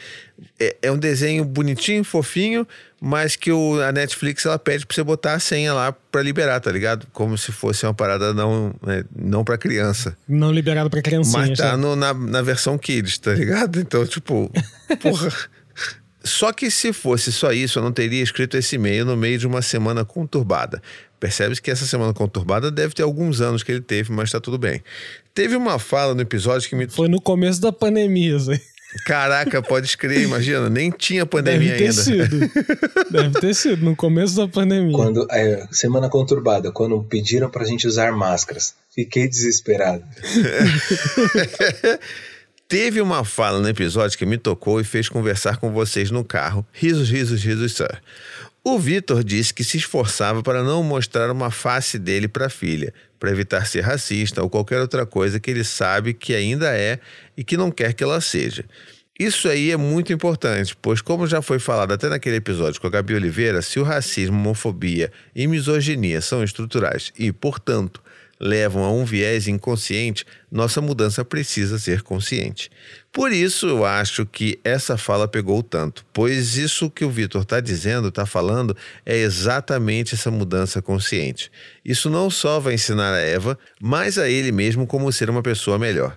é, 0.58 0.76
é 0.82 0.92
um 0.92 0.98
desenho 0.98 1.42
bonitinho, 1.42 2.04
fofinho, 2.04 2.68
mas 3.00 3.34
que 3.34 3.50
o, 3.50 3.80
a 3.80 3.90
Netflix 3.90 4.44
ela 4.44 4.58
pede 4.58 4.84
pra 4.86 4.94
você 4.94 5.02
botar 5.02 5.32
a 5.32 5.40
senha 5.40 5.72
lá 5.72 5.90
pra 5.90 6.22
liberar, 6.22 6.60
tá 6.60 6.70
ligado? 6.70 7.06
Como 7.14 7.38
se 7.38 7.50
fosse 7.50 7.86
uma 7.86 7.94
parada 7.94 8.34
não, 8.34 8.74
né, 8.86 9.02
não 9.16 9.42
pra 9.42 9.56
criança. 9.56 10.14
Não 10.28 10.52
liberado 10.52 10.90
pra 10.90 11.00
criancinha. 11.00 11.46
Mas 11.48 11.58
tá 11.58 11.78
no- 11.78 11.96
na, 11.96 12.12
na 12.12 12.42
versão 12.42 12.76
Kids, 12.76 13.16
tá 13.16 13.32
ligado? 13.32 13.80
Então, 13.80 14.04
tipo, 14.06 14.52
porra. 15.00 15.32
Só 16.22 16.52
que 16.52 16.70
se 16.70 16.92
fosse 16.92 17.32
só 17.32 17.50
isso, 17.50 17.78
eu 17.78 17.82
não 17.82 17.92
teria 17.92 18.22
escrito 18.22 18.54
esse 18.58 18.76
e-mail 18.76 19.06
no 19.06 19.16
meio 19.16 19.38
de 19.38 19.46
uma 19.46 19.62
semana 19.62 20.04
conturbada. 20.04 20.82
Percebe-se 21.20 21.60
que 21.60 21.70
essa 21.70 21.84
semana 21.84 22.14
conturbada 22.14 22.70
deve 22.70 22.94
ter 22.94 23.02
alguns 23.02 23.42
anos 23.42 23.62
que 23.62 23.70
ele 23.70 23.82
teve, 23.82 24.10
mas 24.10 24.32
tá 24.32 24.40
tudo 24.40 24.56
bem. 24.56 24.82
Teve 25.34 25.54
uma 25.54 25.78
fala 25.78 26.14
no 26.14 26.22
episódio 26.22 26.66
que 26.68 26.74
me. 26.74 26.88
Foi 26.88 27.08
no 27.08 27.20
começo 27.20 27.60
da 27.60 27.70
pandemia, 27.70 28.38
aí. 28.48 28.60
Caraca, 29.06 29.62
pode 29.62 29.86
escrever, 29.86 30.22
imagina, 30.22 30.68
nem 30.68 30.90
tinha 30.90 31.24
pandemia 31.24 31.76
Deve 31.76 31.78
ter 31.78 31.90
ainda. 31.90 32.02
sido. 32.02 32.50
Deve 33.10 33.40
ter 33.40 33.54
sido, 33.54 33.84
no 33.84 33.94
começo 33.94 34.34
da 34.34 34.48
pandemia. 34.48 34.96
Quando, 34.96 35.28
é, 35.30 35.68
semana 35.70 36.08
conturbada, 36.08 36.72
quando 36.72 37.00
pediram 37.04 37.48
pra 37.48 37.64
gente 37.64 37.86
usar 37.86 38.10
máscaras. 38.12 38.74
Fiquei 38.92 39.28
desesperado. 39.28 40.02
Teve 42.66 43.00
uma 43.00 43.24
fala 43.24 43.58
no 43.58 43.68
episódio 43.68 44.16
que 44.16 44.24
me 44.24 44.38
tocou 44.38 44.80
e 44.80 44.84
fez 44.84 45.08
conversar 45.08 45.56
com 45.56 45.72
vocês 45.72 46.10
no 46.12 46.24
carro. 46.24 46.64
Risos, 46.72 47.10
risos, 47.10 47.42
risos, 47.42 47.72
sir. 47.72 48.00
O 48.62 48.78
Vitor 48.78 49.24
disse 49.24 49.54
que 49.54 49.64
se 49.64 49.78
esforçava 49.78 50.42
para 50.42 50.62
não 50.62 50.82
mostrar 50.82 51.30
uma 51.30 51.50
face 51.50 51.98
dele 51.98 52.28
para 52.28 52.46
a 52.46 52.50
filha, 52.50 52.92
para 53.18 53.30
evitar 53.30 53.66
ser 53.66 53.80
racista 53.80 54.42
ou 54.42 54.50
qualquer 54.50 54.80
outra 54.80 55.06
coisa 55.06 55.40
que 55.40 55.50
ele 55.50 55.64
sabe 55.64 56.12
que 56.12 56.34
ainda 56.34 56.76
é 56.76 56.98
e 57.34 57.42
que 57.42 57.56
não 57.56 57.70
quer 57.70 57.94
que 57.94 58.04
ela 58.04 58.20
seja. 58.20 58.66
Isso 59.18 59.48
aí 59.48 59.70
é 59.70 59.76
muito 59.76 60.12
importante, 60.12 60.76
pois, 60.80 61.00
como 61.00 61.26
já 61.26 61.40
foi 61.40 61.58
falado 61.58 61.92
até 61.92 62.08
naquele 62.08 62.36
episódio 62.36 62.80
com 62.80 62.86
a 62.86 62.90
Gabi 62.90 63.14
Oliveira, 63.14 63.62
se 63.62 63.78
o 63.78 63.82
racismo, 63.82 64.38
homofobia 64.38 65.10
e 65.34 65.46
misoginia 65.46 66.20
são 66.20 66.44
estruturais 66.44 67.12
e, 67.18 67.32
portanto, 67.32 68.02
levam 68.40 68.82
a 68.82 68.90
um 68.90 69.04
viés 69.04 69.46
inconsciente, 69.46 70.24
nossa 70.50 70.80
mudança 70.80 71.24
precisa 71.24 71.78
ser 71.78 72.02
consciente. 72.02 72.70
Por 73.12 73.32
isso 73.32 73.66
eu 73.68 73.84
acho 73.84 74.24
que 74.24 74.58
essa 74.64 74.96
fala 74.96 75.28
pegou 75.28 75.62
tanto, 75.62 76.06
pois 76.12 76.56
isso 76.56 76.90
que 76.90 77.04
o 77.04 77.10
Vitor 77.10 77.42
está 77.42 77.60
dizendo, 77.60 78.08
está 78.08 78.24
falando, 78.24 78.74
é 79.04 79.16
exatamente 79.16 80.14
essa 80.14 80.30
mudança 80.30 80.80
consciente. 80.80 81.50
Isso 81.84 82.08
não 82.08 82.30
só 82.30 82.58
vai 82.58 82.74
ensinar 82.74 83.12
a 83.12 83.20
Eva, 83.20 83.58
mas 83.80 84.16
a 84.16 84.28
ele 84.28 84.50
mesmo 84.50 84.86
como 84.86 85.12
ser 85.12 85.28
uma 85.28 85.42
pessoa 85.42 85.78
melhor. 85.78 86.16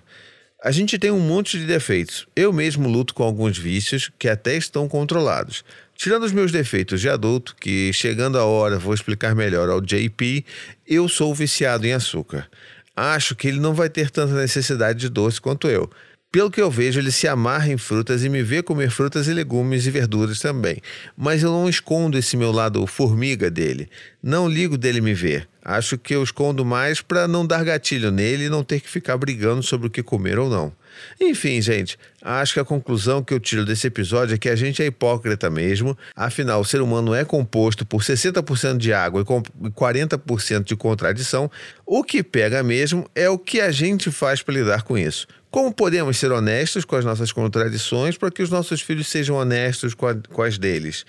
A 0.64 0.70
gente 0.70 0.98
tem 0.98 1.10
um 1.10 1.20
monte 1.20 1.58
de 1.58 1.66
defeitos. 1.66 2.26
Eu 2.34 2.50
mesmo 2.50 2.88
luto 2.88 3.12
com 3.12 3.22
alguns 3.22 3.58
vícios 3.58 4.10
que 4.18 4.26
até 4.26 4.56
estão 4.56 4.88
controlados. 4.88 5.62
Tirando 5.94 6.24
os 6.24 6.32
meus 6.32 6.50
defeitos 6.50 7.00
de 7.00 7.08
adulto, 7.08 7.54
que 7.60 7.92
chegando 7.92 8.38
a 8.38 8.44
hora 8.44 8.78
vou 8.78 8.92
explicar 8.92 9.34
melhor 9.34 9.68
ao 9.68 9.80
JP, 9.80 10.44
eu 10.86 11.08
sou 11.08 11.34
viciado 11.34 11.86
em 11.86 11.92
açúcar. 11.92 12.48
Acho 12.96 13.34
que 13.34 13.48
ele 13.48 13.60
não 13.60 13.74
vai 13.74 13.88
ter 13.88 14.10
tanta 14.10 14.34
necessidade 14.34 14.98
de 14.98 15.08
doce 15.08 15.40
quanto 15.40 15.68
eu. 15.68 15.90
Pelo 16.34 16.50
que 16.50 16.60
eu 16.60 16.68
vejo, 16.68 16.98
ele 16.98 17.12
se 17.12 17.28
amarra 17.28 17.68
em 17.68 17.78
frutas 17.78 18.24
e 18.24 18.28
me 18.28 18.42
vê 18.42 18.60
comer 18.60 18.90
frutas 18.90 19.28
e 19.28 19.32
legumes 19.32 19.86
e 19.86 19.90
verduras 19.92 20.40
também. 20.40 20.78
Mas 21.16 21.44
eu 21.44 21.52
não 21.52 21.68
escondo 21.68 22.18
esse 22.18 22.36
meu 22.36 22.50
lado 22.50 22.84
formiga 22.88 23.48
dele. 23.48 23.88
Não 24.20 24.48
ligo 24.48 24.76
dele 24.76 25.00
me 25.00 25.14
ver. 25.14 25.46
Acho 25.64 25.96
que 25.96 26.12
eu 26.12 26.24
escondo 26.24 26.64
mais 26.64 27.00
para 27.00 27.28
não 27.28 27.46
dar 27.46 27.62
gatilho 27.64 28.10
nele 28.10 28.46
e 28.46 28.48
não 28.48 28.64
ter 28.64 28.80
que 28.80 28.90
ficar 28.90 29.16
brigando 29.16 29.62
sobre 29.62 29.86
o 29.86 29.90
que 29.90 30.02
comer 30.02 30.36
ou 30.36 30.50
não. 30.50 30.72
Enfim, 31.20 31.62
gente, 31.62 31.96
acho 32.20 32.54
que 32.54 32.60
a 32.60 32.64
conclusão 32.64 33.22
que 33.22 33.32
eu 33.32 33.38
tiro 33.40 33.64
desse 33.64 33.86
episódio 33.86 34.34
é 34.34 34.38
que 34.38 34.48
a 34.48 34.56
gente 34.56 34.82
é 34.82 34.86
hipócrita 34.86 35.48
mesmo. 35.48 35.96
Afinal, 36.16 36.60
o 36.60 36.64
ser 36.64 36.80
humano 36.80 37.14
é 37.14 37.24
composto 37.24 37.86
por 37.86 38.02
60% 38.02 38.76
de 38.78 38.92
água 38.92 39.22
e 39.22 39.24
com- 39.24 39.42
e 39.64 39.70
40% 39.70 40.64
de 40.66 40.76
contradição. 40.76 41.48
O 41.86 42.02
que 42.02 42.22
pega 42.24 42.62
mesmo 42.62 43.08
é 43.14 43.30
o 43.30 43.38
que 43.38 43.60
a 43.60 43.70
gente 43.70 44.10
faz 44.10 44.42
para 44.42 44.54
lidar 44.54 44.82
com 44.82 44.98
isso. 44.98 45.26
Como 45.54 45.72
podemos 45.72 46.16
ser 46.16 46.32
honestos 46.32 46.84
com 46.84 46.96
as 46.96 47.04
nossas 47.04 47.30
contradições 47.30 48.18
para 48.18 48.28
que 48.28 48.42
os 48.42 48.50
nossos 48.50 48.80
filhos 48.80 49.06
sejam 49.06 49.36
honestos 49.36 49.94
com, 49.94 50.04
a- 50.08 50.16
com 50.32 50.42
as 50.42 50.58
deles? 50.58 51.06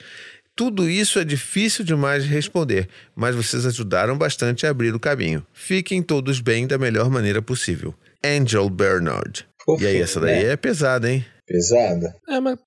Tudo 0.55 0.87
isso 0.87 1.17
é 1.17 1.25
difícil 1.25 1.83
demais 1.83 2.25
de 2.25 2.29
responder, 2.29 2.87
mas 3.15 3.35
vocês 3.35 3.65
ajudaram 3.65 4.15
bastante 4.15 4.67
a 4.67 4.69
abrir 4.69 4.93
o 4.93 4.99
caminho. 4.99 5.43
Fiquem 5.51 5.99
todos 6.03 6.39
bem 6.41 6.67
da 6.67 6.77
melhor 6.77 7.09
maneira 7.09 7.41
possível. 7.41 7.95
Angel 8.23 8.69
Bernard. 8.69 9.47
E 9.79 9.87
aí, 9.87 9.99
essa 9.99 10.19
daí 10.19 10.43
né? 10.43 10.51
é 10.51 10.55
pesada, 10.55 11.11
hein? 11.11 11.25
Pesada. 11.47 12.15
É, 12.29 12.39
mas 12.39 12.59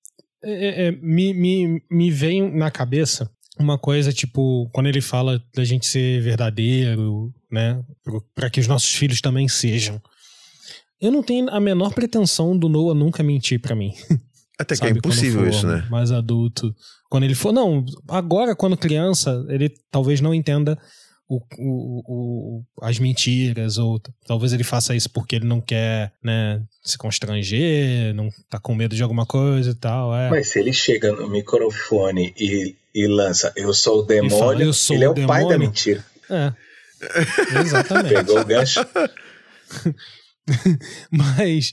é, 0.42 0.50
é, 0.50 0.86
é, 0.88 0.90
me, 0.90 1.32
me, 1.32 1.80
me 1.88 2.10
vem 2.10 2.52
na 2.56 2.72
cabeça 2.72 3.30
uma 3.56 3.78
coisa, 3.78 4.12
tipo, 4.12 4.68
quando 4.74 4.88
ele 4.88 5.00
fala 5.00 5.40
da 5.54 5.62
gente 5.62 5.86
ser 5.86 6.20
verdadeiro, 6.22 7.32
né? 7.52 7.80
Pra 8.34 8.50
que 8.50 8.58
os 8.58 8.66
nossos 8.66 8.92
filhos 8.92 9.20
também 9.20 9.46
sejam. 9.46 10.02
Eu 11.00 11.12
não 11.12 11.22
tenho 11.22 11.48
a 11.50 11.60
menor 11.60 11.92
pretensão 11.92 12.56
do 12.56 12.68
Noah 12.68 12.94
nunca 12.94 13.22
mentir 13.22 13.60
pra 13.60 13.74
mim. 13.74 13.94
Até 14.58 14.74
que 14.74 14.78
sabe? 14.80 14.92
é 14.92 14.98
impossível 14.98 15.42
Quando 15.42 15.52
for 15.52 15.56
isso, 15.56 15.66
né? 15.66 15.86
Mais 15.88 16.10
adulto. 16.10 16.74
Quando 17.08 17.22
ele 17.22 17.34
for. 17.34 17.52
Não, 17.52 17.84
agora, 18.08 18.56
quando 18.56 18.76
criança, 18.76 19.46
ele 19.48 19.72
talvez 19.90 20.20
não 20.20 20.34
entenda 20.34 20.76
o, 21.28 21.40
o, 21.58 22.02
o, 22.08 22.64
as 22.82 22.98
mentiras, 22.98 23.78
ou 23.78 24.00
talvez 24.26 24.52
ele 24.52 24.64
faça 24.64 24.96
isso 24.96 25.10
porque 25.10 25.36
ele 25.36 25.46
não 25.46 25.60
quer, 25.60 26.12
né, 26.24 26.60
se 26.82 26.98
constranger, 26.98 28.14
não 28.14 28.30
tá 28.50 28.58
com 28.58 28.74
medo 28.74 28.96
de 28.96 29.02
alguma 29.02 29.26
coisa 29.26 29.70
e 29.70 29.74
tal. 29.74 30.14
É. 30.16 30.30
Mas 30.30 30.48
se 30.48 30.58
ele 30.58 30.72
chega 30.72 31.12
no 31.12 31.28
microfone 31.28 32.34
e, 32.36 32.74
e 32.94 33.06
lança 33.06 33.52
Eu 33.54 33.72
sou 33.72 34.00
o 34.00 34.02
demônio, 34.02 34.38
fala, 34.38 34.62
"Eu 34.62 34.72
sou 34.72 34.96
ele 34.96 35.04
é 35.04 35.08
o 35.08 35.12
o 35.12 35.14
pai 35.14 35.42
da 35.42 35.50
demônio." 35.50 35.58
mentira. 35.68 36.04
É. 36.30 36.52
Exatamente. 37.60 38.14
Pegou 38.14 38.40
o 38.40 38.44
gancho. 38.44 38.80
Mas 41.10 41.72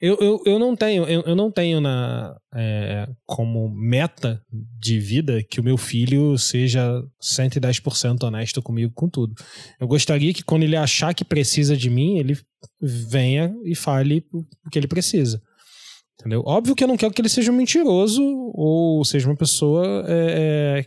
eu, 0.00 0.16
eu, 0.20 0.42
eu 0.46 0.58
não 0.60 0.76
tenho, 0.76 1.04
eu, 1.04 1.22
eu 1.22 1.34
não 1.34 1.50
tenho 1.50 1.80
na, 1.80 2.36
é, 2.54 3.08
como 3.26 3.68
meta 3.68 4.40
de 4.78 5.00
vida 5.00 5.42
que 5.50 5.58
o 5.58 5.64
meu 5.64 5.76
filho 5.76 6.38
seja 6.38 7.02
110% 7.20 8.22
honesto 8.22 8.62
comigo 8.62 8.92
com 8.94 9.08
tudo. 9.08 9.34
Eu 9.80 9.88
gostaria 9.88 10.32
que 10.32 10.44
quando 10.44 10.62
ele 10.62 10.76
achar 10.76 11.12
que 11.14 11.24
precisa 11.24 11.76
de 11.76 11.90
mim, 11.90 12.18
ele 12.18 12.38
venha 12.80 13.52
e 13.64 13.74
fale 13.74 14.24
o 14.32 14.70
que 14.70 14.78
ele 14.78 14.86
precisa. 14.86 15.42
Entendeu? 16.20 16.42
Óbvio 16.46 16.76
que 16.76 16.84
eu 16.84 16.88
não 16.88 16.96
quero 16.96 17.12
que 17.12 17.20
ele 17.20 17.28
seja 17.28 17.50
um 17.50 17.56
mentiroso 17.56 18.22
ou 18.54 19.04
seja 19.04 19.28
uma 19.28 19.36
pessoa 19.36 20.04
é, 20.06 20.84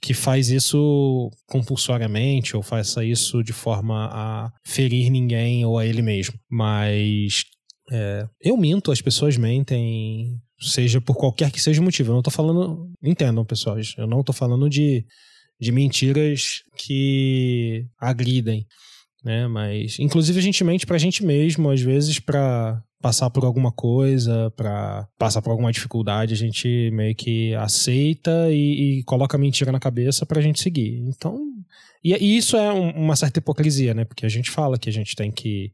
que 0.00 0.14
faz 0.14 0.50
isso 0.50 1.30
compulsoriamente 1.46 2.56
ou 2.56 2.62
faça 2.62 3.04
isso 3.04 3.42
de 3.42 3.52
forma 3.52 4.08
a 4.12 4.52
ferir 4.64 5.10
ninguém 5.10 5.64
ou 5.64 5.78
a 5.78 5.86
ele 5.86 6.02
mesmo. 6.02 6.38
Mas 6.50 7.44
é, 7.90 8.26
eu 8.40 8.56
minto, 8.56 8.90
as 8.90 9.00
pessoas 9.00 9.36
mentem, 9.36 10.40
seja 10.60 11.00
por 11.00 11.16
qualquer 11.16 11.50
que 11.50 11.60
seja 11.60 11.80
o 11.80 11.84
motivo. 11.84 12.10
Eu 12.10 12.16
não 12.16 12.22
tô 12.22 12.30
falando. 12.30 12.90
Entendam, 13.02 13.44
pessoal. 13.44 13.76
Eu 13.96 14.06
não 14.06 14.22
tô 14.22 14.32
falando 14.32 14.68
de, 14.68 15.04
de 15.60 15.72
mentiras 15.72 16.62
que 16.76 17.86
agridem. 17.98 18.66
Né? 19.24 19.46
Mas, 19.48 19.98
inclusive, 19.98 20.38
a 20.38 20.42
gente 20.42 20.62
mente 20.62 20.86
pra 20.86 20.98
gente 20.98 21.24
mesmo, 21.24 21.70
às 21.70 21.80
vezes, 21.80 22.20
pra 22.20 22.80
passar 23.06 23.30
por 23.30 23.44
alguma 23.44 23.70
coisa, 23.70 24.50
pra 24.56 25.06
passar 25.16 25.40
por 25.40 25.50
alguma 25.50 25.70
dificuldade, 25.70 26.34
a 26.34 26.36
gente 26.36 26.90
meio 26.92 27.14
que 27.14 27.54
aceita 27.54 28.50
e, 28.50 28.98
e 28.98 29.02
coloca 29.04 29.36
a 29.36 29.40
mentira 29.40 29.70
na 29.70 29.78
cabeça 29.78 30.26
pra 30.26 30.40
gente 30.40 30.60
seguir. 30.60 30.98
Então. 31.06 31.38
E, 32.02 32.12
e 32.14 32.36
isso 32.36 32.56
é 32.56 32.72
um- 32.72 32.90
uma 33.04 33.14
certa 33.14 33.38
hipocrisia, 33.38 33.94
né? 33.94 34.04
Porque 34.04 34.26
a 34.26 34.28
gente 34.28 34.50
fala 34.50 34.76
que 34.76 34.88
a 34.88 34.92
gente 34.92 35.14
tem 35.14 35.30
que 35.30 35.70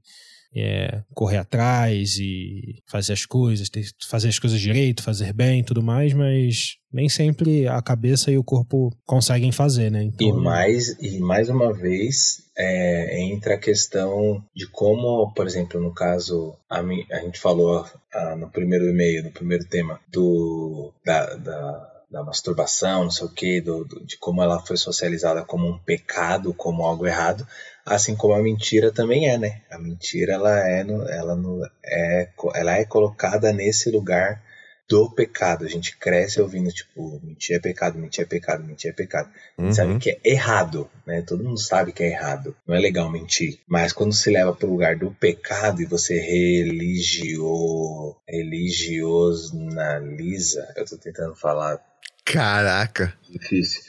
é, 0.54 1.02
correr 1.14 1.38
atrás 1.38 2.16
e 2.18 2.82
fazer 2.86 3.12
as 3.14 3.24
coisas, 3.26 3.68
ter- 3.68 3.88
fazer 4.08 4.28
as 4.28 4.38
coisas 4.38 4.60
direito, 4.60 5.02
fazer 5.02 5.32
bem 5.32 5.64
tudo 5.64 5.82
mais, 5.82 6.12
mas 6.12 6.76
nem 6.92 7.08
sempre 7.08 7.66
a 7.66 7.80
cabeça 7.80 8.30
e 8.30 8.36
o 8.36 8.44
corpo 8.44 8.90
conseguem 9.06 9.50
fazer, 9.50 9.90
né? 9.90 10.02
Então, 10.04 10.28
E 10.28 10.32
mais, 10.32 10.88
e 11.00 11.18
mais 11.20 11.48
uma 11.48 11.72
vez 11.72 12.42
é, 12.56 13.22
entra 13.22 13.54
a 13.54 13.58
questão 13.58 14.44
de 14.54 14.66
como, 14.66 15.32
por 15.32 15.46
exemplo, 15.46 15.80
no 15.80 15.92
caso, 15.94 16.54
a, 16.68 16.82
mi- 16.82 17.06
a 17.10 17.18
gente 17.20 17.40
falou 17.40 17.86
ah, 18.12 18.36
no 18.36 18.50
primeiro 18.50 18.88
e-mail, 18.88 19.24
no 19.24 19.30
primeiro 19.30 19.64
tema, 19.66 19.98
do, 20.12 20.92
da, 21.04 21.34
da, 21.36 21.92
da 22.10 22.22
masturbação, 22.22 23.04
não 23.04 23.10
sei 23.10 23.26
o 23.26 23.30
que, 23.30 23.60
de 23.62 24.18
como 24.18 24.42
ela 24.42 24.60
foi 24.60 24.76
socializada 24.76 25.42
como 25.44 25.66
um 25.66 25.78
pecado, 25.78 26.52
como 26.52 26.84
algo 26.84 27.06
errado, 27.06 27.46
assim 27.84 28.14
como 28.16 28.34
a 28.34 28.42
mentira 28.42 28.90
também 28.92 29.28
é, 29.28 29.36
né? 29.38 29.60
A 29.70 29.78
mentira 29.78 30.32
ela 30.34 30.68
é, 30.68 30.82
no, 30.84 31.02
ela, 31.08 31.34
no, 31.36 31.64
é, 31.84 32.28
ela 32.54 32.76
é 32.78 32.84
colocada 32.84 33.52
nesse 33.52 33.90
lugar 33.90 34.42
do 34.88 35.08
pecado. 35.10 35.64
A 35.64 35.68
gente 35.68 35.96
cresce 35.96 36.40
ouvindo, 36.40 36.70
tipo, 36.70 37.18
mentir 37.22 37.56
é 37.56 37.58
pecado, 37.58 37.98
mentir 37.98 38.22
é 38.24 38.26
pecado, 38.26 38.62
mentir 38.64 38.90
é 38.90 38.92
pecado. 38.92 39.30
Gente 39.58 39.74
sabe 39.76 39.92
Uhum. 39.92 39.98
que 39.98 40.10
é 40.10 40.20
errado, 40.24 40.90
né? 41.06 41.22
Todo 41.22 41.42
mundo 41.44 41.58
sabe 41.58 41.92
que 41.92 42.02
é 42.02 42.08
errado. 42.10 42.54
Não 42.66 42.74
é 42.74 42.78
legal 42.80 43.10
mentir. 43.10 43.58
Mas 43.66 43.92
quando 43.92 44.12
se 44.12 44.30
leva 44.30 44.52
para 44.54 44.66
o 44.66 44.70
lugar 44.72 44.96
do 44.96 45.10
pecado 45.12 45.80
e 45.80 45.86
você 45.86 46.18
religio, 46.20 48.16
religiosanaliza, 48.28 50.72
eu 50.76 50.84
tô 50.84 50.98
tentando 50.98 51.34
falar 51.34 51.80
Caraca. 52.24 53.14
difícil. 53.28 53.80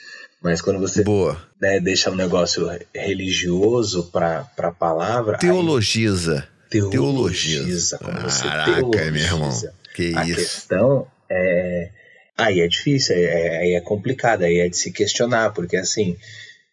Mas 0.44 0.60
quando 0.60 0.78
você 0.78 1.02
né, 1.58 1.80
deixa 1.80 2.10
um 2.10 2.14
negócio 2.14 2.68
religioso 2.94 4.10
para 4.12 4.46
a 4.58 4.70
palavra, 4.70 5.34
aí 5.36 5.40
Teologiza. 5.40 6.46
teologiza. 6.68 7.96
Caraca, 7.98 8.74
teologiza. 8.74 9.10
meu 9.10 9.22
irmão. 9.22 9.62
Que 9.94 10.14
A 10.14 10.24
isso. 10.26 10.36
questão 10.36 11.06
é. 11.30 11.88
Aí 12.36 12.60
é 12.60 12.66
difícil, 12.68 13.14
é- 13.16 13.58
aí 13.58 13.72
é 13.74 13.80
complicado, 13.80 14.42
aí 14.42 14.58
é 14.58 14.68
de 14.68 14.76
se 14.76 14.90
questionar, 14.90 15.52
porque 15.54 15.76
assim, 15.76 16.16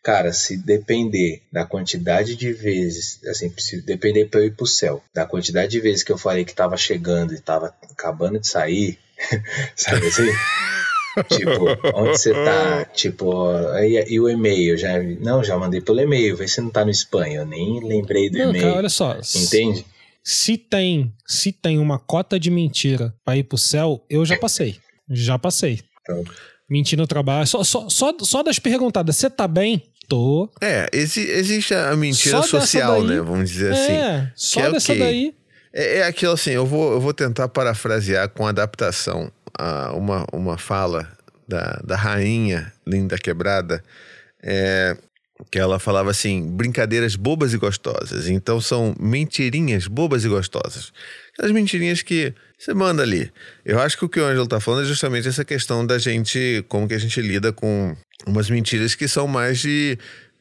cara, 0.03 0.33
se 0.33 0.57
depender 0.57 1.43
da 1.53 1.63
quantidade 1.63 2.35
de 2.35 2.51
vezes, 2.51 3.19
assim, 3.27 3.53
se 3.57 3.79
depender 3.81 4.25
pra 4.25 4.39
eu 4.41 4.47
ir 4.47 4.55
pro 4.55 4.65
céu, 4.65 5.03
da 5.13 5.23
quantidade 5.25 5.71
de 5.71 5.79
vezes 5.79 6.01
que 6.03 6.11
eu 6.11 6.17
falei 6.17 6.43
que 6.43 6.53
tava 6.55 6.75
chegando 6.77 7.33
e 7.35 7.39
tava 7.39 7.73
acabando 7.91 8.39
de 8.39 8.47
sair, 8.47 8.97
sabe 9.77 10.07
assim? 10.07 10.27
tipo, 11.29 11.65
onde 11.95 12.17
você 12.17 12.33
tá? 12.33 12.85
Tipo, 12.93 13.51
e, 13.79 14.13
e 14.13 14.19
o 14.19 14.29
e-mail? 14.29 14.77
Já, 14.77 15.01
não, 15.19 15.43
já 15.43 15.57
mandei 15.57 15.81
pelo 15.81 15.99
e-mail, 15.99 16.35
vê 16.37 16.47
se 16.47 16.61
não 16.61 16.69
tá 16.69 16.83
no 16.85 16.91
spam, 16.91 17.27
eu 17.27 17.45
nem 17.45 17.79
lembrei 17.85 18.29
do 18.29 18.37
Não, 18.37 18.49
e-mail. 18.49 18.63
cara, 18.63 18.75
olha 18.77 18.89
só. 18.89 19.17
Entende? 19.35 19.85
Se 20.23 20.55
tem, 20.57 21.13
se 21.25 21.51
tem 21.51 21.79
uma 21.79 21.97
cota 21.97 22.39
de 22.39 22.51
mentira 22.51 23.13
pra 23.25 23.35
ir 23.37 23.43
pro 23.43 23.57
céu, 23.57 24.05
eu 24.09 24.23
já 24.25 24.37
passei. 24.37 24.77
Já 25.09 25.37
passei. 25.39 25.79
Então, 26.01 26.23
Mentir 26.69 26.97
no 26.97 27.05
trabalho. 27.05 27.45
Só, 27.47 27.63
só, 27.65 27.89
só, 27.89 28.13
só 28.21 28.41
das 28.43 28.57
perguntadas. 28.57 29.17
Você 29.17 29.29
tá 29.29 29.45
bem? 29.47 29.83
Tô. 30.07 30.49
É, 30.61 30.87
exi- 30.93 31.29
existe 31.29 31.73
a 31.73 31.93
mentira 31.97 32.37
Só 32.43 32.43
social, 32.59 32.99
daí- 33.05 33.15
né? 33.17 33.21
Vamos 33.21 33.49
dizer 33.49 33.73
assim. 33.73 33.91
é, 33.93 34.31
só 34.35 34.61
que 34.61 34.65
é 34.67 34.71
dessa 34.71 34.91
ok. 34.93 35.03
daí. 35.03 35.33
É, 35.73 35.97
é 35.99 36.03
aquilo 36.03 36.31
assim, 36.33 36.51
eu 36.51 36.65
vou, 36.65 36.93
eu 36.93 37.01
vou 37.01 37.13
tentar 37.13 37.47
parafrasear 37.49 38.29
com 38.29 38.45
adaptação 38.47 39.31
a 39.57 39.93
uma, 39.93 40.25
uma 40.31 40.57
fala 40.57 41.07
da, 41.47 41.81
da 41.83 41.95
rainha 41.95 42.71
Linda 42.85 43.17
Quebrada, 43.17 43.83
é, 44.41 44.97
que 45.49 45.59
ela 45.59 45.79
falava 45.79 46.11
assim, 46.11 46.49
brincadeiras 46.55 47.15
bobas 47.15 47.53
e 47.53 47.57
gostosas. 47.57 48.27
Então 48.27 48.61
são 48.61 48.95
mentirinhas 48.99 49.87
bobas 49.87 50.23
e 50.23 50.29
gostosas. 50.29 50.93
Aquelas 51.33 51.51
mentirinhas 51.51 52.01
que 52.01 52.33
você 52.57 52.73
manda 52.73 53.01
ali. 53.03 53.31
Eu 53.65 53.79
acho 53.79 53.97
que 53.97 54.05
o 54.05 54.09
que 54.09 54.19
o 54.19 54.25
Ângelo 54.25 54.47
tá 54.47 54.59
falando 54.59 54.83
é 54.83 54.87
justamente 54.87 55.27
essa 55.27 55.43
questão 55.43 55.85
da 55.85 55.97
gente, 55.97 56.63
como 56.67 56.87
que 56.87 56.93
a 56.93 56.99
gente 56.99 57.19
lida 57.21 57.51
com 57.51 57.95
umas 58.25 58.49
mentiras 58.49 58.95
que 58.95 59.07
são 59.07 59.27
mais 59.27 59.59
de... 59.59 59.97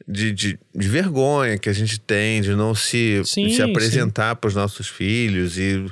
De, 0.07 0.31
de, 0.33 0.59
de 0.75 0.87
vergonha 0.89 1.59
que 1.59 1.69
a 1.69 1.73
gente 1.73 1.99
tem, 1.99 2.41
de 2.41 2.55
não 2.55 2.73
se, 2.73 3.21
Sim, 3.23 3.49
se 3.49 3.61
apresentar 3.61 4.35
para 4.35 4.47
os 4.47 4.55
nossos 4.55 4.87
filhos 4.87 5.59
e 5.59 5.85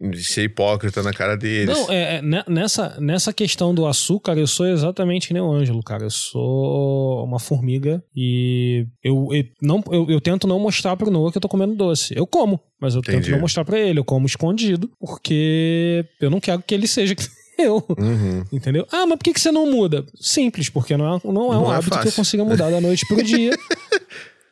de 0.00 0.24
ser 0.24 0.44
hipócrita 0.44 1.02
na 1.02 1.12
cara 1.12 1.36
deles. 1.36 1.76
Não, 1.76 1.90
é, 1.92 2.16
é, 2.16 2.22
ne- 2.22 2.44
nessa, 2.48 2.96
nessa 2.98 3.32
questão 3.32 3.74
do 3.74 3.86
açúcar, 3.86 4.36
eu 4.38 4.46
sou 4.46 4.66
exatamente 4.66 5.28
que 5.28 5.34
nem 5.34 5.42
o 5.42 5.52
Ângelo, 5.52 5.82
cara. 5.82 6.04
Eu 6.04 6.10
sou 6.10 7.24
uma 7.24 7.38
formiga 7.38 8.02
e 8.14 8.86
eu, 9.04 9.28
eu, 9.32 9.44
não, 9.60 9.82
eu, 9.90 10.06
eu 10.10 10.20
tento 10.20 10.46
não 10.46 10.58
mostrar 10.58 10.96
pro 10.96 11.10
Noah 11.10 11.30
que 11.30 11.36
eu 11.38 11.42
tô 11.42 11.48
comendo 11.48 11.74
doce. 11.74 12.14
Eu 12.16 12.26
como, 12.26 12.58
mas 12.80 12.94
eu 12.94 13.00
Entendi. 13.00 13.18
tento 13.24 13.30
não 13.32 13.40
mostrar 13.40 13.64
pra 13.64 13.78
ele. 13.78 13.98
Eu 13.98 14.04
como 14.04 14.24
escondido, 14.26 14.90
porque 14.98 16.04
eu 16.20 16.30
não 16.30 16.40
quero 16.40 16.62
que 16.62 16.74
ele 16.74 16.86
seja 16.86 17.14
eu. 17.58 17.84
Uhum. 17.98 18.44
Entendeu? 18.52 18.86
Ah, 18.90 19.06
mas 19.06 19.18
por 19.18 19.24
que, 19.24 19.34
que 19.34 19.40
você 19.40 19.52
não 19.52 19.70
muda? 19.70 20.04
Simples, 20.18 20.68
porque 20.70 20.96
não 20.96 21.16
é, 21.16 21.20
não 21.24 21.52
é 21.52 21.58
um 21.58 21.62
Não 21.62 21.72
é 21.72 21.76
hábito 21.76 21.98
que 22.00 22.08
eu 22.08 22.12
consiga 22.12 22.44
mudar 22.44 22.70
da 22.70 22.80
noite 22.80 23.06
pro 23.06 23.22
dia. 23.22 23.50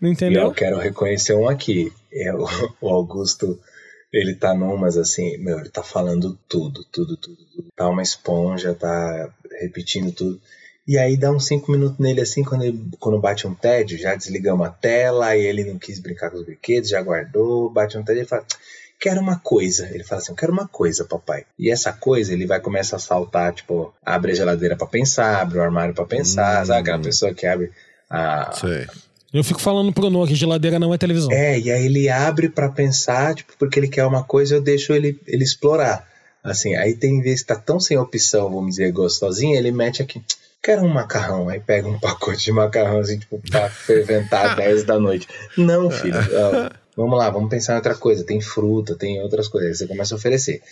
E 0.03 0.07
eu 0.07 0.13
Entendeu? 0.13 0.51
quero 0.53 0.77
reconhecer 0.79 1.35
um 1.35 1.49
aqui. 1.49 1.91
É 2.13 2.31
o, 2.35 2.45
o 2.83 2.89
Augusto, 2.91 3.59
ele 4.15 4.35
tá 4.35 4.55
numas 4.55 4.97
assim, 4.97 5.37
meu, 5.39 5.59
ele 5.59 5.69
tá 5.69 5.83
falando 5.83 6.39
tudo, 6.49 6.85
tudo, 6.85 7.17
tudo, 7.17 7.37
tudo. 7.55 7.69
Tá 7.75 7.89
uma 7.89 8.03
esponja, 8.03 8.75
tá 8.75 9.29
repetindo 9.61 10.13
tudo. 10.13 10.41
E 10.87 10.99
aí 10.99 11.17
dá 11.17 11.31
uns 11.31 11.47
cinco 11.47 11.73
minutos 11.73 11.99
nele 11.99 12.21
assim, 12.21 12.45
quando, 12.45 12.63
ele, 12.65 12.89
quando 13.01 13.19
bate 13.19 13.47
um 13.47 13.55
tédio, 13.55 13.99
já 13.99 14.15
desligamos 14.15 14.67
a 14.67 14.71
tela, 14.71 15.29
aí 15.29 15.41
ele 15.41 15.65
não 15.65 15.79
quis 15.79 15.99
brincar 15.99 16.31
com 16.31 16.37
os 16.37 16.45
brinquedos, 16.45 16.91
já 16.91 17.01
guardou, 17.03 17.71
bate 17.71 17.97
um 17.97 18.05
tédio, 18.05 18.21
ele 18.21 18.29
fala, 18.29 18.45
quero 19.01 19.21
uma 19.21 19.39
coisa. 19.39 19.89
Ele 19.93 20.05
fala 20.05 20.21
assim, 20.21 20.33
eu 20.33 20.37
quero 20.37 20.53
uma 20.53 20.69
coisa, 20.69 21.05
papai. 21.05 21.45
E 21.59 21.71
essa 21.71 21.93
coisa, 21.93 22.33
ele 22.33 22.47
vai 22.47 22.61
começar 22.61 22.97
a 22.97 23.01
saltar, 23.01 23.53
tipo, 23.55 23.93
abre 24.05 24.33
a 24.33 24.35
geladeira 24.35 24.77
pra 24.77 24.87
pensar, 24.87 25.41
abre 25.41 25.59
o 25.59 25.63
armário 25.63 25.95
pra 25.95 26.05
pensar, 26.05 26.63
Hum. 26.63 26.67
sabe 26.67 26.81
aquela 26.81 27.03
pessoa 27.03 27.35
que 27.35 27.47
abre 27.47 27.73
a, 28.09 28.53
Sei. 28.53 28.87
Eu 29.35 29.43
fico 29.45 29.61
falando 29.61 29.93
pro 29.93 30.09
Noah 30.09 30.29
que 30.29 30.35
geladeira 30.35 30.79
não 30.79 30.95
é 30.95 30.99
televisão. 30.99 31.31
é, 31.33 31.59
e 31.59 31.71
aí 31.71 31.85
ele 31.87 32.09
abre 32.09 32.49
pra 32.49 32.69
pensar, 32.71 33.35
tipo, 33.35 33.53
porque 33.59 33.79
ele 33.81 33.89
quer 33.89 34.07
uma 34.07 34.23
coisa, 34.23 34.55
eu 34.55 34.61
deixo 34.63 34.93
ele, 34.95 35.21
ele 35.27 35.43
explorar. 35.45 36.09
Assim, 36.43 36.75
aí 36.77 36.95
tem 36.95 37.21
vezes 37.21 37.41
que 37.41 37.49
tá 37.49 37.57
tão 37.57 37.81
sem 37.81 37.99
opção, 37.99 38.49
vamos 38.51 38.71
dizer, 38.77 38.93
gostosinho, 38.93 39.57
ele 39.57 39.73
mete 39.73 40.03
aqui, 40.03 40.23
quero 40.63 40.83
um 40.83 40.89
macarrão, 40.89 41.49
aí 41.49 41.59
pega 41.59 41.89
um 41.89 41.99
pacote 42.01 42.45
de 42.45 42.53
macarrão, 42.53 43.01
assim, 43.01 43.19
tipo, 43.19 43.41
pra 43.51 43.69
ferventar 43.71 44.51
às 44.51 44.57
10 44.57 44.85
da 44.85 44.99
noite. 45.01 45.27
Não, 45.57 45.91
filho, 45.91 46.15
ó, 46.17 46.71
vamos 46.97 47.19
lá, 47.19 47.29
vamos 47.31 47.49
pensar 47.51 47.73
em 47.73 47.77
outra 47.77 47.95
coisa, 47.95 48.25
tem 48.25 48.41
fruta, 48.41 48.95
tem 48.95 49.21
outras 49.23 49.49
coisas, 49.49 49.71
aí 49.71 49.75
você 49.77 49.87
começa 49.87 50.15
a 50.15 50.19
oferecer. 50.19 50.63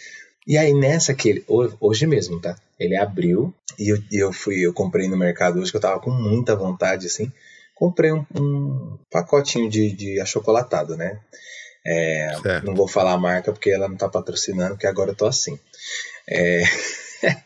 E 0.47 0.57
aí 0.59 0.73
nessa 0.75 1.15
que 1.15 1.29
ele, 1.31 1.45
ho- 1.49 1.73
hoje 1.81 2.07
mesmo, 2.07 2.39
tá? 2.39 2.55
Ele 2.79 2.97
abriu 2.97 3.53
e 3.79 3.89
eu, 3.93 3.99
eu 4.13 4.33
fui, 4.33 4.61
eu 4.61 4.73
comprei 4.75 5.09
no 5.09 5.17
mercado 5.17 5.59
hoje 5.59 5.71
que 5.71 5.77
eu 5.77 5.81
tava 5.81 6.01
com 6.01 6.11
muita 6.11 6.55
vontade, 6.55 7.07
assim, 7.07 7.33
comprei 7.83 8.13
um, 8.13 8.25
um 8.37 8.97
pacotinho 9.11 9.69
de, 9.69 9.91
de 9.91 10.21
achocolatado, 10.21 10.97
né? 10.97 11.19
É, 11.85 12.37
não 12.63 12.77
vou 12.77 12.87
falar 12.87 13.11
a 13.11 13.19
marca 13.19 13.51
porque 13.53 13.71
ela 13.71 13.89
não 13.89 13.97
tá 13.97 14.09
patrocinando, 14.09 14.75
porque 14.75 14.87
agora 14.87 15.11
eu 15.11 15.17
tô 15.17 15.27
assim. 15.27 15.59
É, 16.31 16.63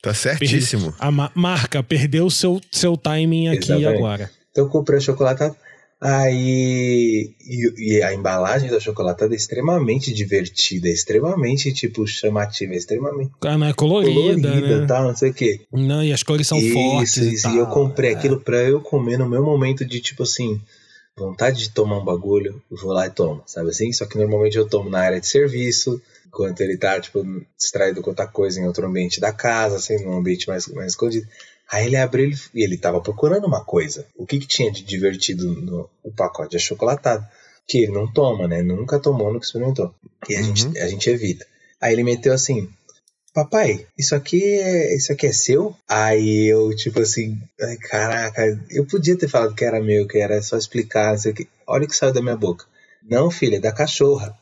Tá 0.00 0.14
certíssimo. 0.14 0.94
A 1.00 1.10
ma- 1.10 1.32
marca 1.34 1.82
perdeu 1.82 2.30
seu, 2.30 2.60
seu 2.70 2.96
timing 2.96 3.48
aqui 3.48 3.72
e 3.72 3.74
Exatamente. 3.74 3.96
agora. 3.96 4.30
então 4.52 4.64
eu 4.64 4.70
comprei 4.70 4.98
o 4.98 5.00
achocolatado. 5.00 5.56
Aí. 6.00 7.34
E, 7.40 7.96
e 7.96 8.02
a 8.02 8.12
embalagem 8.14 8.68
do 8.68 8.76
achocolatado 8.76 9.32
é 9.32 9.36
extremamente 9.36 10.12
divertida, 10.12 10.88
é 10.88 10.92
extremamente, 10.92 11.72
tipo, 11.72 12.06
chamativa, 12.06 12.74
é 12.74 12.76
extremamente 12.76 13.32
Ah, 13.42 13.56
não, 13.56 13.66
é 13.66 13.72
colorida, 13.72 14.12
colorida 14.48 14.80
né? 14.80 14.86
tal, 14.86 15.04
não 15.04 15.16
sei 15.16 15.30
o 15.30 15.34
quê. 15.34 15.60
Não, 15.72 16.02
e 16.02 16.12
as 16.12 16.22
cores 16.22 16.46
são 16.46 16.58
isso, 16.58 16.72
fortes. 16.74 17.16
e 17.16 17.34
isso. 17.34 17.48
E 17.48 17.56
eu 17.56 17.64
tal. 17.64 17.74
comprei 17.74 18.12
É. 18.12 18.14
aquilo 18.14 18.40
pra 18.40 18.58
eu 18.62 18.80
comer 18.80 19.18
no 19.18 19.28
meu 19.28 19.42
momento 19.44 19.84
de 19.84 20.00
tipo 20.00 20.22
assim, 20.24 20.60
vontade 21.16 21.62
de 21.62 21.70
tomar 21.70 21.98
um 21.98 22.04
bagulho, 22.04 22.60
eu 22.70 22.76
vou 22.76 22.92
lá 22.92 23.06
e 23.06 23.10
tomo, 23.10 23.42
sabe 23.46 23.70
assim? 23.70 23.92
Só 23.92 24.04
que 24.06 24.18
normalmente 24.18 24.56
eu 24.56 24.68
tomo 24.68 24.90
na 24.90 25.00
área 25.00 25.20
de 25.20 25.26
serviço, 25.26 26.00
enquanto 26.26 26.60
ele 26.60 26.76
tá, 26.76 27.00
tipo, 27.00 27.24
distraído 27.58 28.02
com 28.02 28.10
outra 28.10 28.26
coisa 28.26 28.60
em 28.60 28.66
outro 28.66 28.86
ambiente 28.86 29.18
da 29.20 29.32
casa, 29.32 29.76
assim, 29.76 30.04
num 30.04 30.16
ambiente 30.18 30.46
mais, 30.48 30.66
mais 30.68 30.92
escondido. 30.92 31.26
Aí 31.70 31.86
ele 31.86 31.96
abriu 31.96 32.26
ele- 32.26 32.36
e 32.54 32.62
ele 32.64 32.78
tava 32.78 33.00
procurando 33.00 33.46
uma 33.46 33.64
coisa. 33.64 34.06
O 34.16 34.26
que 34.26 34.38
que 34.38 34.46
tinha 34.46 34.70
de 34.70 34.82
divertido 34.82 35.46
no 35.60 35.90
o 36.02 36.12
pacote 36.12 36.50
de 36.50 36.56
achocolatado? 36.56 37.26
Que 37.68 37.78
ele 37.78 37.92
não 37.92 38.10
toma, 38.12 38.46
né? 38.46 38.62
Nunca 38.62 38.98
tomou, 39.00 39.32
nunca 39.32 39.44
experimentou. 39.44 39.92
E 40.28 40.36
a, 40.36 40.40
Uhum. 40.40 40.44
gente, 40.56 40.78
a 40.78 40.86
gente 40.88 41.10
evita. 41.10 41.44
Aí 41.80 41.92
ele 41.92 42.04
meteu 42.04 42.32
assim, 42.32 42.68
papai, 43.34 43.86
isso 43.98 44.14
aqui 44.14 44.42
é, 44.42 44.94
isso 44.96 45.12
aqui 45.12 45.26
é 45.26 45.32
seu? 45.32 45.74
Aí 45.88 46.46
eu, 46.46 46.74
tipo 46.76 47.00
assim, 47.00 47.38
caraca, 47.90 48.42
eu 48.70 48.86
podia 48.86 49.18
ter 49.18 49.28
falado 49.28 49.54
que 49.54 49.64
era 49.64 49.82
meu, 49.82 50.06
que 50.06 50.18
era 50.18 50.40
só 50.42 50.56
explicar, 50.56 51.10
não 51.12 51.18
sei 51.18 51.32
o 51.32 51.34
que. 51.34 51.48
Olha 51.66 51.84
o 51.84 51.88
que 51.88 51.96
saiu 51.96 52.12
da 52.12 52.22
minha 52.22 52.36
boca. 52.36 52.64
Não, 53.02 53.30
filha, 53.30 53.56
é 53.56 53.60
da 53.60 53.72
cachorra. 53.72 54.36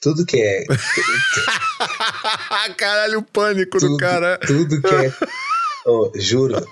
Tudo 0.00 0.26
que 0.26 0.40
é. 0.42 0.64
Caralho, 2.76 3.20
o 3.20 3.22
pânico 3.22 3.78
do 3.78 3.86
tudo, 3.86 3.96
cara. 3.98 4.38
tudo 4.38 4.82
que 4.82 4.94
é. 4.94 5.12
Ô, 5.86 6.10
juro, 6.14 6.66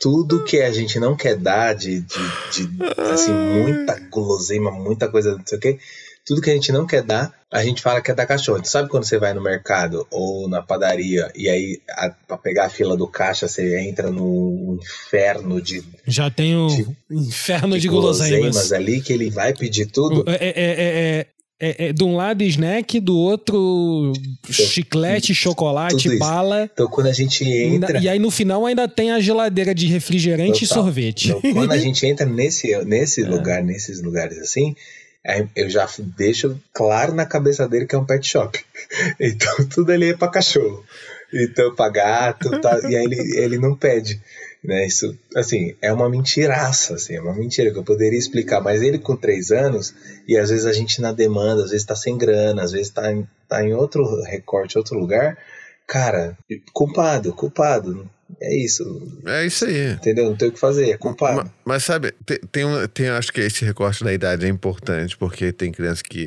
tudo 0.00 0.44
que 0.44 0.60
a 0.60 0.72
gente 0.72 0.98
não 0.98 1.16
quer 1.16 1.36
dar 1.36 1.74
de, 1.74 2.00
de, 2.00 2.66
de, 2.66 2.84
assim, 3.12 3.32
muita 3.32 3.98
guloseima, 4.10 4.70
muita 4.70 5.08
coisa, 5.08 5.36
não 5.36 5.42
sei 5.46 5.58
o 5.58 5.60
que. 5.60 5.78
Tudo 6.24 6.40
que 6.40 6.50
a 6.50 6.54
gente 6.54 6.72
não 6.72 6.84
quer 6.84 7.02
dar, 7.04 7.32
a 7.52 7.62
gente 7.62 7.80
fala 7.80 8.00
que 8.00 8.10
é 8.10 8.14
da 8.14 8.26
cachorra. 8.26 8.60
Tu 8.60 8.68
sabe 8.68 8.88
quando 8.88 9.04
você 9.04 9.16
vai 9.16 9.32
no 9.32 9.40
mercado 9.40 10.04
ou 10.10 10.48
na 10.48 10.60
padaria 10.60 11.30
e 11.36 11.48
aí 11.48 11.80
a, 11.88 12.10
pra 12.26 12.36
pegar 12.36 12.66
a 12.66 12.68
fila 12.68 12.96
do 12.96 13.06
caixa 13.06 13.46
você 13.46 13.78
entra 13.78 14.10
no 14.10 14.76
inferno 14.82 15.62
de, 15.62 15.84
Já 16.04 16.28
tem 16.28 16.56
o 16.56 16.66
Tipo, 16.66 16.96
inferno 17.12 17.78
de, 17.78 17.86
guloseimas. 17.86 18.72
ali 18.72 19.00
que 19.00 19.12
ele 19.12 19.30
vai 19.30 19.54
pedir 19.54 19.86
tudo? 19.86 20.24
É, 20.28 20.34
é, 20.34 20.52
é, 21.20 21.26
é, 21.58 21.86
é, 21.86 21.88
é, 21.88 21.92
de 21.92 22.04
um 22.04 22.14
lado 22.16 22.42
snack, 22.44 23.00
do 23.00 23.16
outro 23.16 24.12
chiclete, 24.50 25.34
chocolate, 25.34 26.18
bala. 26.18 26.68
Então 26.72 26.86
quando 26.88 27.06
a 27.06 27.12
gente 27.12 27.44
entra. 27.44 27.98
e 27.98 28.08
aí 28.08 28.18
no 28.18 28.30
final 28.30 28.66
ainda 28.66 28.86
tem 28.86 29.10
a 29.12 29.20
geladeira 29.20 29.74
de 29.74 29.86
refrigerante 29.86 30.64
e 30.64 30.68
Total. 30.68 30.84
sorvete. 30.84 31.28
Então, 31.30 31.52
quando 31.52 31.72
a 31.72 31.78
gente 31.78 32.04
entra 32.06 32.26
nesse, 32.26 32.76
nesse 32.84 33.22
É. 33.24 33.28
lugar, 33.28 33.62
nesses 33.62 34.02
lugares 34.02 34.38
assim, 34.38 34.76
aí 35.24 35.46
eu 35.56 35.68
já 35.70 35.88
deixo 36.16 36.60
claro 36.72 37.14
na 37.14 37.24
cabeça 37.24 37.66
dele 37.68 37.86
que 37.86 37.94
é 37.94 37.98
um 37.98 38.04
pet 38.04 38.26
shop. 38.26 38.58
Então 39.18 39.66
tudo 39.68 39.90
ali 39.92 40.10
é 40.10 40.16
pra 40.16 40.28
cachorro. 40.28 40.84
Então 41.32 41.74
pra 41.74 41.88
gato, 41.88 42.60
tá, 42.60 42.78
e 42.88 42.94
aí 42.96 43.04
ele, 43.04 43.36
ele 43.38 43.58
não 43.58 43.74
pede. 43.74 44.20
Né? 44.66 44.86
Isso, 44.86 45.16
assim, 45.36 45.74
é 45.80 45.92
uma 45.92 46.08
mentiraça, 46.10 46.94
assim, 46.94 47.14
é 47.14 47.20
uma 47.20 47.34
mentira 47.34 47.70
que 47.70 47.78
eu 47.78 47.84
poderia 47.84 48.18
explicar, 48.18 48.60
mas 48.60 48.82
ele 48.82 48.98
com 48.98 49.16
três 49.16 49.50
anos, 49.52 49.94
e 50.26 50.36
às 50.36 50.50
vezes 50.50 50.66
a 50.66 50.72
gente 50.72 51.00
na 51.00 51.12
demanda, 51.12 51.62
às 51.64 51.70
vezes 51.70 51.86
tá 51.86 51.94
sem 51.94 52.18
grana, 52.18 52.62
às 52.62 52.72
vezes 52.72 52.90
tá 52.90 53.12
em, 53.12 53.26
tá 53.48 53.62
em 53.62 53.72
outro 53.74 54.02
recorte, 54.24 54.76
outro 54.76 54.98
lugar, 54.98 55.38
cara, 55.86 56.36
culpado, 56.72 57.32
culpado, 57.32 58.10
é 58.42 58.56
isso, 58.56 58.82
É 59.24 59.46
isso 59.46 59.64
aí. 59.66 59.92
entendeu? 59.92 60.24
Não 60.30 60.36
tem 60.36 60.48
o 60.48 60.52
que 60.52 60.58
fazer, 60.58 60.90
é 60.90 60.96
culpado. 60.96 61.36
Ma- 61.44 61.52
Mas, 61.64 61.84
sabe, 61.84 62.12
tem, 62.24 62.38
tem, 62.50 62.64
um, 62.64 62.86
tem- 62.88 63.08
acho 63.08 63.32
que 63.32 63.40
esse 63.40 63.64
recorte 63.64 64.02
da 64.02 64.12
idade 64.12 64.46
é 64.46 64.48
importante, 64.48 65.16
porque 65.16 65.52
tem 65.52 65.70
criança 65.70 66.02
que 66.02 66.26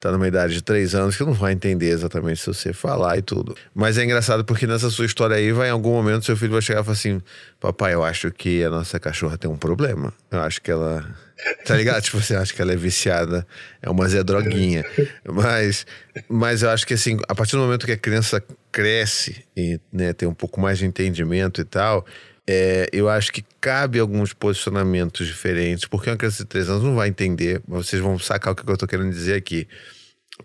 tá 0.00 0.10
numa 0.10 0.26
idade 0.26 0.54
de 0.54 0.62
três 0.62 0.94
anos 0.94 1.14
que 1.14 1.22
não 1.22 1.34
vai 1.34 1.52
entender 1.52 1.90
exatamente 1.90 2.40
se 2.40 2.46
você 2.46 2.72
falar 2.72 3.18
e 3.18 3.22
tudo. 3.22 3.54
Mas 3.74 3.98
é 3.98 4.04
engraçado 4.04 4.44
porque 4.46 4.66
nessa 4.66 4.88
sua 4.88 5.04
história 5.04 5.36
aí, 5.36 5.52
vai 5.52 5.68
em 5.68 5.70
algum 5.70 5.90
momento 5.90 6.24
seu 6.24 6.36
filho 6.36 6.52
vai 6.52 6.62
chegar 6.62 6.80
e 6.80 6.84
falar 6.84 6.94
assim: 6.94 7.20
Papai, 7.60 7.92
eu 7.92 8.02
acho 8.02 8.30
que 8.30 8.64
a 8.64 8.70
nossa 8.70 8.98
cachorra 8.98 9.36
tem 9.36 9.50
um 9.50 9.58
problema. 9.58 10.12
Eu 10.30 10.40
acho 10.40 10.60
que 10.62 10.70
ela. 10.70 11.04
Tá 11.64 11.74
ligado? 11.74 12.02
tipo, 12.02 12.20
você 12.20 12.36
acha 12.36 12.52
que 12.52 12.60
ela 12.60 12.70
é 12.70 12.76
viciada, 12.76 13.46
é 13.80 13.88
uma 13.88 14.06
Zé 14.06 14.22
Droguinha. 14.22 14.84
Mas, 15.24 15.86
mas 16.28 16.62
eu 16.62 16.68
acho 16.68 16.86
que 16.86 16.92
assim, 16.92 17.18
a 17.26 17.34
partir 17.34 17.52
do 17.52 17.62
momento 17.62 17.86
que 17.86 17.92
a 17.92 17.96
criança 17.96 18.44
cresce 18.70 19.42
e 19.56 19.80
né, 19.90 20.12
tem 20.12 20.28
um 20.28 20.34
pouco 20.34 20.60
mais 20.60 20.76
de 20.76 20.84
entendimento 20.84 21.58
e 21.62 21.64
tal, 21.64 22.04
é, 22.46 22.88
eu 22.92 23.08
acho 23.08 23.32
que 23.32 23.44
cabe 23.60 23.98
alguns 23.98 24.32
posicionamentos 24.32 25.26
diferentes, 25.26 25.84
porque 25.84 26.10
uma 26.10 26.16
criança 26.16 26.42
de 26.42 26.48
3 26.48 26.68
anos 26.68 26.82
não 26.82 26.94
vai 26.94 27.08
entender, 27.08 27.62
mas 27.66 27.86
vocês 27.86 28.02
vão 28.02 28.18
sacar 28.18 28.52
o 28.52 28.56
que 28.56 28.68
eu 28.68 28.76
tô 28.76 28.86
querendo 28.86 29.10
dizer 29.10 29.34
aqui. 29.34 29.68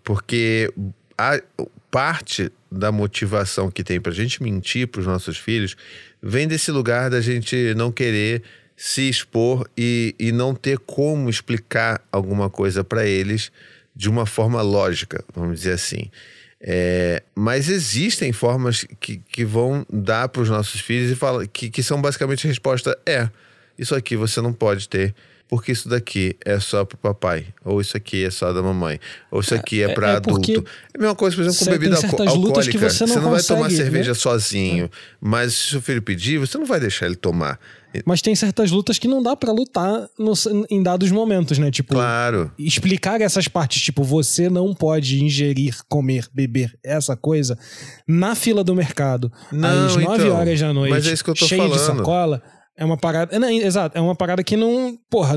Porque 0.04 0.72
a 1.16 1.40
parte 1.90 2.52
da 2.70 2.92
motivação 2.92 3.70
que 3.70 3.82
tem 3.82 4.00
pra 4.00 4.12
gente 4.12 4.42
mentir 4.42 4.88
pros 4.88 5.06
nossos 5.06 5.38
filhos 5.38 5.76
vem 6.22 6.46
desse 6.46 6.70
lugar 6.70 7.08
da 7.08 7.20
gente 7.20 7.74
não 7.74 7.90
querer 7.90 8.42
se 8.76 9.08
expor 9.08 9.66
e, 9.76 10.14
e 10.18 10.30
não 10.30 10.54
ter 10.54 10.78
como 10.78 11.30
explicar 11.30 12.02
alguma 12.12 12.50
coisa 12.50 12.84
pra 12.84 13.06
eles 13.06 13.50
de 13.94 14.10
uma 14.10 14.26
forma 14.26 14.60
lógica, 14.60 15.24
vamos 15.34 15.60
dizer 15.60 15.72
assim. 15.72 16.10
É, 16.60 17.22
mas 17.34 17.68
existem 17.68 18.32
formas 18.32 18.86
que, 18.98 19.18
que 19.18 19.44
vão 19.44 19.84
dar 19.92 20.28
para 20.28 20.42
os 20.42 20.48
nossos 20.48 20.80
filhos 20.80 21.10
e 21.10 21.14
fala, 21.14 21.46
que, 21.46 21.68
que 21.68 21.82
são 21.82 22.00
basicamente 22.00 22.46
a 22.46 22.48
resposta: 22.48 22.98
é, 23.04 23.28
isso 23.78 23.94
aqui 23.94 24.16
você 24.16 24.40
não 24.40 24.52
pode 24.52 24.88
ter, 24.88 25.14
porque 25.48 25.72
isso 25.72 25.88
daqui 25.88 26.36
é 26.44 26.58
só 26.58 26.84
pro 26.84 26.96
papai, 26.96 27.46
ou 27.64 27.80
isso 27.80 27.96
aqui 27.96 28.24
é 28.24 28.30
só 28.30 28.52
da 28.52 28.62
mamãe, 28.62 28.98
ou 29.30 29.40
isso 29.40 29.54
aqui 29.54 29.82
é, 29.82 29.90
é- 29.90 29.94
para 29.94 30.10
é 30.12 30.16
adulto. 30.16 30.50
É 30.92 30.98
a 30.98 31.00
mesma 31.00 31.14
coisa, 31.14 31.36
por 31.36 31.42
exemplo, 31.42 31.58
com 31.64 31.70
bebida 31.70 31.96
alco- 31.96 32.22
alcoólica. 32.22 32.70
que 32.70 32.78
você 32.78 33.06
não 33.06 33.30
vai 33.30 33.42
tomar 33.42 33.60
consegue, 33.62 33.76
cerveja 33.76 34.10
né? 34.10 34.14
sozinho, 34.14 34.90
mas 35.20 35.54
se 35.54 35.70
seu 35.70 35.80
filho 35.82 36.02
pedir, 36.02 36.38
você 36.38 36.58
não 36.58 36.66
vai 36.66 36.80
deixar 36.80 37.06
ele 37.06 37.16
tomar. 37.16 37.58
Mas 38.04 38.20
tem 38.20 38.34
certas 38.34 38.70
lutas 38.70 38.98
que 38.98 39.08
não 39.08 39.22
dá 39.22 39.34
pra 39.34 39.50
lutar 39.52 40.06
no- 40.18 40.34
em 40.68 40.82
dados 40.82 41.10
momentos, 41.10 41.56
né? 41.56 41.70
Tipo, 41.70 41.94
Claro. 41.94 42.52
explicar 42.58 43.22
essas 43.22 43.48
partes, 43.48 43.80
tipo, 43.80 44.02
você 44.04 44.50
não 44.50 44.74
pode 44.74 45.24
ingerir, 45.24 45.76
comer, 45.88 46.26
beber 46.34 46.76
essa 46.84 47.16
coisa 47.16 47.58
na 48.06 48.34
fila 48.34 48.62
do 48.62 48.74
mercado 48.74 49.32
Não, 49.50 49.86
às 49.86 49.96
9 49.96 50.24
então, 50.24 50.36
horas 50.36 50.60
da 50.60 50.74
noite, 50.74 50.90
mas 50.90 51.06
é 51.06 51.12
isso 51.14 51.24
que 51.24 51.30
eu 51.30 51.34
tô 51.34 51.46
cheio 51.46 51.70
de 51.70 51.78
falando. 51.78 51.98
sacola. 51.98 52.42
É 52.78 52.84
uma 52.84 52.96
parada. 52.98 53.34
é, 53.34 53.38
Não, 53.38 53.48
exato, 53.48 53.96
é 53.96 54.00
uma 54.02 54.14
parada 54.14 54.44
que 54.44 54.54
não. 54.56 54.98
Porra, 55.08 55.34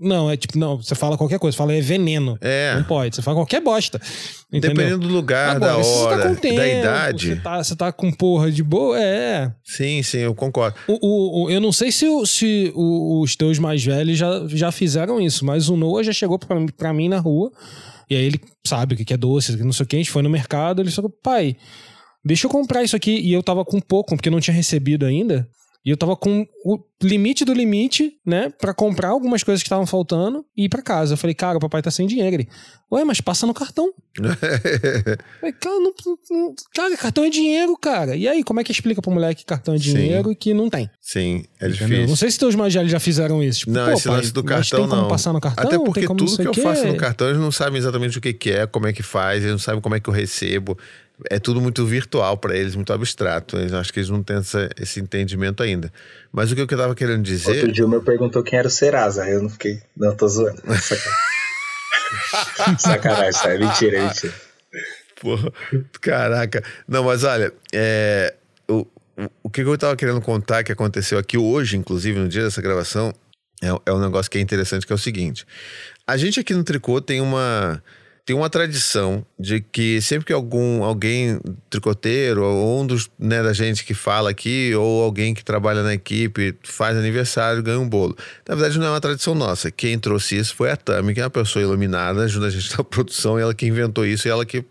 não, 0.00 0.28
é 0.28 0.36
tipo, 0.36 0.58
não, 0.58 0.76
você 0.82 0.94
fala 0.96 1.16
qualquer 1.16 1.38
coisa, 1.38 1.56
fala 1.56 1.72
é 1.72 1.80
veneno. 1.80 2.36
É. 2.40 2.74
Não 2.74 2.82
pode, 2.82 3.14
você 3.14 3.22
fala 3.22 3.36
qualquer 3.36 3.60
bosta. 3.60 4.00
Entendeu? 4.52 4.74
Dependendo 4.74 5.06
do 5.06 5.14
lugar, 5.14 5.60
da 5.60 5.68
Agora, 5.68 5.84
se 5.84 5.90
você 5.90 6.04
hora, 6.04 6.22
tá 6.22 6.34
tempo, 6.40 6.56
da 6.56 6.66
idade. 6.68 7.28
Você 7.28 7.36
tá, 7.36 7.62
você 7.62 7.76
tá 7.76 7.92
com 7.92 8.10
porra 8.10 8.50
de 8.50 8.62
boa, 8.64 8.98
é. 9.00 9.52
Sim, 9.64 10.02
sim, 10.02 10.18
eu 10.18 10.34
concordo. 10.34 10.76
O, 10.88 10.94
o- 11.00 11.44
o- 11.44 11.50
eu 11.50 11.60
não 11.60 11.70
sei 11.70 11.92
se, 11.92 12.06
se 12.26 12.72
os 12.74 13.36
teus 13.36 13.58
mais 13.60 13.84
velhos 13.84 14.18
já, 14.18 14.44
já 14.48 14.72
fizeram 14.72 15.20
isso, 15.20 15.44
mas 15.44 15.68
o 15.68 15.76
Noah 15.76 16.02
já 16.02 16.12
chegou 16.12 16.38
pra, 16.40 16.58
mim- 16.58 16.66
pra 16.76 16.92
mim 16.92 17.08
na 17.08 17.20
rua, 17.20 17.52
e 18.10 18.16
aí 18.16 18.24
ele 18.24 18.40
sabe 18.66 18.94
o 18.94 18.98
que 18.98 19.14
é 19.14 19.16
doce, 19.16 19.56
não 19.62 19.72
sei 19.72 19.84
o 19.84 19.86
que, 19.86 19.94
a 19.94 19.98
gente 20.00 20.10
foi 20.10 20.22
no 20.22 20.30
mercado, 20.30 20.82
ele 20.82 20.90
falou, 20.90 21.10
pai, 21.22 21.56
deixa 22.24 22.46
eu 22.46 22.50
comprar 22.50 22.82
isso 22.82 22.96
aqui, 22.96 23.12
e 23.20 23.32
eu 23.32 23.44
tava 23.44 23.64
com 23.64 23.80
pouco, 23.80 24.16
porque 24.16 24.28
eu 24.28 24.32
não 24.32 24.40
tinha 24.40 24.54
recebido 24.54 25.06
ainda, 25.06 25.48
e 25.84 25.90
eu 25.90 25.96
tava 25.96 26.16
com 26.16 26.46
o 26.64 26.78
limite 27.02 27.44
do 27.44 27.52
limite, 27.52 28.16
né, 28.24 28.50
pra 28.58 28.72
comprar 28.72 29.08
algumas 29.08 29.42
coisas 29.42 29.62
que 29.62 29.66
estavam 29.66 29.86
faltando 29.86 30.44
e 30.56 30.64
ir 30.64 30.68
pra 30.70 30.80
casa. 30.80 31.12
Eu 31.12 31.18
falei, 31.18 31.34
cara, 31.34 31.58
o 31.58 31.60
papai 31.60 31.82
tá 31.82 31.90
sem 31.90 32.06
dinheiro. 32.06 32.34
Ele, 32.36 32.48
ué, 32.90 33.04
mas 33.04 33.20
passa 33.20 33.46
no 33.46 33.52
cartão. 33.52 33.92
Falei, 35.40 35.52
cara, 35.60 35.80
não- 35.80 35.92
não- 36.30 36.54
cara, 36.74 36.96
cartão 36.96 37.24
é 37.24 37.28
dinheiro, 37.30 37.76
cara. 37.76 38.16
E 38.16 38.26
aí, 38.26 38.42
como 38.42 38.60
é 38.60 38.64
que 38.64 38.72
explica 38.72 39.02
pro 39.02 39.10
moleque 39.10 39.40
que 39.42 39.46
cartão 39.46 39.74
é 39.74 39.78
Sim. 39.78 39.84
dinheiro 39.94 40.32
e 40.32 40.34
que 40.36 40.54
não 40.54 40.70
tem? 40.70 40.88
sim, 41.00 41.44
é 41.60 41.66
Entendeu? 41.68 41.86
difícil. 41.88 42.08
Não 42.08 42.16
sei 42.16 42.30
se 42.30 42.38
teus 42.38 42.54
mais 42.54 42.72
velhos 42.72 42.90
já 42.90 43.00
fizeram 43.00 43.42
isso. 43.42 43.60
Tipo, 43.60 43.72
Não, 43.72 43.86
pô, 43.86 43.92
esse 43.92 44.08
pai, 44.08 44.16
lance 44.16 44.32
do 44.32 44.44
cartão 44.44 44.86
não. 44.86 45.08
passar 45.08 45.32
no 45.32 45.40
cartão? 45.40 45.64
Até 45.66 45.76
Tem 45.76 45.84
porque 45.84 46.06
tudo 46.06 46.36
que 46.36 46.46
eu 46.46 46.54
faço 46.54 46.86
no 46.86 46.96
cartão, 46.96 47.28
eles 47.28 47.40
não 47.40 47.52
sabem 47.52 47.78
exatamente 47.78 48.16
o 48.16 48.20
que, 48.20 48.32
que 48.32 48.50
é, 48.50 48.66
como 48.66 48.86
é 48.86 48.92
que 48.92 49.02
faz, 49.02 49.42
eles 49.42 49.52
não 49.52 49.58
sabem 49.58 49.80
como 49.82 49.94
é 49.94 50.00
que 50.00 50.08
eu 50.08 50.14
recebo. 50.14 50.78
É 51.30 51.38
tudo 51.38 51.60
muito 51.60 51.86
virtual 51.86 52.36
para 52.36 52.56
eles, 52.56 52.74
muito 52.74 52.92
abstrato. 52.92 53.56
Eles 53.56 53.72
acho 53.72 53.92
que 53.92 54.00
eles 54.00 54.10
não 54.10 54.22
têm 54.22 54.38
essa- 54.38 54.68
esse 54.80 54.98
entendimento 55.00 55.62
ainda. 55.62 55.92
Mas 56.32 56.50
o 56.50 56.56
que 56.56 56.60
eu 56.62 56.66
tava 56.66 56.94
querendo 56.94 57.22
dizer. 57.22 57.52
Outro 57.52 57.72
dia 57.72 57.86
o 57.86 57.88
meu 57.88 58.02
perguntou 58.02 58.42
quem 58.42 58.58
era 58.58 58.66
o 58.66 58.70
Serasa, 58.70 59.28
eu 59.28 59.42
não 59.42 59.48
fiquei. 59.48 59.80
Não, 59.96 60.14
tô 60.16 60.26
zoando. 60.26 60.60
Sacanagem, 60.60 61.14
Sacanagem, 62.78 63.28
isso 63.30 63.46
é 63.48 63.58
mentira, 63.58 63.96
é 63.98 64.02
mentira. 64.08 64.34
Porra, 65.20 65.52
caraca. 66.00 66.62
Não, 66.86 67.04
mas 67.04 67.24
olha, 67.24 67.52
é, 67.72 68.34
o, 68.68 68.86
o, 69.42 69.50
que 69.50 69.62
eu 69.62 69.78
tava 69.78 69.96
querendo 69.96 70.20
contar 70.20 70.64
que 70.64 70.72
aconteceu 70.72 71.18
aqui 71.18 71.38
hoje, 71.38 71.76
inclusive 71.76 72.18
no 72.18 72.28
dia 72.28 72.42
dessa 72.42 72.60
gravação, 72.60 73.12
é, 73.62 73.68
é 73.86 73.92
um 73.92 74.00
negócio 74.00 74.30
que 74.30 74.38
é 74.38 74.40
interessante, 74.40 74.86
que 74.86 74.92
é 74.92 74.96
o 74.96 74.98
seguinte. 74.98 75.46
A 76.06 76.16
gente 76.16 76.40
aqui 76.40 76.52
no 76.52 76.64
Tricô 76.64 77.00
tem 77.00 77.20
uma 77.20 77.82
tem 78.26 78.34
uma 78.34 78.48
tradição 78.48 79.24
de 79.38 79.60
que 79.60 80.00
sempre 80.00 80.26
que 80.26 80.32
algum 80.32 80.82
alguém 80.82 81.38
tricoteiro 81.68 82.42
ou 82.42 82.80
um 82.80 82.86
dos 82.86 83.10
né, 83.18 83.42
da 83.42 83.52
gente 83.52 83.84
que 83.84 83.92
fala 83.92 84.30
aqui 84.30 84.74
ou 84.74 85.02
alguém 85.02 85.34
que 85.34 85.44
trabalha 85.44 85.82
na 85.82 85.92
equipe 85.92 86.56
faz 86.62 86.96
aniversário 86.96 87.62
ganha 87.62 87.78
um 87.78 87.88
bolo. 87.88 88.16
Na 88.48 88.54
verdade 88.54 88.78
não 88.78 88.86
é 88.86 88.90
uma 88.90 89.00
tradição 89.00 89.34
nossa. 89.34 89.70
Quem 89.70 89.98
trouxe 89.98 90.36
isso 90.36 90.54
foi 90.54 90.70
a 90.70 90.76
Tami, 90.76 91.12
que 91.12 91.20
é 91.20 91.24
uma 91.24 91.30
pessoa 91.30 91.62
iluminada, 91.62 92.22
ajuda 92.22 92.46
a 92.46 92.50
gente 92.50 92.72
na 92.76 92.82
produção, 92.82 93.38
e 93.38 93.42
ela 93.42 93.54
que 93.54 93.66
inventou 93.66 94.06
isso 94.06 94.26
e 94.26 94.30
ela 94.30 94.46
que 94.46 94.64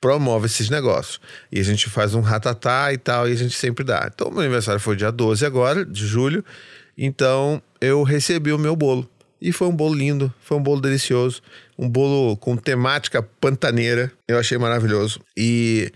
promove 0.00 0.46
esses 0.46 0.68
negócios. 0.68 1.20
E 1.52 1.60
a 1.60 1.62
gente 1.62 1.88
faz 1.88 2.12
um 2.12 2.20
ratatá 2.20 2.92
e 2.92 2.98
tal, 2.98 3.28
e 3.28 3.32
a 3.32 3.36
gente 3.36 3.54
sempre 3.54 3.84
dá. 3.84 4.10
Então, 4.12 4.28
meu 4.30 4.40
aniversário 4.40 4.80
foi 4.80 4.96
dia 4.96 5.12
12 5.12 5.46
agora, 5.46 5.84
de 5.84 6.04
julho. 6.04 6.44
Então, 6.98 7.62
eu 7.80 8.02
recebi 8.02 8.52
o 8.52 8.58
meu 8.58 8.74
bolo. 8.74 9.08
E 9.42 9.50
foi 9.50 9.66
um 9.66 9.74
bolo 9.74 9.92
lindo, 9.92 10.32
foi 10.40 10.56
um 10.56 10.62
bolo 10.62 10.80
delicioso, 10.80 11.42
um 11.76 11.88
bolo 11.88 12.36
com 12.36 12.56
temática 12.56 13.20
pantaneira. 13.20 14.12
Eu 14.28 14.38
achei 14.38 14.56
maravilhoso. 14.56 15.18
E, 15.36 15.90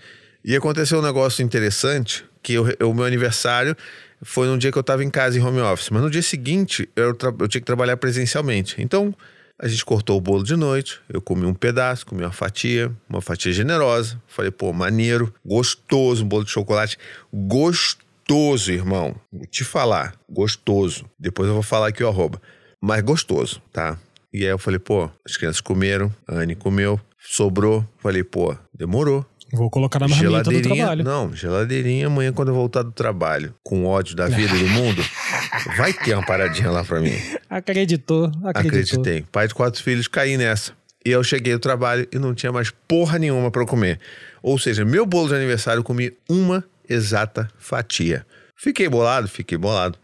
e 0.45 0.57
aconteceu 0.57 0.99
um 0.99 1.03
negócio 1.03 1.45
interessante, 1.45 2.25
que 2.43 2.59
o 2.59 2.93
meu 2.93 3.05
aniversário 3.05 3.77
foi 4.21 4.49
num 4.49 4.59
dia 4.59 4.73
que 4.73 4.79
eu 4.79 4.81
estava 4.81 5.05
em 5.05 5.11
casa 5.11 5.39
em 5.39 5.43
home 5.43 5.61
office, 5.61 5.91
mas 5.91 6.03
no 6.03 6.11
dia 6.11 6.23
seguinte 6.23 6.89
eu, 6.97 7.17
eu 7.39 7.49
tinha 7.49 7.61
que 7.61 7.67
trabalhar 7.67 7.97
presencialmente. 7.99 8.83
Então, 8.83 9.15
a 9.57 9.69
gente 9.69 9.85
cortou 9.85 10.19
o 10.19 10.21
bolo 10.21 10.43
de 10.43 10.57
noite, 10.57 11.01
eu 11.09 11.23
comi 11.23 11.47
um 11.47 11.55
pedaço, 11.55 12.05
comi 12.05 12.23
uma 12.23 12.33
fatia, 12.33 12.91
uma 13.09 13.21
fatia 13.21 13.53
generosa. 13.53 14.21
Falei, 14.27 14.51
pô, 14.51 14.73
maneiro, 14.73 15.33
gostoso, 15.45 16.25
um 16.25 16.29
bolo 16.29 16.45
de 16.45 16.51
chocolate, 16.51 16.99
gostoso, 17.33 18.73
irmão. 18.73 19.15
Vou 19.33 19.47
te 19.47 19.63
falar, 19.63 20.17
gostoso. 20.29 21.05
Depois 21.17 21.47
eu 21.47 21.55
vou 21.55 21.63
falar 21.63 21.87
aqui 21.87 22.03
o 22.03 22.09
arroba 22.09 22.43
mas 22.81 23.03
gostoso, 23.03 23.61
tá? 23.73 23.99
E 24.33 24.45
aí 24.45 24.51
eu 24.51 24.59
falei, 24.59 24.79
pô, 24.79 25.09
as 25.25 25.37
crianças 25.37 25.61
comeram, 25.61 26.13
a 26.29 26.35
Anne 26.35 26.55
comeu, 26.55 27.01
sobrou. 27.19 27.87
Falei, 27.99 28.23
pô, 28.23 28.57
demorou. 28.75 29.25
Vou 29.53 29.71
colocar 29.71 30.01
na 30.01 30.09
marmita 30.09 30.51
do 30.51 30.63
trabalho. 30.63 31.05
Não, 31.05 31.35
geladeirinha 31.35 32.09
amanhã 32.09 32.33
quando 32.33 32.49
eu 32.49 32.55
voltar 32.55 32.83
do 32.83 32.91
trabalho, 32.91 33.55
com 33.63 33.87
ódio 33.87 34.17
da 34.17 34.27
vida 34.27 34.55
e 34.55 34.59
do 34.59 34.69
mundo, 34.69 35.03
vai 35.77 35.93
ter 35.93 36.15
uma 36.15 36.27
paradinha 36.27 36.71
lá 36.71 36.85
pra 36.85 37.01
mim. 37.01 37.15
Acreditou, 37.49 38.27
acreditou. 38.45 39.01
Acreditei. 39.01 39.25
Pai 39.31 39.47
de 39.47 39.55
quatro 39.55 39.83
filhos, 39.83 40.09
caí 40.09 40.37
nessa. 40.37 40.73
E 41.05 41.11
eu 41.11 41.23
cheguei 41.23 41.53
do 41.53 41.61
trabalho 41.61 42.07
e 42.13 42.19
não 42.19 42.35
tinha 42.35 42.51
mais 42.51 42.73
porra 42.89 43.19
nenhuma 43.19 43.51
para 43.51 43.65
comer. 43.65 44.01
Ou 44.43 44.59
seja, 44.59 44.85
meu 44.85 45.07
bolo 45.07 45.29
de 45.29 45.37
aniversário 45.37 45.79
eu 45.81 45.85
comi 45.85 46.13
uma 46.29 46.65
exata 46.89 47.49
fatia. 47.57 48.27
Fiquei 48.57 48.89
bolado, 48.89 49.29
fiquei 49.29 49.57
bolado. 49.57 49.97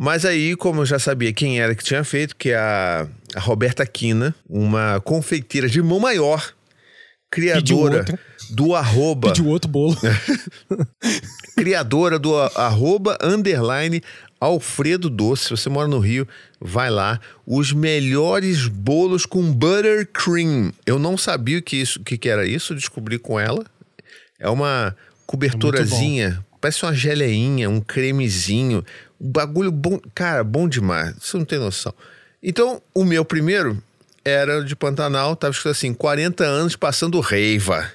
Mas 0.00 0.24
aí, 0.24 0.54
como 0.54 0.82
eu 0.82 0.86
já 0.86 0.96
sabia 0.96 1.32
quem 1.32 1.60
era 1.60 1.74
que 1.74 1.82
tinha 1.82 2.04
feito, 2.04 2.36
que 2.36 2.50
é 2.50 2.56
a, 2.56 3.08
a 3.34 3.40
Roberta 3.40 3.84
Quina, 3.84 4.32
uma 4.48 5.00
confeiteira 5.00 5.68
de 5.68 5.82
mão 5.82 5.98
maior, 5.98 6.54
criadora 7.28 8.04
do 8.48 8.76
arroba. 8.76 9.30
Pediu 9.30 9.46
outro 9.46 9.68
bolo. 9.68 9.96
criadora 11.58 12.16
do 12.16 12.32
arroba 12.36 13.18
underline 13.20 14.00
Alfredo 14.40 15.10
Doce. 15.10 15.46
Se 15.46 15.50
você 15.50 15.68
mora 15.68 15.88
no 15.88 15.98
Rio, 15.98 16.28
vai 16.60 16.90
lá. 16.90 17.20
Os 17.44 17.72
melhores 17.72 18.68
bolos 18.68 19.26
com 19.26 19.52
buttercream. 19.52 20.72
Eu 20.86 21.00
não 21.00 21.18
sabia 21.18 21.58
o 21.58 21.62
que, 21.62 21.74
isso, 21.74 21.98
que, 22.04 22.16
que 22.16 22.28
era 22.28 22.46
isso, 22.46 22.72
descobri 22.72 23.18
com 23.18 23.40
ela. 23.40 23.64
É 24.38 24.48
uma 24.48 24.94
coberturazinha, 25.26 26.40
é 26.40 26.48
parece 26.60 26.84
uma 26.84 26.94
geleinha, 26.94 27.70
um 27.70 27.80
cremezinho 27.80 28.84
bagulho 29.18 29.70
bom. 29.70 30.00
Cara, 30.14 30.44
bom 30.44 30.68
demais. 30.68 31.14
Você 31.20 31.36
não 31.36 31.44
tem 31.44 31.58
noção. 31.58 31.92
Então, 32.42 32.80
o 32.94 33.04
meu 33.04 33.24
primeiro 33.24 33.82
era 34.24 34.62
de 34.62 34.76
Pantanal, 34.76 35.34
tava 35.34 35.52
escrito 35.52 35.72
assim: 35.72 35.92
40 35.92 36.44
anos 36.44 36.76
passando 36.76 37.20
reiva. 37.20 37.90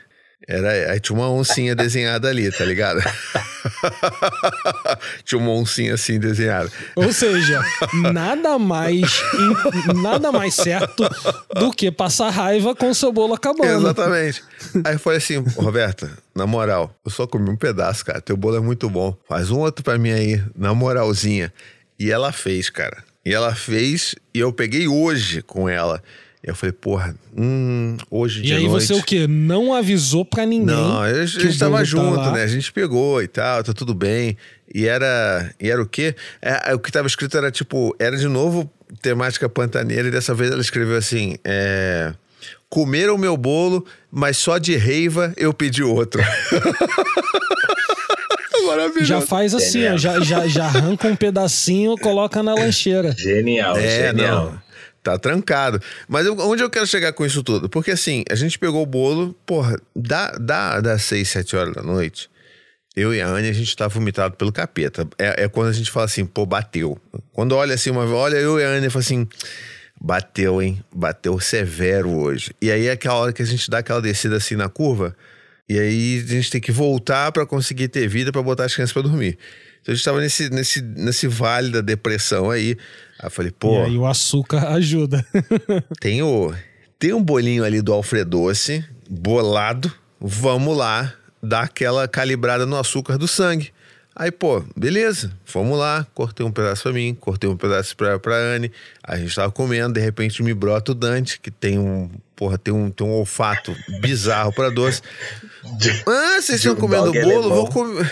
Era, 0.48 0.91
aí 0.91 1.00
tinha 1.00 1.18
uma 1.18 1.30
oncinha 1.30 1.74
desenhada 1.74 2.28
ali, 2.28 2.52
tá 2.52 2.66
ligado? 2.66 3.00
tinha 5.24 5.39
uma 5.39 5.52
oncinha 5.52 5.94
assim 5.94 6.20
desenhada. 6.20 6.70
Ou 6.96 7.14
seja, 7.14 7.62
nada 7.94 8.60
mais 8.60 9.24
nada 10.02 10.32
mais 10.32 10.54
certo 10.54 11.08
do 11.56 11.72
que 11.72 11.89
passar 11.89 12.30
raiva 12.30 12.76
com 12.76 12.89
o 12.89 12.96
seu 12.96 13.12
bolo 13.12 13.34
acabando. 13.34 13.86
Exatamente. 13.86 14.44
Aí 14.84 14.98
foi 14.98 15.16
assim, 15.16 15.38
Roberta, 15.56 16.12
na 16.36 16.46
moral, 16.46 16.94
eu 17.06 17.12
só 17.12 17.26
comi 17.26 17.50
um 17.50 17.56
pedaço, 17.56 18.06
cara. 18.06 18.20
Teu 18.20 18.36
bolo 18.36 18.58
é 18.58 18.62
muito 18.62 18.89
bom. 18.89 19.16
Faz 19.28 19.50
um 19.50 19.60
outro 19.60 19.84
pra 19.84 19.98
mim 19.98 20.12
aí, 20.12 20.44
na 20.56 20.74
moralzinha. 20.74 21.54
E 21.98 22.12
ela 22.12 22.34
fez, 22.34 22.70
cara. 22.70 23.04
E 23.26 23.34
ela 23.34 23.56
fez 23.56 24.16
e 24.34 24.39
eu 24.39 24.52
peguei 24.52 24.89
hoje 24.89 25.41
com 25.41 25.70
ela. 25.70 26.04
Eu 26.44 26.54
falei, 26.54 26.74
porra, 26.74 27.16
hum, 27.38 27.96
hoje 28.12 28.41
de 28.41 28.50
E 28.52 28.54
aí 28.54 28.68
noite... 28.68 28.88
você 28.88 28.94
o 28.94 29.02
quê? 29.02 29.28
Não 29.28 29.74
avisou 29.74 30.26
pra 30.26 30.46
ninguém? 30.46 30.76
Não, 30.76 31.00
a 31.00 31.26
gente 31.26 31.58
tava 31.58 31.78
tá 31.78 31.86
junto, 31.86 32.18
tá 32.18 32.32
né? 32.32 32.44
A 32.44 32.48
gente 32.48 32.70
pegou 32.74 33.24
e 33.24 33.30
tal, 33.30 33.64
tá 33.64 33.72
tudo 33.72 33.94
bem. 33.94 34.36
E 34.76 34.86
era, 34.86 35.50
e 35.58 35.70
era 35.70 35.82
o 35.82 35.86
quê? 35.86 36.14
É, 36.41 36.72
é, 36.72 36.76
o 36.76 36.80
que 36.80 36.91
tava 36.91 37.08
escrito 37.08 37.38
era 37.38 37.50
tipo, 37.50 37.96
era 37.98 38.18
de 38.18 38.28
novo 38.28 38.70
temática 39.02 39.48
pantaneira 39.48 40.10
e 40.10 40.12
dessa 40.12 40.34
vez 40.34 40.52
ela 40.52 40.60
escreveu 40.60 40.98
assim, 40.98 41.38
é... 41.46 42.14
Comeram 42.70 43.16
o 43.16 43.18
meu 43.18 43.38
bolo, 43.38 43.86
mas 44.12 44.36
só 44.36 44.58
de 44.58 44.76
reiva 44.76 45.32
eu 45.38 45.54
pedi 45.54 45.82
outro. 45.82 46.22
Maravilhoso. 48.68 49.06
Já 49.06 49.22
faz 49.22 49.54
assim, 49.54 49.88
ó, 49.88 49.96
já, 49.96 50.20
já, 50.20 50.46
já 50.48 50.66
arranca 50.66 51.08
um 51.08 51.16
pedacinho, 51.16 51.96
coloca 51.98 52.44
na 52.44 52.54
lancheira. 52.54 53.16
Genial, 53.18 53.78
é, 53.78 54.08
genial. 54.08 54.46
Não 54.52 54.72
tá 55.04 55.18
trancado. 55.20 55.82
Mas 56.08 56.26
eu, 56.26 56.38
onde 56.39 56.64
eu 56.64 56.70
quero 56.70 56.88
chegar 56.88 57.14
com 57.14 57.26
isso 57.26 57.43
tudo? 57.43 57.70
Porque 57.70 57.91
assim, 57.91 58.24
a 58.30 58.36
gente 58.36 58.58
pegou 58.58 58.82
o 58.82 58.86
bolo, 58.86 59.36
porra, 59.45 59.78
dá, 59.95 60.32
dá, 60.32 60.80
dá 60.80 60.97
6, 60.97 61.28
7 61.28 61.56
horas 61.56 61.74
da 61.76 61.84
noite. 61.84 62.30
Eu 62.95 63.14
e 63.14 63.20
a 63.20 63.28
Anne, 63.28 63.49
a 63.49 63.54
gente 63.54 63.76
tá 63.76 63.88
vomitado 63.88 64.36
pelo 64.38 64.51
capeta. 64.51 65.08
É, 65.18 65.43
é 65.43 65.47
quando 65.49 65.70
a 65.70 65.74
gente 65.74 65.89
fala 65.89 66.06
assim, 66.06 66.26
pô, 66.26 66.45
bateu. 66.45 66.97
Quando 67.32 67.56
olha 67.56 67.74
assim, 67.74 67.89
uma 67.89 68.06
olha 68.06 68.38
eu 68.38 68.60
e 68.60 68.64
a 68.64 68.70
Anne 68.70 68.88
e 68.88 68.89
fala 68.89 69.01
assim, 69.01 69.28
bateu, 69.99 70.62
hein? 70.62 70.84
Bateu 70.95 71.39
severo 71.39 72.12
hoje. 72.12 72.51
E 72.62 72.72
aí 72.72 72.88
é 72.88 72.91
aquela 72.91 73.16
hora 73.16 73.34
que 73.34 73.41
a 73.41 73.45
gente 73.45 73.70
dá 73.70 73.80
aquela 73.80 74.01
descida 74.01 74.38
assim 74.38 74.56
na 74.56 74.70
curva. 74.70 75.16
E 75.68 75.80
aí 75.80 76.24
a 76.24 76.30
gente 76.30 76.51
tem 76.51 76.62
que 76.62 76.72
voltar 76.72 77.32
para 77.32 77.45
conseguir 77.45 77.88
ter 77.88 78.08
vida 78.08 78.32
para 78.32 78.43
botar 78.43 78.66
as 78.66 78.76
crianças 78.76 78.93
para 78.93 79.01
dormir. 79.01 79.39
Então 79.82 79.91
a 79.91 79.95
gente 79.95 80.06
tava 80.06 80.22
nesse, 80.22 80.49
nesse, 80.49 80.82
nesse 80.82 81.28
vale 81.28 81.72
da 81.72 81.82
depressão 81.82 82.51
aí. 82.51 82.78
Aí 83.24 83.28
eu 83.28 83.32
falei, 83.32 83.51
pô. 83.57 83.74
E 83.76 83.86
aí 83.86 83.97
o 83.97 84.05
açúcar 84.05 84.67
ajuda. 84.76 85.26
tem, 86.01 86.21
o, 86.21 86.53
tem 86.99 87.13
um 87.13 87.24
bolinho 87.24 87.63
ali 87.63 87.82
do 87.82 87.93
Alfredoce, 87.93 88.84
bolado. 89.09 89.91
Vamos 90.19 90.78
lá 90.78 91.13
dar 91.41 91.61
aquela 91.61 92.05
calibrada 92.05 92.65
no 92.65 92.78
açúcar 92.78 93.17
do 93.17 93.28
sangue. 93.28 93.71
Aí, 94.15 94.30
pô, 94.30 94.63
beleza, 94.76 95.32
vamos 95.51 95.80
lá. 95.80 96.05
Cortei 96.13 96.45
um 96.45 96.51
pedaço 96.51 96.84
pra 96.84 96.91
mim, 96.91 97.15
cortei 97.19 97.49
um 97.49 97.57
pedaço 97.57 97.95
pra, 97.95 98.19
pra 98.19 98.36
Anne. 98.36 98.71
A 99.01 99.17
gente 99.17 99.34
tava 99.34 99.51
comendo, 99.51 99.93
de 99.93 100.01
repente 100.01 100.43
me 100.43 100.53
brota 100.53 100.91
o 100.91 100.95
Dante, 100.95 101.39
que 101.39 101.49
tem 101.49 101.80
um, 101.80 102.11
porra, 102.36 102.57
tem 102.57 102.74
um, 102.74 102.91
tem 102.91 103.07
um 103.07 103.11
olfato 103.11 103.76
bizarro 104.01 104.51
pra 104.53 104.69
doce. 104.69 105.01
Ah, 106.05 106.41
vocês 106.41 106.59
estão 106.59 106.76
comendo 106.76 107.13
bolo? 107.13 107.49
Vou, 107.49 107.69
comer. 107.69 108.11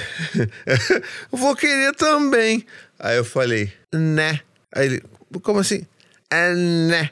vou 1.29 1.53
querer 1.53 1.93
também. 1.93 2.65
Aí 2.97 3.17
eu 3.17 3.25
falei, 3.25 3.73
né? 3.93 4.39
Aí 4.73 4.85
ele, 4.85 5.03
como 5.41 5.59
assim? 5.59 5.85
É, 6.29 6.53
né? 6.53 7.09